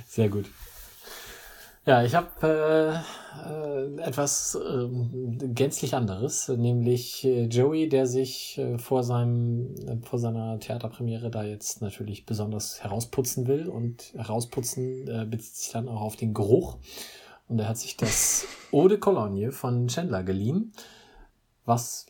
Sehr 0.06 0.28
gut. 0.28 0.46
Ja, 1.88 2.04
ich 2.04 2.14
habe 2.14 2.28
äh, 2.42 3.50
äh, 3.50 4.02
etwas 4.02 4.54
äh, 4.56 4.88
gänzlich 5.54 5.94
anderes, 5.94 6.48
nämlich 6.48 7.24
äh, 7.24 7.46
Joey, 7.46 7.88
der 7.88 8.06
sich 8.06 8.58
äh, 8.58 8.76
vor 8.76 9.02
seinem 9.02 9.74
äh, 9.86 9.96
vor 10.06 10.18
seiner 10.18 10.60
Theaterpremiere 10.60 11.30
da 11.30 11.44
jetzt 11.44 11.80
natürlich 11.80 12.26
besonders 12.26 12.82
herausputzen 12.82 13.46
will 13.46 13.68
und 13.68 14.12
herausputzen 14.14 15.30
bezieht 15.30 15.56
sich 15.56 15.72
dann 15.72 15.88
auch 15.88 16.02
auf 16.02 16.16
den 16.16 16.34
Geruch 16.34 16.76
und 17.48 17.58
er 17.58 17.68
hat 17.68 17.78
sich 17.78 17.96
das 17.96 18.44
Eau 18.70 18.88
de 18.88 18.98
Cologne 18.98 19.50
von 19.50 19.88
Chandler 19.88 20.24
geliehen, 20.24 20.74
was 21.64 22.04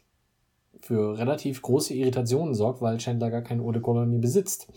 für 0.81 1.19
relativ 1.19 1.63
große 1.63 1.95
Irritationen 1.95 2.55
sorgt, 2.55 2.81
weil 2.81 2.99
Chandler 2.99 3.31
gar 3.31 3.43
kein 3.43 3.61
Eau 3.61 3.73
de 3.73 3.83
Cologne 3.83 4.19
besitzt. 4.19 4.69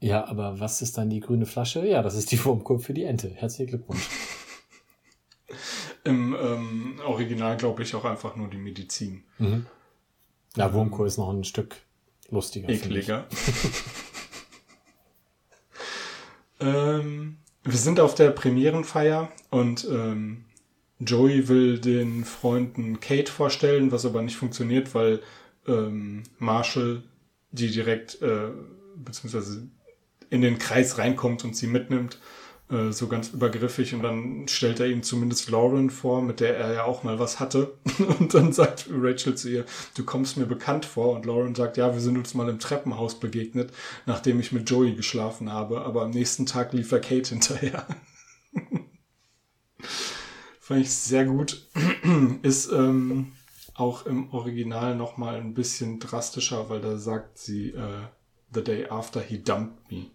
Ja, 0.00 0.26
aber 0.26 0.60
was 0.60 0.82
ist 0.82 0.98
dann 0.98 1.08
die 1.08 1.20
grüne 1.20 1.46
Flasche? 1.46 1.86
Ja, 1.86 2.02
das 2.02 2.14
ist 2.14 2.30
die 2.30 2.44
Wurmkur 2.44 2.78
für 2.78 2.92
die 2.92 3.04
Ente. 3.04 3.30
Herzlichen 3.30 3.70
Glückwunsch. 3.70 4.08
Im 6.04 6.36
ähm, 6.38 7.00
Original 7.06 7.56
glaube 7.56 7.82
ich 7.82 7.94
auch 7.94 8.04
einfach 8.04 8.36
nur 8.36 8.48
die 8.48 8.58
Medizin. 8.58 9.24
Mhm. 9.38 9.66
Ja, 10.56 10.72
Wurmkur 10.74 11.06
ist 11.06 11.16
noch 11.16 11.30
ein 11.30 11.44
Stück 11.44 11.76
lustiger. 12.28 12.68
Ekliger. 12.68 13.26
ähm, 16.60 17.38
wir 17.62 17.78
sind 17.78 17.98
auf 17.98 18.14
der 18.14 18.30
Premierenfeier 18.30 19.32
und 19.50 19.88
ähm, 19.90 20.44
Joey 21.00 21.48
will 21.48 21.78
den 21.78 22.24
Freunden 22.24 23.00
Kate 23.00 23.30
vorstellen, 23.30 23.92
was 23.92 24.06
aber 24.06 24.22
nicht 24.22 24.36
funktioniert, 24.36 24.94
weil 24.94 25.20
ähm, 25.66 26.22
Marshall 26.38 27.02
die 27.54 27.70
direkt, 27.70 28.20
äh, 28.20 28.48
beziehungsweise 28.96 29.68
in 30.30 30.42
den 30.42 30.58
Kreis 30.58 30.98
reinkommt 30.98 31.44
und 31.44 31.56
sie 31.56 31.68
mitnimmt, 31.68 32.18
äh, 32.70 32.90
so 32.90 33.06
ganz 33.06 33.28
übergriffig. 33.28 33.94
Und 33.94 34.02
dann 34.02 34.48
stellt 34.48 34.80
er 34.80 34.86
ihm 34.86 35.02
zumindest 35.02 35.50
Lauren 35.50 35.90
vor, 35.90 36.20
mit 36.22 36.40
der 36.40 36.56
er 36.56 36.72
ja 36.74 36.84
auch 36.84 37.04
mal 37.04 37.18
was 37.18 37.38
hatte. 37.38 37.74
Und 38.18 38.34
dann 38.34 38.52
sagt 38.52 38.88
Rachel 38.90 39.36
zu 39.36 39.48
ihr, 39.50 39.64
du 39.96 40.04
kommst 40.04 40.36
mir 40.36 40.46
bekannt 40.46 40.84
vor. 40.84 41.14
Und 41.14 41.26
Lauren 41.26 41.54
sagt, 41.54 41.76
ja, 41.76 41.92
wir 41.92 42.00
sind 42.00 42.18
uns 42.18 42.34
mal 42.34 42.48
im 42.48 42.58
Treppenhaus 42.58 43.20
begegnet, 43.20 43.72
nachdem 44.06 44.40
ich 44.40 44.50
mit 44.50 44.68
Joey 44.68 44.94
geschlafen 44.94 45.52
habe. 45.52 45.82
Aber 45.82 46.02
am 46.02 46.10
nächsten 46.10 46.46
Tag 46.46 46.72
lief 46.72 46.90
er 46.90 47.00
Kate 47.00 47.28
hinterher. 47.30 47.86
Fand 50.64 50.80
ich 50.80 50.94
sehr 50.94 51.26
gut. 51.26 51.68
Ist 52.42 52.72
ähm, 52.72 53.32
auch 53.74 54.06
im 54.06 54.32
Original 54.32 54.96
nochmal 54.96 55.34
ein 55.34 55.52
bisschen 55.52 56.00
drastischer, 56.00 56.70
weil 56.70 56.80
da 56.80 56.96
sagt 56.96 57.36
sie, 57.36 57.72
äh, 57.72 58.04
the 58.54 58.64
day 58.64 58.86
after 58.88 59.20
he 59.20 59.42
dumped 59.42 59.90
me. 59.90 60.06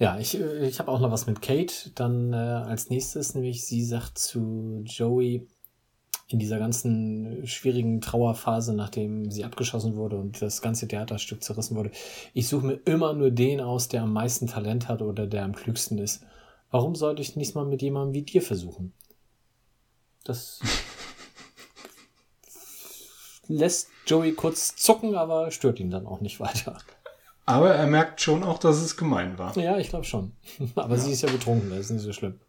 Ja, 0.00 0.18
ich, 0.18 0.36
äh, 0.36 0.66
ich 0.66 0.80
habe 0.80 0.90
auch 0.90 0.98
noch 0.98 1.12
was 1.12 1.28
mit 1.28 1.42
Kate. 1.42 1.92
Dann 1.94 2.32
äh, 2.32 2.36
als 2.36 2.90
nächstes, 2.90 3.36
nämlich 3.36 3.64
sie 3.64 3.84
sagt 3.84 4.18
zu 4.18 4.82
Joey 4.84 5.46
in 6.26 6.40
dieser 6.40 6.58
ganzen 6.58 7.46
schwierigen 7.46 8.00
Trauerphase, 8.00 8.74
nachdem 8.74 9.30
sie 9.30 9.44
abgeschossen 9.44 9.94
wurde 9.94 10.16
und 10.16 10.42
das 10.42 10.60
ganze 10.60 10.88
Theaterstück 10.88 11.44
zerrissen 11.44 11.76
wurde, 11.76 11.92
ich 12.32 12.48
suche 12.48 12.66
mir 12.66 12.80
immer 12.84 13.12
nur 13.12 13.30
den 13.30 13.60
aus, 13.60 13.86
der 13.86 14.02
am 14.02 14.12
meisten 14.12 14.48
Talent 14.48 14.88
hat 14.88 15.02
oder 15.02 15.28
der 15.28 15.44
am 15.44 15.54
klügsten 15.54 15.98
ist. 15.98 16.24
Warum 16.74 16.96
sollte 16.96 17.22
ich 17.22 17.36
nicht 17.36 17.54
mal 17.54 17.64
mit 17.64 17.82
jemandem 17.82 18.14
wie 18.14 18.22
dir 18.22 18.42
versuchen? 18.42 18.92
Das 20.24 20.58
lässt 23.46 23.90
Joey 24.08 24.32
kurz 24.32 24.74
zucken, 24.74 25.14
aber 25.14 25.52
stört 25.52 25.78
ihn 25.78 25.92
dann 25.92 26.04
auch 26.04 26.20
nicht 26.20 26.40
weiter. 26.40 26.76
Aber 27.46 27.72
er 27.72 27.86
merkt 27.86 28.20
schon 28.20 28.42
auch, 28.42 28.58
dass 28.58 28.78
es 28.78 28.96
gemein 28.96 29.38
war. 29.38 29.56
Ja, 29.56 29.78
ich 29.78 29.90
glaube 29.90 30.04
schon. 30.04 30.32
Aber 30.74 30.98
sie 30.98 31.12
ist 31.12 31.22
ja 31.22 31.30
betrunken, 31.30 31.70
das 31.70 31.78
ist 31.78 31.90
nicht 31.90 32.02
so 32.02 32.12
schlimm. 32.12 32.40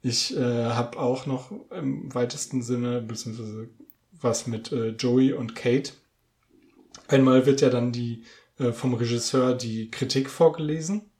Ich 0.00 0.36
äh, 0.36 0.64
habe 0.64 0.98
auch 0.98 1.26
noch 1.26 1.52
im 1.70 2.12
weitesten 2.12 2.62
Sinne, 2.62 3.00
beziehungsweise 3.00 3.68
was 4.10 4.48
mit 4.48 4.72
äh, 4.72 4.88
Joey 4.88 5.34
und 5.34 5.54
Kate. 5.54 5.92
Einmal 7.06 7.46
wird 7.46 7.60
ja 7.60 7.70
dann 7.70 7.92
die 7.92 8.24
äh, 8.58 8.72
vom 8.72 8.94
Regisseur 8.94 9.54
die 9.54 9.88
Kritik 9.88 10.30
vorgelesen. 10.30 11.11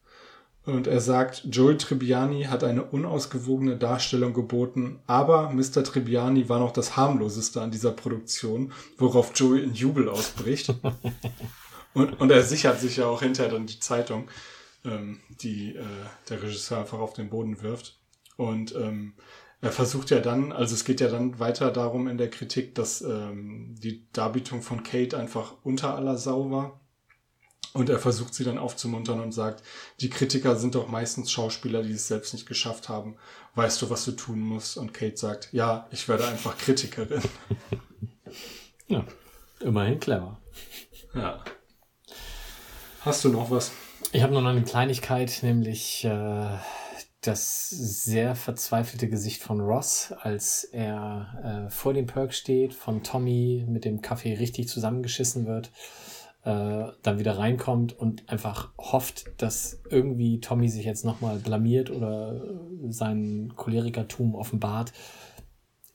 Und 0.64 0.86
er 0.86 1.00
sagt, 1.00 1.42
Joel 1.50 1.76
Tribbiani 1.76 2.44
hat 2.44 2.62
eine 2.62 2.84
unausgewogene 2.84 3.76
Darstellung 3.76 4.32
geboten, 4.32 5.00
aber 5.08 5.50
Mr. 5.50 5.82
Tribbiani 5.82 6.48
war 6.48 6.60
noch 6.60 6.72
das 6.72 6.96
harmloseste 6.96 7.60
an 7.60 7.72
dieser 7.72 7.90
Produktion, 7.90 8.72
worauf 8.96 9.32
Joey 9.34 9.64
in 9.64 9.74
Jubel 9.74 10.08
ausbricht. 10.08 10.72
und, 11.94 12.20
und 12.20 12.30
er 12.30 12.44
sichert 12.44 12.80
sich 12.80 12.98
ja 12.98 13.06
auch 13.06 13.22
hinterher 13.22 13.50
dann 13.50 13.66
die 13.66 13.80
Zeitung, 13.80 14.28
ähm, 14.84 15.18
die 15.42 15.74
äh, 15.74 15.84
der 16.28 16.42
Regisseur 16.42 16.78
einfach 16.78 17.00
auf 17.00 17.12
den 17.12 17.28
Boden 17.28 17.60
wirft. 17.60 17.98
Und 18.36 18.74
ähm, 18.76 19.14
er 19.60 19.72
versucht 19.72 20.10
ja 20.10 20.20
dann, 20.20 20.52
also 20.52 20.74
es 20.74 20.84
geht 20.84 21.00
ja 21.00 21.08
dann 21.08 21.38
weiter 21.40 21.70
darum 21.72 22.06
in 22.06 22.18
der 22.18 22.30
Kritik, 22.30 22.74
dass 22.76 23.00
ähm, 23.02 23.74
die 23.78 24.06
Darbietung 24.12 24.62
von 24.62 24.84
Kate 24.84 25.16
einfach 25.16 25.54
unter 25.62 25.96
aller 25.96 26.18
Sau 26.18 26.50
war. 26.50 26.80
Und 27.74 27.88
er 27.88 27.98
versucht 27.98 28.34
sie 28.34 28.44
dann 28.44 28.58
aufzumuntern 28.58 29.20
und 29.20 29.32
sagt, 29.32 29.62
die 30.00 30.10
Kritiker 30.10 30.56
sind 30.56 30.74
doch 30.74 30.88
meistens 30.88 31.32
Schauspieler, 31.32 31.82
die 31.82 31.92
es 31.92 32.06
selbst 32.06 32.34
nicht 32.34 32.46
geschafft 32.46 32.88
haben. 32.88 33.16
Weißt 33.54 33.80
du, 33.80 33.88
was 33.88 34.04
du 34.04 34.12
tun 34.12 34.40
musst? 34.40 34.76
Und 34.76 34.92
Kate 34.92 35.16
sagt, 35.16 35.48
ja, 35.52 35.86
ich 35.90 36.08
werde 36.08 36.26
einfach 36.26 36.56
Kritikerin. 36.58 37.22
Ja, 38.88 39.06
immerhin 39.60 39.98
clever. 40.00 40.38
Ja. 41.14 41.42
Hast 43.00 43.24
du 43.24 43.30
noch 43.30 43.50
was? 43.50 43.72
Ich 44.12 44.22
habe 44.22 44.34
noch 44.34 44.44
eine 44.44 44.62
Kleinigkeit, 44.64 45.38
nämlich 45.42 46.04
äh, 46.04 46.58
das 47.22 47.70
sehr 47.70 48.34
verzweifelte 48.34 49.08
Gesicht 49.08 49.42
von 49.42 49.60
Ross, 49.60 50.12
als 50.20 50.64
er 50.64 51.66
äh, 51.66 51.70
vor 51.70 51.94
dem 51.94 52.06
Perk 52.06 52.34
steht, 52.34 52.74
von 52.74 53.02
Tommy 53.02 53.64
mit 53.66 53.84
dem 53.84 54.02
Kaffee 54.02 54.34
richtig 54.34 54.68
zusammengeschissen 54.68 55.46
wird, 55.46 55.70
äh, 56.44 56.86
dann 57.02 57.18
wieder 57.18 57.38
reinkommt 57.38 57.96
und 57.96 58.28
einfach 58.28 58.72
hofft, 58.78 59.30
dass 59.40 59.80
irgendwie 59.88 60.40
Tommy 60.40 60.68
sich 60.68 60.84
jetzt 60.84 61.04
nochmal 61.04 61.38
blamiert 61.38 61.90
oder 61.90 62.42
sein 62.88 63.52
Cholerikertum 63.56 64.34
offenbart, 64.34 64.92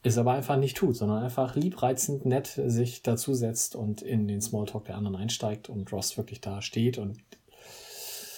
ist 0.03 0.17
aber 0.17 0.33
einfach 0.33 0.57
nicht 0.57 0.77
tut, 0.77 0.95
sondern 0.95 1.23
einfach 1.23 1.55
liebreizend, 1.55 2.25
nett 2.25 2.59
sich 2.65 3.03
dazusetzt 3.03 3.75
und 3.75 4.01
in 4.01 4.27
den 4.27 4.41
Smalltalk 4.41 4.85
der 4.85 4.95
anderen 4.95 5.17
einsteigt 5.17 5.67
und 5.67 5.91
Ross 5.91 6.17
wirklich 6.17 6.39
da 6.39 6.61
steht 6.61 6.97
und 6.97 7.17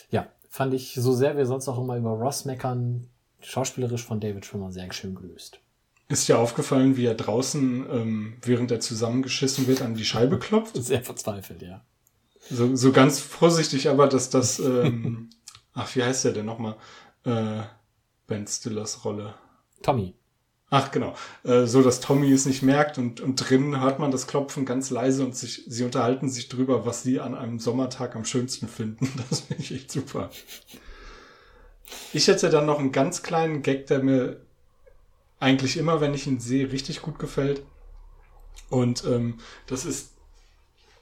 ja, 0.10 0.28
fand 0.50 0.74
ich 0.74 0.96
so 0.96 1.14
sehr 1.14 1.38
wir 1.38 1.46
sonst 1.46 1.68
auch 1.68 1.78
immer 1.78 1.96
über 1.96 2.12
Ross 2.12 2.46
meckern, 2.46 3.08
schauspielerisch 3.40 4.04
von 4.04 4.20
David 4.20 4.46
Schwimmer 4.46 4.72
sehr 4.72 4.92
schön 4.92 5.14
gelöst. 5.14 5.60
Ist 6.08 6.28
dir 6.28 6.40
aufgefallen, 6.40 6.98
wie 6.98 7.06
er 7.06 7.14
draußen, 7.14 7.86
ähm, 7.92 8.38
während 8.42 8.72
er 8.72 8.80
zusammengeschissen 8.80 9.68
wird, 9.68 9.84
an 9.84 9.94
die 9.94 10.06
Scheibe 10.06 10.40
klopft? 10.40 10.76
Sehr 10.76 11.04
verzweifelt, 11.04 11.62
ja. 11.62 11.86
So, 12.50 12.76
so 12.76 12.92
ganz 12.92 13.20
vorsichtig, 13.20 13.90
aber 13.90 14.08
dass 14.08 14.30
das, 14.30 14.60
ähm, 14.60 15.30
ach, 15.74 15.96
wie 15.96 16.04
heißt 16.04 16.26
der 16.26 16.32
denn 16.32 16.46
nochmal? 16.46 16.78
Äh, 17.26 17.62
Ben 18.28 18.48
Stillers 18.48 19.04
Rolle. 19.06 19.36
Tommy. 19.82 20.16
Ach, 20.72 20.92
genau. 20.92 21.16
Äh, 21.44 21.66
so, 21.66 21.82
dass 21.82 22.00
Tommy 22.00 22.32
es 22.32 22.46
nicht 22.46 22.62
merkt 22.62 23.00
und, 23.00 23.22
und 23.22 23.36
drinnen 23.38 23.82
hört 23.82 23.98
man 23.98 24.12
das 24.12 24.28
Klopfen 24.28 24.66
ganz 24.66 24.92
leise 24.92 25.26
und 25.26 25.36
sich, 25.36 25.64
sie 25.68 25.84
unterhalten 25.84 26.30
sich 26.30 26.48
drüber, 26.48 26.86
was 26.86 27.02
sie 27.02 27.20
an 27.20 27.34
einem 27.34 27.60
Sommertag 27.60 28.16
am 28.16 28.26
schönsten 28.26 28.68
finden. 28.68 29.12
Das 29.30 29.42
finde 29.42 29.64
ich 29.64 29.74
echt 29.74 29.92
super. 29.92 30.30
Ich 32.14 32.28
hätte 32.28 32.50
dann 32.50 32.68
noch 32.68 32.78
einen 32.80 32.92
ganz 32.92 33.24
kleinen 33.24 33.64
Gag, 33.64 33.88
der 33.88 34.04
mir 34.04 34.42
eigentlich 35.40 35.78
immer, 35.78 36.02
wenn 36.02 36.14
ich 36.14 36.28
ihn 36.28 36.40
sehe, 36.40 36.72
richtig 36.72 37.02
gut 37.02 37.18
gefällt. 37.18 37.64
Und 38.70 39.04
ähm, 39.06 39.40
das 39.66 39.86
ist 39.86 40.12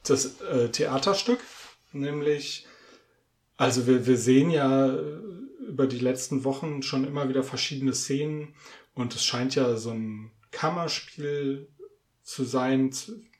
das 0.10 0.42
äh, 0.42 0.70
Theaterstück, 0.70 1.40
nämlich, 1.92 2.66
also 3.58 3.88
wir, 3.88 4.06
wir 4.06 4.18
sehen 4.18 4.50
ja 4.50 4.96
äh, 4.96 5.20
über 5.68 5.88
die 5.88 6.00
letzten 6.00 6.44
Wochen 6.44 6.82
schon 6.82 7.06
immer 7.06 7.30
wieder 7.30 7.44
verschiedene 7.44 7.94
Szenen 7.94 8.56
und 8.94 9.14
es 9.16 9.24
scheint 9.24 9.56
ja 9.56 9.76
so 9.78 9.92
ein 9.92 10.32
Kammerspiel 10.52 11.68
zu 12.24 12.44
sein, 12.44 12.92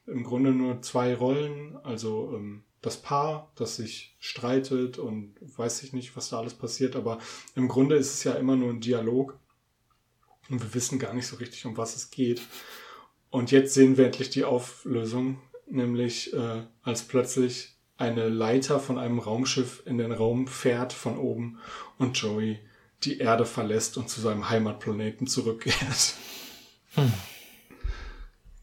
im 0.06 0.24
Grunde 0.24 0.50
nur 0.50 0.82
zwei 0.82 1.14
Rollen, 1.14 1.76
also 1.82 2.34
ähm, 2.36 2.64
das 2.80 2.96
Paar, 2.96 3.52
das 3.56 3.76
sich 3.76 4.16
streitet 4.20 4.98
und 4.98 5.34
weiß 5.40 5.82
ich 5.82 5.92
nicht, 5.92 6.16
was 6.16 6.30
da 6.30 6.38
alles 6.38 6.54
passiert, 6.54 6.96
aber 6.96 7.18
im 7.54 7.68
Grunde 7.68 7.96
ist 7.96 8.14
es 8.14 8.24
ja 8.24 8.34
immer 8.34 8.56
nur 8.56 8.70
ein 8.70 8.80
Dialog 8.80 9.38
und 10.48 10.62
wir 10.62 10.74
wissen 10.74 10.98
gar 10.98 11.12
nicht 11.12 11.26
so 11.26 11.36
richtig, 11.36 11.66
um 11.66 11.76
was 11.76 11.96
es 11.96 12.10
geht. 12.10 12.40
Und 13.30 13.50
jetzt 13.50 13.74
sehen 13.74 13.96
wir 13.98 14.06
endlich 14.06 14.30
die 14.30 14.44
Auflösung, 14.44 15.38
nämlich 15.70 16.32
äh, 16.32 16.62
als 16.82 17.02
plötzlich 17.02 17.76
eine 17.96 18.28
Leiter 18.28 18.78
von 18.78 18.98
einem 18.98 19.18
Raumschiff 19.18 19.82
in 19.84 19.98
den 19.98 20.12
Raum 20.12 20.46
fährt 20.46 20.92
von 20.92 21.18
oben 21.18 21.58
und 21.98 22.16
Joey 22.16 22.58
die 23.04 23.18
Erde 23.18 23.44
verlässt 23.44 23.96
und 23.96 24.08
zu 24.08 24.20
seinem 24.20 24.48
Heimatplaneten 24.48 25.26
zurückkehrt. 25.26 26.14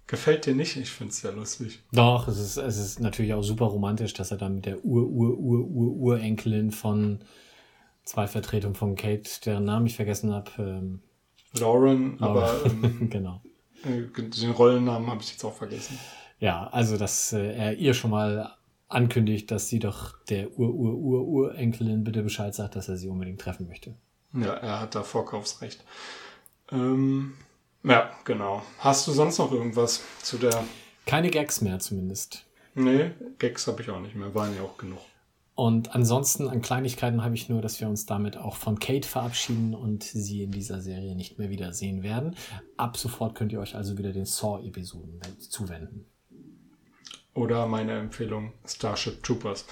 Gefällt 0.08 0.46
dir 0.46 0.56
nicht? 0.56 0.78
Ich 0.78 0.92
finde 0.92 1.12
es 1.12 1.22
sehr 1.22 1.32
lustig. 1.32 1.80
Doch, 1.92 2.28
es 2.28 2.38
ist, 2.38 2.58
es 2.58 2.78
ist 2.78 3.00
natürlich 3.00 3.34
auch 3.34 3.42
super 3.44 3.66
romantisch, 3.66 4.14
dass 4.14 4.32
er 4.32 4.38
dann 4.38 4.56
mit 4.56 4.66
der 4.66 4.86
Ur-Ur-Ur-Ur-Urenkelin 4.86 6.72
von 6.72 7.20
zwei 8.04 8.28
Vertretungen 8.28 8.76
von 8.76 8.96
Kate, 8.96 9.30
deren 9.46 9.66
Namen 9.66 9.88
ich 9.88 9.96
vergessen 9.96 10.32
habe. 10.32 10.52
Ähm, 10.60 11.02
Lauren, 11.54 12.22
aber 12.22 12.66
ähm, 12.66 13.10
genau. 13.10 13.42
äh, 13.84 14.04
den 14.22 14.52
Rollennamen 14.52 15.10
habe 15.10 15.22
ich 15.24 15.32
jetzt 15.32 15.44
auch 15.44 15.56
vergessen. 15.56 15.98
Ja, 16.40 16.68
also 16.68 16.98
dass 16.98 17.34
äh, 17.34 17.54
er 17.54 17.74
ihr 17.76 17.94
schon 17.94 18.12
mal 18.12 18.56
ankündigt, 18.88 19.52
dass 19.52 19.70
sie 19.70 19.80
doch 19.80 20.18
der 20.26 20.58
Ur-Ur-Ur-Urenkelin 20.58 22.04
bitte 22.04 22.24
Bescheid 22.24 22.54
sagt, 22.54 22.76
dass 22.76 22.90
er 22.90 22.98
sie 22.98 23.10
unbedingt 23.10 23.42
treffen 23.42 23.68
möchte. 23.68 23.96
Ja, 24.34 24.54
er 24.54 24.82
hat 24.82 24.96
da 24.96 25.04
Vorkaufsrecht. 25.04 25.84
Ähm, 26.72 27.34
ja, 27.84 28.12
genau. 28.26 28.64
Hast 28.80 29.08
du 29.08 29.12
sonst 29.12 29.38
noch 29.38 29.52
irgendwas 29.52 30.02
zu 30.22 30.38
der... 30.38 30.64
Keine 31.06 31.30
Gags 31.30 31.62
mehr 31.62 31.80
zumindest. 31.80 32.46
Nee, 32.74 33.12
Gags 33.38 33.68
habe 33.68 33.82
ich 33.82 33.90
auch 33.90 34.02
nicht 34.02 34.16
mehr. 34.16 34.34
Waren 34.36 34.56
ja 34.56 34.64
auch 34.64 34.78
genug. 34.78 35.00
Und 35.54 35.96
ansonsten 35.96 36.50
an 36.50 36.62
Kleinigkeiten 36.62 37.24
habe 37.24 37.36
ich 37.36 37.48
nur, 37.48 37.62
dass 37.62 37.80
wir 37.80 37.88
uns 37.88 38.06
damit 38.06 38.36
auch 38.36 38.58
von 38.58 38.78
Kate 38.80 39.08
verabschieden 39.08 39.74
und 39.74 40.04
sie 40.04 40.44
in 40.44 40.52
dieser 40.52 40.82
Serie 40.82 41.16
nicht 41.16 41.40
mehr 41.40 41.50
wiedersehen 41.50 42.04
werden. 42.04 42.36
Ab 42.76 42.98
sofort 42.98 43.36
könnt 43.36 43.54
ihr 43.54 43.62
euch 43.62 43.76
also 43.76 43.98
wieder 43.98 44.12
den 44.12 44.26
Saw-Episoden 44.26 45.22
zuwenden. 45.40 46.08
Oder 47.36 47.68
meine 47.68 48.00
Empfehlung 48.00 48.54
Starship 48.66 49.22
Troopers. 49.22 49.66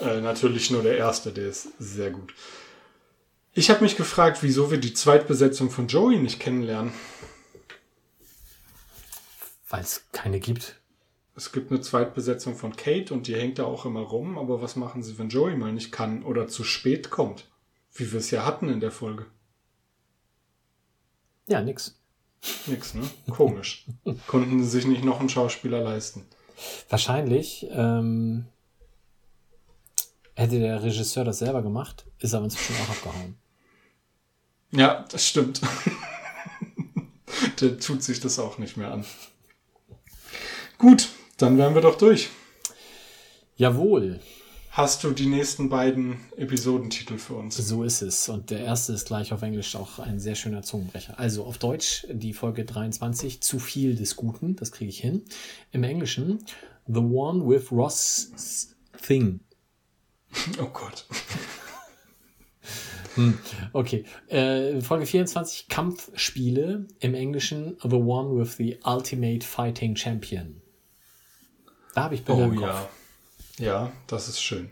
Äh, 0.00 0.20
natürlich 0.22 0.70
nur 0.70 0.82
der 0.82 0.96
erste, 0.96 1.30
der 1.30 1.46
ist 1.48 1.68
sehr 1.78 2.10
gut. 2.10 2.34
Ich 3.52 3.68
habe 3.68 3.84
mich 3.84 3.96
gefragt, 3.96 4.42
wieso 4.42 4.70
wir 4.70 4.78
die 4.78 4.94
Zweitbesetzung 4.94 5.70
von 5.70 5.88
Joey 5.88 6.16
nicht 6.16 6.40
kennenlernen. 6.40 6.92
Weil 9.68 9.82
es 9.82 10.06
keine 10.12 10.40
gibt. 10.40 10.80
Es 11.36 11.52
gibt 11.52 11.70
eine 11.70 11.82
Zweitbesetzung 11.82 12.56
von 12.56 12.76
Kate 12.76 13.12
und 13.12 13.26
die 13.26 13.36
hängt 13.36 13.58
da 13.58 13.64
auch 13.64 13.84
immer 13.84 14.00
rum, 14.00 14.38
aber 14.38 14.62
was 14.62 14.76
machen 14.76 15.02
sie, 15.02 15.18
wenn 15.18 15.28
Joey 15.28 15.54
mal 15.54 15.72
nicht 15.72 15.92
kann 15.92 16.22
oder 16.22 16.48
zu 16.48 16.64
spät 16.64 17.10
kommt? 17.10 17.50
Wie 17.92 18.10
wir 18.10 18.20
es 18.20 18.30
ja 18.30 18.46
hatten 18.46 18.70
in 18.70 18.80
der 18.80 18.90
Folge. 18.90 19.26
Ja, 21.46 21.60
nix. 21.60 21.98
Nix, 22.66 22.94
ne? 22.94 23.02
Komisch. 23.30 23.86
Konnten 24.26 24.62
sie 24.62 24.70
sich 24.70 24.86
nicht 24.86 25.04
noch 25.04 25.20
einen 25.20 25.28
Schauspieler 25.28 25.82
leisten. 25.82 26.26
Wahrscheinlich 26.88 27.66
ähm, 27.70 28.46
hätte 30.34 30.58
der 30.58 30.82
Regisseur 30.82 31.24
das 31.24 31.38
selber 31.38 31.62
gemacht, 31.62 32.06
ist 32.18 32.34
aber 32.34 32.44
inzwischen 32.44 32.76
auch 32.82 32.90
abgehauen. 32.90 33.36
Ja, 34.72 35.04
das 35.10 35.26
stimmt. 35.26 35.60
der 37.60 37.78
tut 37.78 38.02
sich 38.02 38.20
das 38.20 38.38
auch 38.38 38.58
nicht 38.58 38.76
mehr 38.76 38.90
an. 38.90 39.04
Gut, 40.78 41.08
dann 41.36 41.58
wären 41.58 41.74
wir 41.74 41.82
doch 41.82 41.96
durch. 41.96 42.30
Jawohl, 43.56 44.20
Hast 44.74 45.04
du 45.04 45.10
die 45.10 45.26
nächsten 45.26 45.68
beiden 45.68 46.16
Episodentitel 46.34 47.18
für 47.18 47.34
uns? 47.34 47.58
so 47.58 47.82
ist 47.82 48.00
es. 48.00 48.30
Und 48.30 48.48
der 48.48 48.60
erste 48.60 48.94
ist 48.94 49.06
gleich 49.06 49.30
auf 49.34 49.42
Englisch 49.42 49.76
auch 49.76 49.98
ein 49.98 50.18
sehr 50.18 50.34
schöner 50.34 50.62
Zungenbrecher. 50.62 51.18
Also 51.18 51.44
auf 51.44 51.58
Deutsch 51.58 52.06
die 52.10 52.32
Folge 52.32 52.64
23, 52.64 53.42
Zu 53.42 53.58
viel 53.58 53.94
des 53.96 54.16
Guten, 54.16 54.56
das 54.56 54.72
kriege 54.72 54.88
ich 54.88 54.98
hin. 54.98 55.24
Im 55.72 55.84
Englischen, 55.84 56.42
The 56.86 57.00
One 57.00 57.46
with 57.46 57.70
Ross 57.70 58.74
Thing. 59.06 59.40
Oh 60.60 60.66
Gott. 60.72 61.06
Okay, 63.74 64.06
äh, 64.28 64.80
Folge 64.80 65.04
24, 65.04 65.68
Kampfspiele. 65.68 66.88
Im 67.00 67.12
Englischen, 67.12 67.76
The 67.82 67.96
One 67.96 68.40
with 68.40 68.56
the 68.56 68.78
Ultimate 68.84 69.44
Fighting 69.46 69.96
Champion. 69.96 70.62
Da 71.94 72.04
habe 72.04 72.14
ich 72.14 72.24
Bilder 72.24 72.46
Oh 72.46 72.50
im 72.52 72.56
Kopf. 72.56 72.68
ja. 72.68 72.88
Ja, 73.62 73.92
das 74.08 74.28
ist 74.28 74.42
schön. 74.42 74.70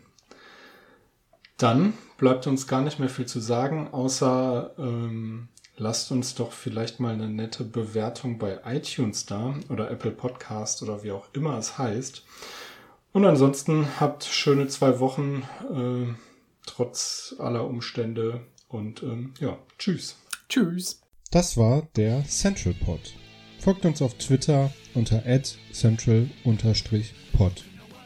Dann 1.58 1.94
bleibt 2.18 2.48
uns 2.48 2.66
gar 2.66 2.82
nicht 2.82 2.98
mehr 2.98 3.08
viel 3.08 3.26
zu 3.26 3.38
sagen, 3.38 3.88
außer 3.92 4.74
ähm, 4.78 5.48
lasst 5.76 6.10
uns 6.10 6.34
doch 6.34 6.50
vielleicht 6.50 6.98
mal 6.98 7.14
eine 7.14 7.28
nette 7.28 7.62
Bewertung 7.62 8.38
bei 8.38 8.58
iTunes 8.64 9.26
da 9.26 9.54
oder 9.68 9.92
Apple 9.92 10.10
Podcast 10.10 10.82
oder 10.82 11.04
wie 11.04 11.12
auch 11.12 11.28
immer 11.34 11.56
es 11.56 11.78
heißt. 11.78 12.24
Und 13.12 13.24
ansonsten 13.24 13.86
habt 14.00 14.24
schöne 14.24 14.66
zwei 14.66 14.98
Wochen 14.98 15.44
äh, 15.72 16.12
trotz 16.66 17.36
aller 17.38 17.64
Umstände 17.66 18.40
und 18.66 19.04
ähm, 19.04 19.34
ja, 19.38 19.56
tschüss. 19.78 20.16
Tschüss. 20.48 21.00
Das 21.30 21.56
war 21.56 21.86
der 21.94 22.24
Central 22.26 22.74
Pod. 22.74 23.14
Folgt 23.60 23.84
uns 23.84 24.02
auf 24.02 24.14
Twitter 24.14 24.72
unter 24.94 25.22
central-pod. 25.72 26.30